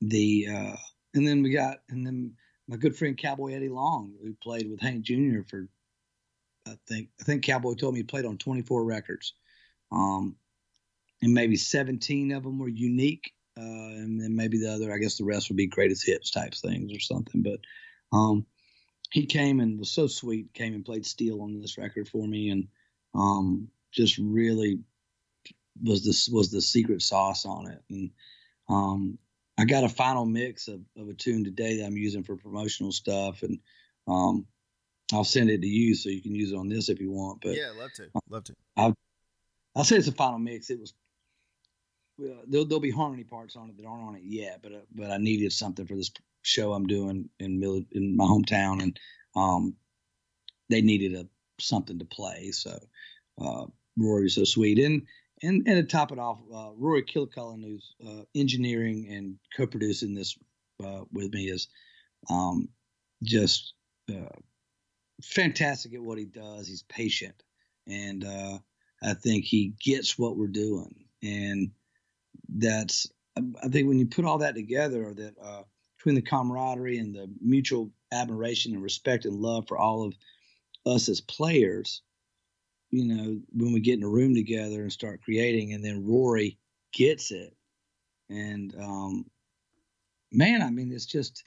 [0.00, 0.76] the uh,
[1.12, 2.36] and then we got and then
[2.68, 5.42] my good friend Cowboy Eddie Long, who played with Hank Jr.
[5.46, 5.68] for
[6.66, 9.34] I think I think Cowboy told me he played on 24 records,
[9.90, 10.36] um,
[11.20, 15.16] and maybe 17 of them were unique, uh, and then maybe the other, I guess
[15.16, 17.42] the rest would be greatest hits types things or something.
[17.42, 17.60] But
[18.16, 18.46] um,
[19.10, 20.52] he came and was so sweet.
[20.54, 22.68] Came and played steel on this record for me, and
[23.14, 24.80] um, just really
[25.82, 27.82] was this was the secret sauce on it.
[27.90, 28.10] And
[28.68, 29.18] um,
[29.58, 32.92] I got a final mix of, of a tune today that I'm using for promotional
[32.92, 33.58] stuff, and
[34.06, 34.46] um,
[35.12, 37.40] I'll send it to you so you can use it on this if you want.
[37.42, 38.54] But yeah, love to, love to.
[38.76, 38.94] I'll,
[39.76, 40.70] I'll say it's a final mix.
[40.70, 40.94] It was
[42.20, 44.80] uh, there'll, there'll be harmony parts on it that aren't on it yet, but uh,
[44.94, 46.10] but I needed something for this
[46.42, 48.98] show I'm doing in Mill- in my hometown, and
[49.36, 49.76] um,
[50.68, 51.26] they needed a
[51.60, 52.50] something to play.
[52.52, 52.78] So
[53.40, 53.66] uh,
[53.96, 55.02] Rory was so sweet, and
[55.42, 60.36] and and to top it off, uh, Rory Kilcullen, who's uh, engineering and co-producing this
[60.84, 61.68] uh, with me, is
[62.30, 62.68] um,
[63.22, 63.74] just
[64.10, 64.28] uh,
[65.22, 66.68] fantastic at what he does.
[66.68, 67.42] He's patient,
[67.86, 68.58] and uh,
[69.02, 71.70] I think he gets what we're doing, and
[72.48, 75.62] that's I think when you put all that together, that uh,
[75.96, 80.14] between the camaraderie and the mutual admiration and respect and love for all of
[80.84, 82.02] us as players,
[82.90, 86.58] you know, when we get in a room together and start creating, and then Rory
[86.92, 87.56] gets it,
[88.28, 89.24] and um,
[90.30, 91.44] man, I mean, it's just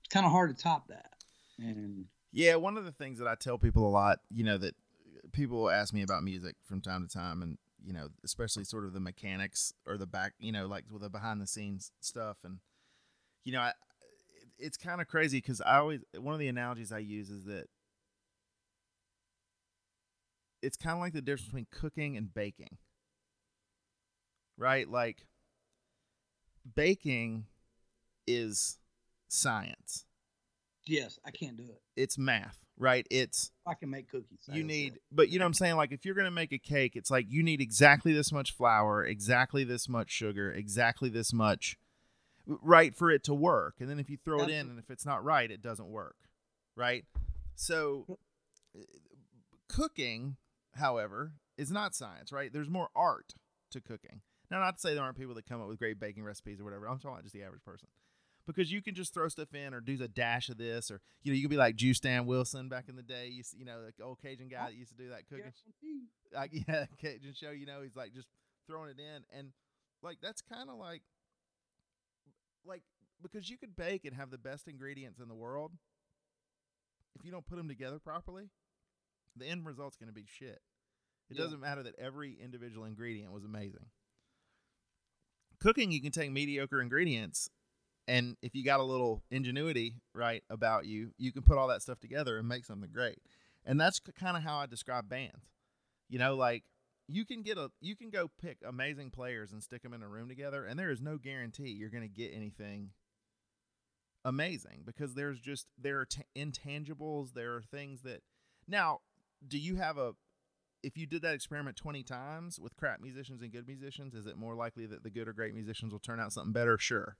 [0.00, 1.12] it's kind of hard to top that.
[1.58, 2.04] And
[2.34, 4.74] yeah, one of the things that I tell people a lot, you know, that
[5.30, 8.92] people ask me about music from time to time, and you know, especially sort of
[8.92, 12.58] the mechanics or the back, you know, like with the behind the scenes stuff, and
[13.44, 13.72] you know, I,
[14.58, 17.66] it's kind of crazy because I always one of the analogies I use is that
[20.60, 22.78] it's kind of like the difference between cooking and baking,
[24.58, 24.90] right?
[24.90, 25.24] Like
[26.74, 27.46] baking
[28.26, 28.78] is
[29.28, 30.06] science.
[30.86, 31.80] Yes, I can't do it.
[31.96, 33.06] It's math, right?
[33.10, 34.40] It's I can make cookies.
[34.52, 35.76] you need, but you know what I'm saying?
[35.76, 39.04] Like if you're gonna make a cake, it's like you need exactly this much flour,
[39.04, 41.76] exactly this much sugar, exactly this much
[42.46, 43.76] right for it to work.
[43.80, 46.16] And then if you throw it in and if it's not right, it doesn't work.
[46.76, 47.04] Right?
[47.54, 48.18] So
[49.68, 50.36] cooking,
[50.74, 52.52] however, is not science, right?
[52.52, 53.34] There's more art
[53.70, 54.20] to cooking.
[54.50, 56.64] Now not to say there aren't people that come up with great baking recipes or
[56.64, 56.86] whatever.
[56.86, 57.88] I'm talking about just the average person.
[58.46, 61.32] Because you can just throw stuff in or do a dash of this or you
[61.32, 63.28] know, you could be like Justin Wilson back in the day.
[63.28, 65.52] You, you know, the old Cajun guy that used to do that cooking.
[66.34, 68.28] Like yeah, Cajun show, you know, he's like just
[68.68, 69.48] throwing it in and
[70.02, 71.02] like that's kind of like
[72.66, 72.82] like
[73.22, 75.72] because you could bake and have the best ingredients in the world
[77.18, 78.50] if you don't put them together properly,
[79.36, 80.60] the end result's going to be shit.
[81.30, 81.44] It Yeah.
[81.44, 83.86] doesn't matter that every individual ingredient was amazing.
[85.60, 87.48] Cooking, you can take mediocre ingredients,
[88.06, 91.82] and if you got a little ingenuity right about you, you can put all that
[91.82, 93.18] stuff together and make something great.
[93.64, 95.48] And that's kind of how I describe bands.
[96.08, 96.64] You know, like
[97.08, 100.08] you can get a you can go pick amazing players and stick them in a
[100.08, 102.90] room together, and there is no guarantee you're going to get anything
[104.24, 107.32] amazing because there's just there are t- intangibles.
[107.34, 108.20] There are things that
[108.68, 109.00] now.
[109.46, 110.14] Do you have a
[110.82, 114.36] if you did that experiment 20 times with crap musicians and good musicians, is it
[114.36, 116.78] more likely that the good or great musicians will turn out something better?
[116.78, 117.16] Sure.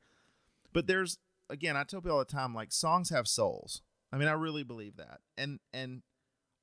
[0.75, 1.19] But there's
[1.49, 3.81] again, I tell people all the time like songs have souls.
[4.13, 5.21] I mean, I really believe that.
[5.39, 6.03] And and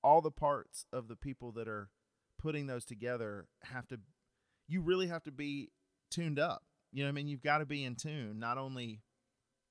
[0.04, 1.90] all the parts of the people that are
[2.40, 4.00] putting those together have to
[4.68, 5.72] you really have to be
[6.12, 6.64] tuned up.
[6.92, 7.28] You know I mean?
[7.28, 9.02] You've got to be in tune, not only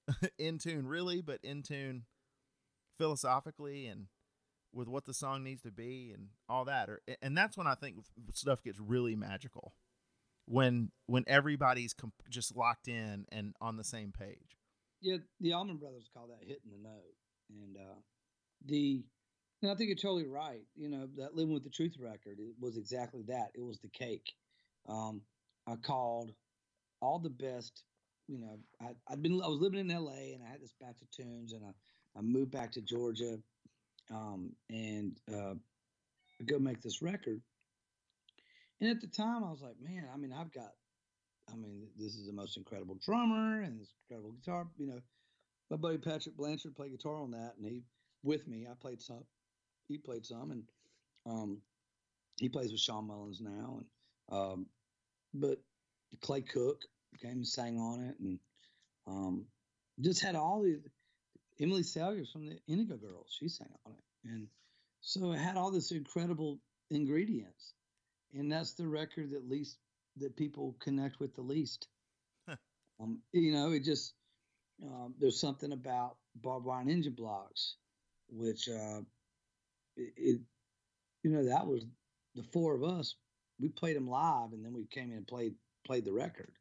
[0.39, 2.05] in tune really, but in tune
[2.99, 4.07] philosophically and
[4.73, 7.75] with what the song needs to be and all that or and that's when i
[7.75, 7.97] think
[8.33, 9.73] stuff gets really magical
[10.51, 14.59] when when everybody's comp- just locked in and on the same page
[15.01, 17.15] Yeah, the Allman Brothers call that hitting the note,
[17.49, 18.01] and uh,
[18.67, 19.05] the
[19.63, 20.63] and I think you're totally right.
[20.75, 23.51] You know that living with the truth record it was exactly that.
[23.55, 24.33] It was the cake.
[24.89, 25.23] Um,
[25.69, 26.33] I called
[27.01, 27.85] all the best.
[28.27, 30.35] You know, I, I'd been I was living in L.A.
[30.35, 33.39] and I had this batch of tunes, and I, I moved back to Georgia,
[34.13, 35.55] um, and uh,
[36.45, 37.41] go make this record.
[38.81, 40.73] And at the time, I was like, man, I mean, I've got
[41.53, 44.67] I mean, this is the most incredible drummer and this incredible guitar.
[44.79, 45.01] You know,
[45.71, 47.83] my buddy Patrick Blanchard played guitar on that, and he
[48.23, 48.67] with me.
[48.71, 49.25] I played some.
[49.89, 50.63] He played some, and
[51.27, 51.63] um,
[52.39, 53.81] he plays with Shawn Mullins now.
[53.81, 54.67] And um,
[55.35, 55.59] but
[56.21, 56.83] Clay Cook
[57.21, 58.39] came and sang on it, and
[59.07, 59.47] um,
[60.01, 60.81] just had all the
[61.61, 63.37] Emily Saliers from the Indigo Girls.
[63.39, 64.49] She sang on it, and
[65.01, 67.75] so it had all this incredible ingredients,
[68.35, 69.79] and that's the record that least
[70.17, 71.89] that people connect with the least.
[72.49, 72.57] Huh.
[73.01, 74.15] um, you know, it just
[74.83, 77.77] um, there's something about barbed wire and engine blocks,
[78.29, 79.01] which uh,
[79.97, 80.41] it, it,
[81.23, 81.85] you know, that was
[82.35, 83.15] the four of us.
[83.61, 85.55] We played them live, and then we came in and played
[85.85, 86.53] played the record,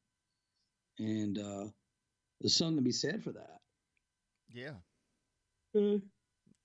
[0.97, 1.65] and uh,
[2.41, 3.59] there's something to be said for that.
[4.53, 4.71] yeah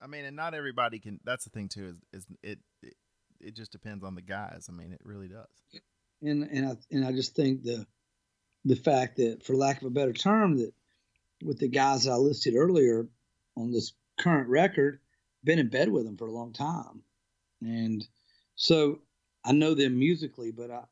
[0.01, 2.59] i mean and not everybody can that's the thing too is, is it,
[3.45, 4.67] it just depends on the guys.
[4.69, 5.81] I mean it really does.
[6.23, 7.87] And and I and I just think the
[8.65, 10.73] the fact that, for lack of a better term, that
[11.43, 13.07] with the guys I listed earlier
[13.57, 15.01] on this current record,
[15.45, 17.03] been in bed with them for a long time,
[17.61, 18.07] and
[18.57, 19.01] so
[19.45, 20.83] I know them musically, but I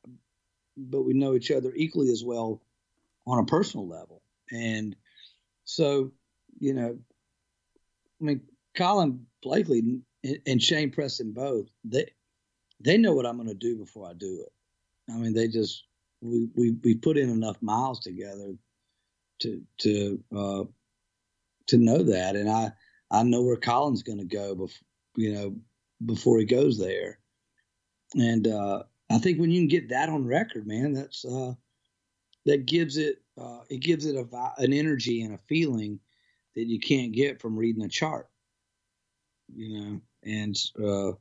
[0.76, 2.60] but we know each other equally as well
[3.26, 4.94] on a personal level, and
[5.64, 6.12] so
[6.58, 6.98] you know,
[8.20, 8.42] I mean,
[8.74, 10.02] Colin Blakely
[10.46, 12.10] and Shane Preston both they
[12.82, 15.12] they know what I'm going to do before I do it.
[15.12, 15.84] I mean, they just
[16.20, 18.54] we we, we put in enough miles together
[19.40, 20.64] to to uh,
[21.68, 22.72] to know that, and I
[23.10, 24.86] I know where Colin's going to go before
[25.16, 25.56] you know
[26.04, 27.18] before he goes there,
[28.14, 31.54] and uh, I think when you can get that on record, man, that's uh,
[32.46, 36.00] that gives it uh, it gives it a an energy and a feeling
[36.54, 38.28] that you can't get from reading a chart,
[39.54, 41.12] you know, and uh,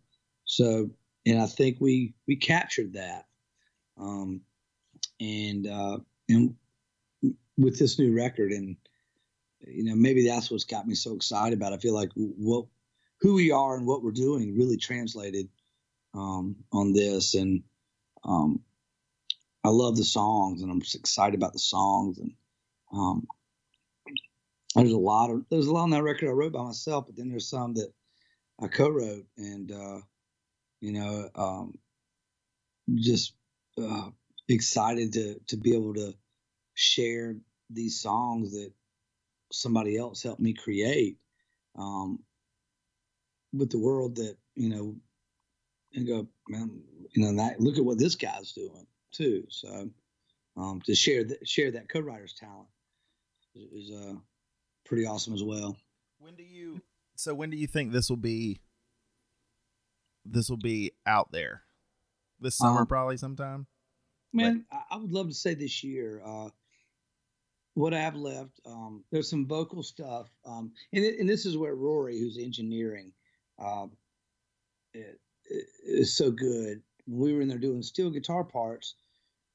[0.45, 0.89] so
[1.25, 3.25] and I think we we captured that
[3.97, 4.41] um,
[5.19, 5.99] and uh,
[6.29, 6.55] and
[7.57, 8.75] with this new record, and
[9.59, 11.73] you know maybe that's what's got me so excited about.
[11.73, 11.75] It.
[11.75, 12.65] I feel like what
[13.19, 15.47] who we are and what we're doing really translated
[16.13, 17.63] um, on this, and
[18.23, 18.61] um,
[19.63, 22.33] I love the songs, and I'm excited about the songs, and
[22.91, 23.27] um,
[24.75, 27.15] there's a lot of there's a lot on that record I wrote by myself, but
[27.15, 27.93] then there's some that
[28.59, 29.99] I co-wrote, and uh,
[30.81, 31.77] you know, um,
[32.95, 33.33] just
[33.81, 34.09] uh,
[34.49, 36.13] excited to to be able to
[36.73, 37.35] share
[37.69, 38.71] these songs that
[39.51, 41.17] somebody else helped me create
[41.77, 42.19] um,
[43.53, 44.95] with the world that you know
[45.93, 46.81] and go man
[47.11, 49.45] you know that look at what this guy's doing too.
[49.49, 49.89] So
[50.57, 52.67] um, to share that share that co-writer's talent
[53.55, 54.15] is, is uh,
[54.85, 55.77] pretty awesome as well.
[56.19, 56.81] When do you
[57.15, 58.59] so when do you think this will be
[60.25, 61.63] this will be out there
[62.39, 63.67] this summer Um, probably sometime
[64.33, 66.21] Man, I, I would love to say this year.
[66.25, 66.49] Uh,
[67.73, 71.75] what I have left, um, there's some vocal stuff, um, and, and this is where
[71.75, 73.11] Rory, who's engineering,
[73.59, 73.87] uh,
[74.93, 76.81] it, it is so good.
[77.07, 78.95] When we were in there doing steel guitar parts,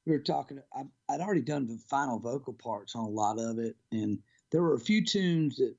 [0.07, 0.61] we were talking.
[0.75, 4.19] I, I'd already done the final vocal parts on a lot of it, and
[4.51, 5.75] there were a few tunes that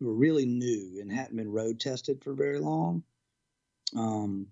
[0.00, 3.02] were really new and hadn't been road tested for very long.
[3.96, 4.46] Um,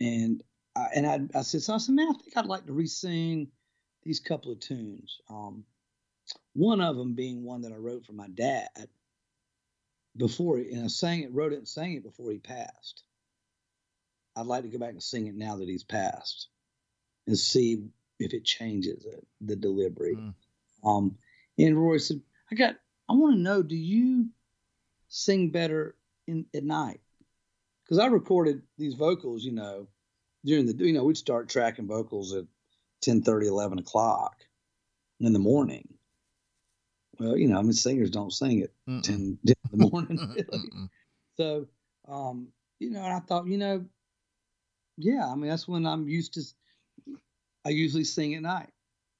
[0.00, 0.42] and
[0.76, 3.48] I, and I, I said, so I said, man, I think I'd like to re-sing
[4.02, 5.18] these couple of tunes.
[5.28, 5.64] Um,
[6.54, 8.68] one of them being one that I wrote for my dad
[10.16, 13.02] before, and I sang it, wrote it, and sang it before he passed.
[14.36, 16.48] I'd like to go back and sing it now that he's passed,
[17.26, 17.84] and see
[18.18, 20.16] if it changes it, the delivery.
[20.16, 20.34] Mm.
[20.84, 21.16] Um,
[21.58, 22.76] and Roy said, "I got.
[23.08, 23.62] I want to know.
[23.62, 24.28] Do you
[25.08, 25.96] sing better
[26.26, 27.00] in at night?
[27.90, 29.88] Because I recorded these vocals, you know,
[30.44, 32.44] during the you know we'd start tracking vocals at
[33.02, 34.36] 10, 30, 11 o'clock
[35.18, 35.88] in the morning.
[37.18, 39.02] Well, you know, I mean, singers don't sing at Mm-mm.
[39.02, 40.18] 10, 10 in the morning.
[40.36, 40.70] really.
[41.36, 41.66] So,
[42.06, 43.84] um, you know, and I thought, you know,
[44.96, 46.42] yeah, I mean, that's when I'm used to.
[47.64, 48.70] I usually sing at night,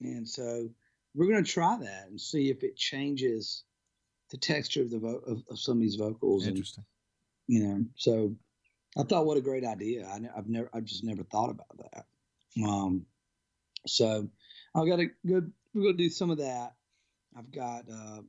[0.01, 0.71] and so
[1.17, 3.65] we're going to try that and see if it changes
[4.31, 6.85] the texture of the vo- of, of some of these vocals, and Interesting.
[7.49, 8.37] you know, so
[8.99, 10.07] I thought, what a great idea.
[10.07, 12.07] I, I've never, I've just never thought about that.
[12.69, 13.07] Um,
[13.87, 14.29] so
[14.75, 15.43] I've got to go.
[15.75, 16.75] We're going to do some of that.
[17.37, 18.23] I've got uh,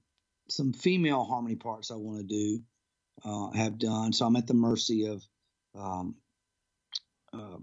[0.49, 2.61] some female harmony parts I want to do,
[3.25, 4.13] uh, have done.
[4.13, 5.23] So I'm at the mercy of
[5.75, 6.15] um,
[7.33, 7.57] uh,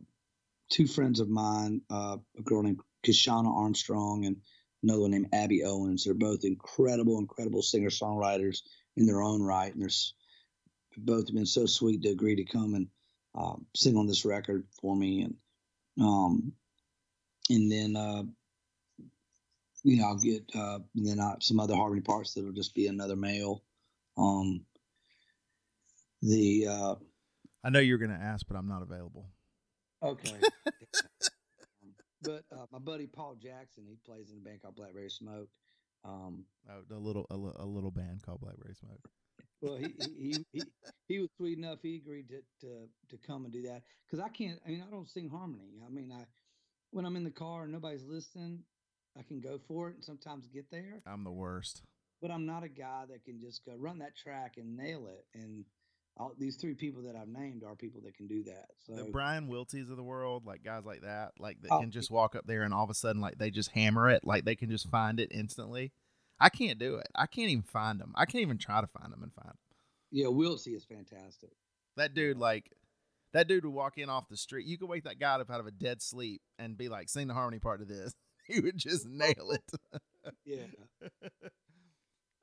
[0.70, 4.38] two friends of mine, uh, a girl named Kishana Armstrong and
[4.82, 6.04] another one named Abby Owens.
[6.04, 8.62] They're both incredible, incredible singer songwriters
[8.96, 10.14] in their own right, and they're s-
[11.04, 12.88] both have been so sweet to agree to come and
[13.34, 15.34] uh, sing on this record for me, and
[16.00, 16.52] um,
[17.50, 18.22] and then uh,
[19.82, 23.16] you know I'll get uh, then uh, some other harmony parts that'll just be another
[23.16, 23.62] male.
[24.16, 24.64] Um,
[26.22, 26.94] the uh,
[27.64, 29.28] I know you're going to ask, but I'm not available.
[30.02, 30.34] Okay.
[30.66, 30.72] Um,
[32.22, 35.48] but uh, my buddy Paul Jackson, he plays in a band called Blackberry Smoke.
[36.04, 39.08] Um, Oh, a little a, a little band called Blackberry Smoke.
[39.60, 40.62] Well, he, he, he,
[41.08, 41.78] he, was sweet enough.
[41.82, 43.82] He agreed to, to, to come and do that.
[44.10, 45.80] Cause I can't, I mean, I don't sing harmony.
[45.86, 46.24] I mean, I,
[46.90, 48.60] when I'm in the car and nobody's listening,
[49.18, 51.82] I can go for it and sometimes get there, I'm the worst.
[52.22, 55.24] but I'm not a guy that can just go run that track and nail it.
[55.34, 55.64] And
[56.16, 58.66] all, these three people that I've named are people that can do that.
[58.86, 61.80] So The Brian Wilties of the world, like guys like that, like that Oh.
[61.80, 64.24] can just walk up there and all of a sudden, like they just hammer it,
[64.24, 65.92] like they can just find it instantly.
[66.40, 67.08] I can't do it.
[67.14, 68.12] I can't even find them.
[68.16, 69.58] I can't even try to find them and find them.
[70.10, 71.50] yeah, Wiltsey is fantastic.
[71.96, 72.70] That dude, like,
[73.32, 74.66] that dude would walk in off the street.
[74.66, 77.26] You could wake that guy up out of a dead sleep and be like, sing
[77.28, 78.12] the harmony part of this.
[78.46, 80.00] He would just nail it.
[80.46, 80.64] Yeah.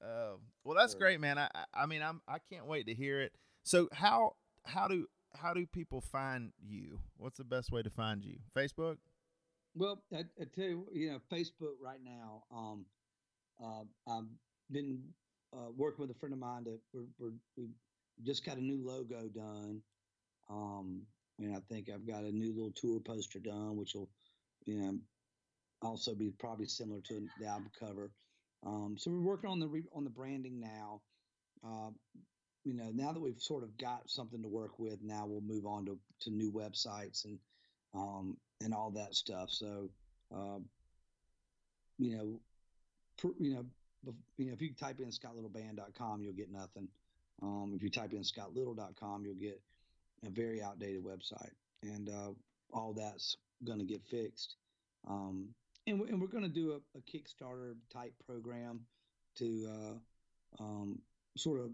[0.04, 1.00] Um, well, that's Sure.
[1.00, 1.38] great, man.
[1.38, 3.34] I, I- I mean, I'm, I can't wait to hear it.
[3.64, 4.34] So how,
[4.66, 7.00] how do, how do people find you?
[7.18, 8.38] What's the best way to find you?
[8.56, 8.98] Facebook?
[9.74, 12.44] Well, I, I tell you, you know, Facebook right now.
[12.56, 12.86] Um,
[13.64, 14.26] uh, I've
[14.72, 15.02] been
[15.54, 17.68] uh, working with a friend of mine that we're, we're, we
[18.24, 19.82] just got a new logo done.
[20.50, 21.02] Um,
[21.40, 24.10] and I think I've got a new little tour poster done, which will,
[24.66, 24.98] you know,
[25.82, 28.12] also be probably similar to the album cover.
[28.66, 31.02] Um, so we're working on the re- on the branding now.
[31.66, 31.90] Uh,
[32.64, 35.66] you know, now that we've sort of got something to work with, now we'll move
[35.66, 37.38] on to, to new websites and
[37.94, 39.50] um, and all that stuff.
[39.52, 39.90] So,
[40.34, 40.66] um,
[41.98, 42.40] you know,
[43.40, 43.66] you know,
[44.38, 46.88] you know, if you type in scottlittleband.com, you'll get nothing.
[47.42, 49.62] Um, if you type in scottlittle.com, you'll get
[50.26, 51.52] a very outdated website,
[51.84, 52.32] and uh,
[52.72, 54.56] all that's going to get fixed.
[55.08, 55.50] Um,
[55.88, 58.82] and, and we're going to do a, a Kickstarter type program
[59.38, 61.00] to uh, um,
[61.38, 61.72] sort of,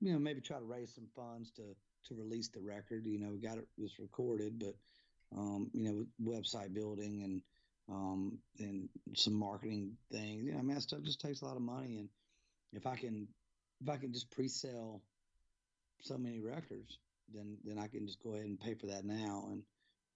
[0.00, 1.62] you know, maybe try to raise some funds to
[2.08, 3.06] to release the record.
[3.06, 4.74] You know, we got it was recorded, but
[5.36, 7.42] um, you know, website building and
[7.92, 10.44] um, and some marketing things.
[10.46, 11.98] You know, I mean, that stuff just takes a lot of money.
[11.98, 12.10] And
[12.72, 13.28] if I can,
[13.82, 15.02] if I can just pre-sell
[16.02, 16.98] so many records,
[17.34, 19.48] then then I can just go ahead and pay for that now.
[19.50, 19.62] And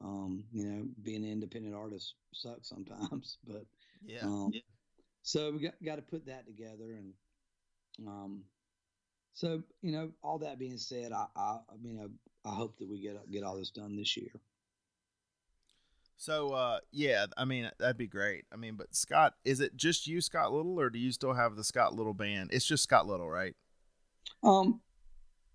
[0.03, 3.65] um, you know, being an independent artist sucks sometimes, but
[4.07, 4.27] Yeah.
[4.27, 4.53] um,
[5.23, 7.15] so we got got to put that together, and
[8.07, 8.45] um,
[9.35, 13.01] so you know, all that being said, I I, mean, I, I hope that we
[13.01, 14.33] get get all this done this year.
[16.19, 18.45] So, uh, yeah, I mean, that'd be great.
[18.53, 21.57] I mean, but Scott, is it just you, Scott Little, or do you still have
[21.57, 22.51] the Scott Little band?
[22.53, 23.55] It's just Scott Little, right?
[24.43, 24.81] Um,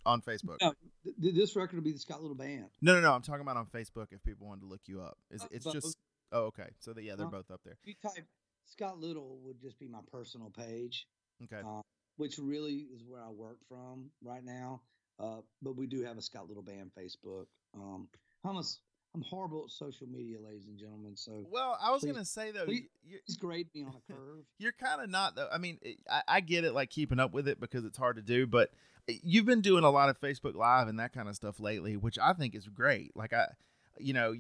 [0.06, 0.58] On Facebook.
[0.62, 0.74] no,
[1.04, 2.68] th- th- this record will be the Scott Little Band.
[2.82, 3.12] No, no, no.
[3.14, 4.08] I'm talking about on Facebook.
[4.12, 5.98] If people wanted to look you up, is Uh, it's but- just?
[6.32, 6.70] Oh, okay.
[6.80, 7.74] So that yeah, they're Uh, both up there.
[7.84, 8.26] If you type
[8.66, 11.08] Scott Little, would just be my personal page,
[11.44, 11.62] Okay.
[11.66, 11.82] uh,
[12.18, 14.82] which really is where I work from right now.
[15.20, 17.48] Uh, but we do have a Scott Little Band Facebook.
[17.74, 18.08] Um,
[18.44, 18.80] I'm a, s-
[19.14, 21.16] I'm horrible at social media, ladies and gentlemen.
[21.18, 24.02] So Well, I was Please- gonna say though, please- you, it's great me on a
[24.14, 24.46] curve.
[24.58, 25.50] you're kind of not though.
[25.52, 28.16] I mean, it- I, I get it, like keeping up with it because it's hard
[28.16, 28.70] to do, but
[29.10, 31.98] eh, you've been doing a lot of Facebook Live and that kind of stuff lately,
[31.98, 33.12] which I think is great.
[33.16, 33.48] Like I,
[34.00, 34.34] you know,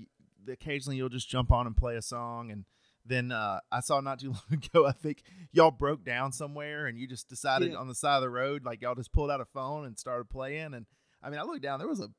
[0.47, 2.63] occasionally you'll just jump on and play a song, and
[3.05, 6.97] then uh, I saw not too long ago, I think y'all broke down somewhere, and
[6.97, 7.77] you just decided Yeah.
[7.77, 10.29] on the side of the road, like y'all just pulled out a phone and started
[10.29, 10.85] playing, and
[11.21, 12.09] I mean, I looked down, there was a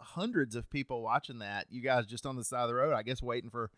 [0.00, 1.66] hundreds of people watching that.
[1.70, 3.70] You guys just on the side of the road, I guess, waiting for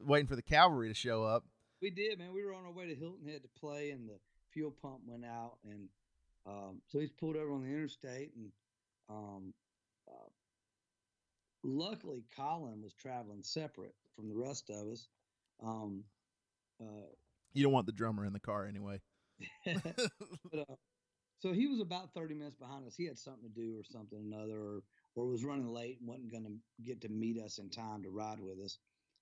[0.00, 1.44] waiting for the cavalry to show up.
[1.80, 2.32] We did, man.
[2.34, 4.18] We were on our way to Hilton Head to play, and the
[4.52, 5.88] fuel pump went out, and
[6.46, 8.50] um, so he's pulled over on the interstate, and
[9.08, 9.54] um,
[10.08, 10.28] uh,
[11.62, 15.08] luckily Colin was traveling separate from the rest of us.
[15.62, 16.04] Um,
[16.80, 17.06] uh,
[17.52, 19.00] You don't want the drummer in the car anyway.
[19.64, 20.74] but, uh,
[21.38, 22.96] so he was about 30 minutes behind us.
[22.96, 24.82] He had something to do or something or another, or,
[25.14, 28.10] or was running late and wasn't going to get to meet us in time to
[28.10, 28.78] ride with us.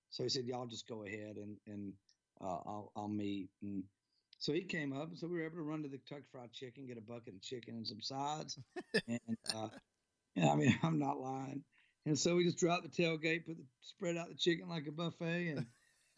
[0.09, 1.93] So he said, "Y'all just go ahead and and
[2.41, 3.83] uh, I'll I'll meet." And
[4.39, 6.53] so he came up, and so we were able to run to the Kentucky Fried
[6.53, 8.59] Chicken, get a bucket of chicken and some sides.
[9.07, 9.19] and
[9.55, 9.69] uh,
[10.35, 11.63] yeah, I mean, I'm not lying.
[12.05, 14.91] And so we just dropped the tailgate, put the spread out the chicken like a
[14.91, 15.65] buffet, and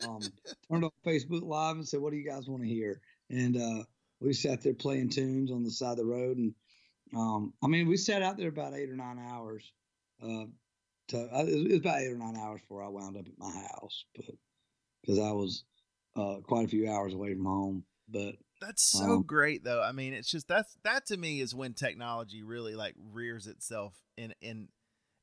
[0.07, 0.19] um,
[0.71, 3.83] turned on Facebook Live and said, "What do you guys want to hear?" And uh,
[4.19, 6.53] we sat there playing tunes on the side of the road, and
[7.15, 9.71] um, I mean, we sat out there about eight or nine hours.
[10.21, 10.45] Uh,
[11.09, 13.51] to, uh, it was about eight or nine hours before I wound up at my
[13.51, 14.25] house, but
[15.01, 15.63] because I was
[16.15, 17.83] uh, quite a few hours away from home.
[18.07, 19.81] But That's so Um, great though.
[19.81, 23.93] I mean, it's just that's that to me is when technology really like rears itself
[24.17, 24.67] in in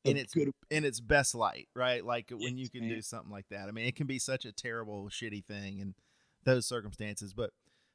[0.05, 2.05] in its good, in its best light, right?
[2.05, 2.91] Like when you can man.
[2.91, 3.69] do something like that.
[3.69, 5.95] I mean, it can be such a terrible, shitty thing in
[6.45, 7.51] those circumstances, but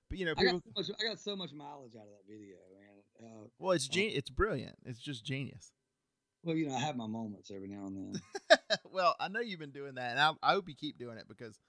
[0.10, 2.28] but you know, I got so much, I got so much mileage out of that
[2.30, 2.58] video.
[3.22, 4.78] Uh, well, it's gen- it's brilliant.
[4.86, 5.72] It's just genius.
[6.44, 8.16] well, you know, I have my moments every now and
[8.50, 8.58] then.
[8.92, 11.28] well, I know you've been doing that, and I, I hope you keep doing it
[11.28, 11.60] because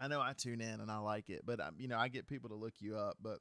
[0.00, 1.42] I know I tune in and I like it.
[1.44, 3.16] But um, you know, I get people to look you up.
[3.22, 3.38] But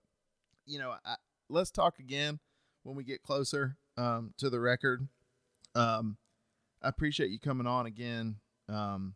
[0.65, 1.15] you know, I,
[1.49, 2.39] let's talk again
[2.83, 5.07] when we get closer um, to the record.
[5.73, 6.17] Um,
[6.81, 8.35] I appreciate you coming on again.
[8.69, 9.15] Um,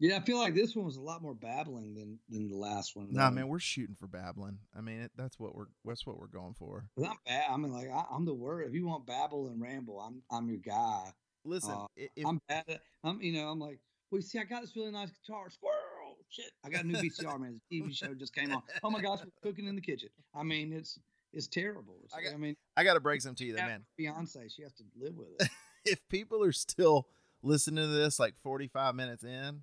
[0.00, 2.94] Yeah, I feel like this one was a lot more babbling than than the last
[2.94, 3.08] one.
[3.10, 4.58] nah, man, we're shooting for babbling.
[4.76, 6.88] I mean, it, that's what we're that's what we're going for.
[6.98, 7.44] I'm bad.
[7.50, 8.68] I mean, like I, I'm the word.
[8.68, 11.12] If you want babble and ramble, I'm I'm your guy.
[11.44, 12.64] Listen, Uh, if, I'm bad.
[12.68, 13.80] At, I'm you know I'm like,
[14.10, 15.50] well, you see, I got this really nice guitar.
[15.50, 16.50] Squirrel, shit.
[16.64, 17.60] I got a new VCR, man.
[17.68, 18.62] The TV show just came on.
[18.84, 20.10] Oh my gosh, we're cooking in the kitchen.
[20.34, 20.98] I mean, it's
[21.32, 21.96] it's terrible.
[22.04, 23.84] It's, I I, mean, I got to break some to you, though, man.
[23.98, 25.48] Beyonce, she has to live with it.
[25.84, 27.08] if people are still
[27.42, 29.62] listening to this like 45 minutes in,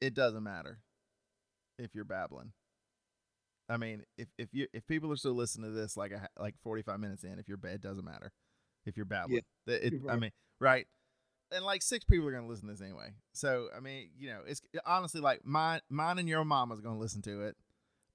[0.00, 0.80] it doesn't matter
[1.78, 2.52] if you're babbling.
[3.68, 6.56] I mean, if if you if people are still listening to this like a, like
[6.58, 8.32] 45 minutes in, if you're it doesn't matter
[8.84, 9.38] if you're babbling.
[9.66, 10.86] It- it- you're I mean, right?
[11.52, 13.14] And like six people are gonna listen to this anyway.
[13.32, 17.22] So I mean, you know, it's honestly like mine, mine and your mama's gonna listen
[17.22, 17.56] to it.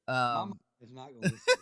[0.08, 1.61] Um, Mama is not going to listen.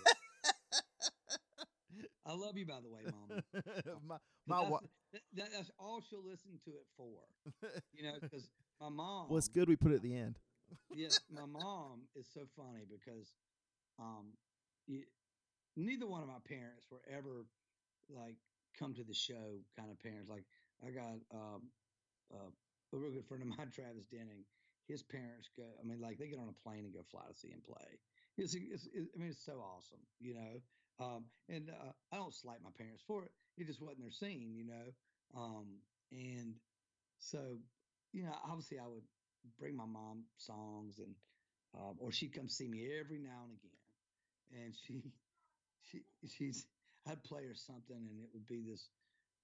[2.29, 3.41] I love you, by the way, Mama.
[4.07, 4.81] my, my that's,
[5.13, 7.25] that, that- that's all she'll listen to it for.
[7.93, 8.49] You know, because
[8.79, 9.27] my mom.
[9.29, 10.37] well, it's good we put it at the end.
[10.95, 13.33] yes, my mom is so funny because
[13.99, 14.37] um,
[14.87, 15.01] y
[15.75, 17.45] neither one of my parents were ever
[18.09, 18.37] like
[18.77, 20.29] come to the show kind of parents.
[20.29, 20.45] Like
[20.85, 21.61] I got um,
[22.31, 22.49] uh,
[22.93, 24.45] a real good friend of mine, Travis Denning.
[24.87, 25.63] His parents go.
[25.81, 27.99] I mean, like they get on a plane and go fly to see him play.
[28.37, 30.61] It's, it's, it's I mean, it's so awesome, you know.
[30.99, 33.31] Um, and uh, I don't slight my parents for it.
[33.57, 34.93] It just wasn't their scene, you know.
[35.35, 35.81] Um,
[36.11, 36.55] and
[37.19, 37.39] so,
[38.13, 39.03] you know, obviously I would
[39.57, 41.15] bring my mom songs and
[41.75, 43.79] um, or she'd come see me every now and again
[44.51, 45.01] and she
[45.81, 46.65] she she's
[47.07, 48.89] i'd play her something and it would be this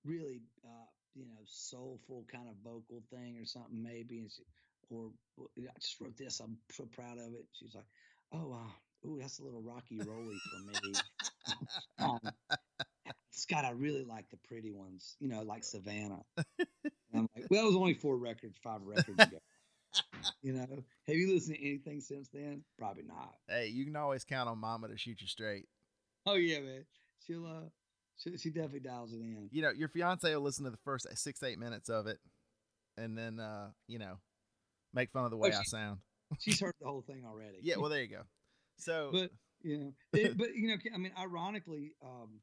[0.04, 4.44] really uh you know soulful kind of vocal thing or something maybe and she
[4.90, 5.12] or
[5.60, 7.88] i just wrote this i'm so proud of it she's like
[8.34, 8.72] oh wow
[9.06, 10.74] ooh that's a little rocky rolly for me
[12.00, 12.20] um,
[13.32, 16.22] scott i really like the pretty ones you know like savannah
[17.14, 19.38] i'm like well it was only four records five records ago
[20.42, 20.68] you know,
[21.08, 22.64] have you listened to anything since then?
[22.78, 23.36] Probably not.
[23.48, 25.68] Hey, you can always count on Mama to shoot you straight.
[26.26, 26.86] Oh yeah, man.
[27.26, 27.70] She'll uh,
[28.18, 29.50] she, she definitely dials it in.
[29.52, 32.20] You know, your fiance will listen to the first six eight minutes of it,
[32.98, 34.18] and then uh, you know,
[34.94, 36.00] make fun of the way I she- sound.
[36.40, 37.60] She's heard the whole thing already.
[37.62, 38.22] Yeah, well, there you go.
[38.78, 39.30] So, but
[39.66, 42.40] you know, it, but you know, I mean, ironically, um,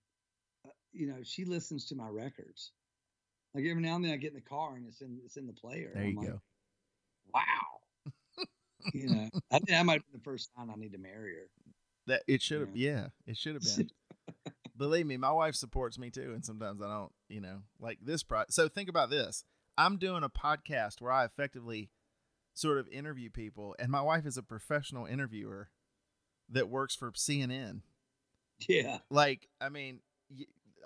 [0.66, 2.72] uh, you know, she listens to my records.
[3.54, 5.46] Like every now and then, I get in the car and it's in it's in
[5.46, 5.92] the player.
[5.94, 6.40] there I'm you like, go.
[7.32, 8.44] Wow.
[8.92, 11.48] you know, I think that might be the first time I need to marry her.
[12.08, 12.76] That it should have.
[12.76, 13.90] Yeah, it should have been.
[14.76, 17.12] Believe me, my wife supports me too, and sometimes I don't.
[17.28, 18.24] You know, like this.
[18.24, 19.44] Pro- so think about this.
[19.78, 21.90] I'm doing a podcast where I effectively
[22.54, 25.68] sort of interview people, and my wife is a professional interviewer
[26.50, 27.80] that works for CNN.
[28.68, 28.98] Yeah.
[29.10, 30.00] Like, I mean,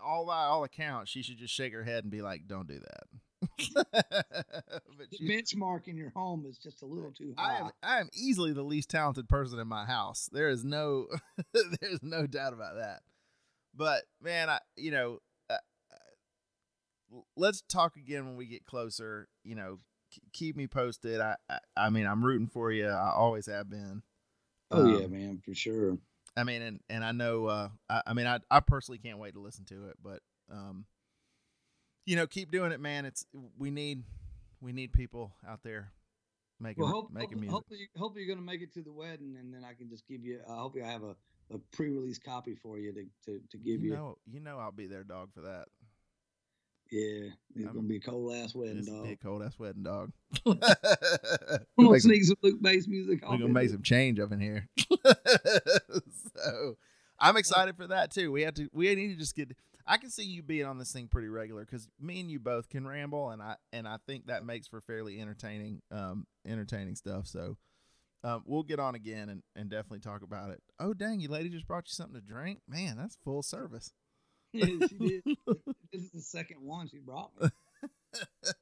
[0.05, 2.78] all by all accounts, she should just shake her head and be like, "Don't do
[2.78, 3.05] that."
[3.74, 7.59] but The she, benchmark in your home is just a little too I high.
[7.59, 10.28] am I am easily the least talented person in my house.
[10.33, 11.07] There is no
[11.53, 13.01] there's no doubt about that.
[13.74, 15.19] But man, I you know,
[15.51, 15.55] uh,
[15.93, 19.28] uh, let's talk again when we get closer.
[19.45, 19.78] You know,
[20.33, 21.20] keep me posted.
[21.20, 22.89] I, I I mean, I'm rooting for you.
[22.89, 24.03] I always have been.
[24.70, 25.98] Oh yeah, Um, man, for sure.
[26.36, 27.47] I mean, and and I know.
[27.47, 29.97] Uh, I, I mean, I I personally can't wait to listen to it.
[30.02, 30.20] But
[30.51, 30.84] um,
[32.05, 33.05] you know, keep doing it, man.
[33.05, 33.26] It's
[33.59, 34.02] we need
[34.60, 35.93] we need people out there
[36.60, 37.51] making Well, hope, making hope, music.
[37.52, 40.22] hopefully, hopefully you're gonna make it to the wedding, and then I can just give
[40.24, 40.40] you.
[40.47, 41.16] Uh, hopefully, I have a,
[41.55, 43.94] a pre-release copy for you to to, to give you you.
[43.94, 45.68] know, you know, I'll be there, dog, for that.
[46.91, 49.05] Yeah, it's I'm- gonna be a cold ass wedding, dog.
[49.05, 50.13] be a cold ass wedding, dog.
[50.47, 50.59] I'm
[51.77, 53.25] we're gonna sneak some Luke bass music.
[53.25, 54.69] off gonna make some change up in here.
[56.37, 56.77] so
[57.19, 58.31] I'm excited for that too.
[58.31, 58.69] We have to.
[58.73, 59.57] We need to just get.
[59.87, 62.69] I can see you being on this thing pretty regular because me and you both
[62.69, 67.27] can ramble, and I and I think that makes for fairly entertaining, um, entertaining stuff.
[67.27, 67.57] So.
[68.25, 70.61] Um, we'll get on again and, and definitely talk about it.
[70.81, 72.59] Oh dang, you lady just brought you something to drink.
[72.67, 73.93] Man, that's full service.
[74.89, 75.23] She did.
[75.93, 77.49] this is the second one she brought me.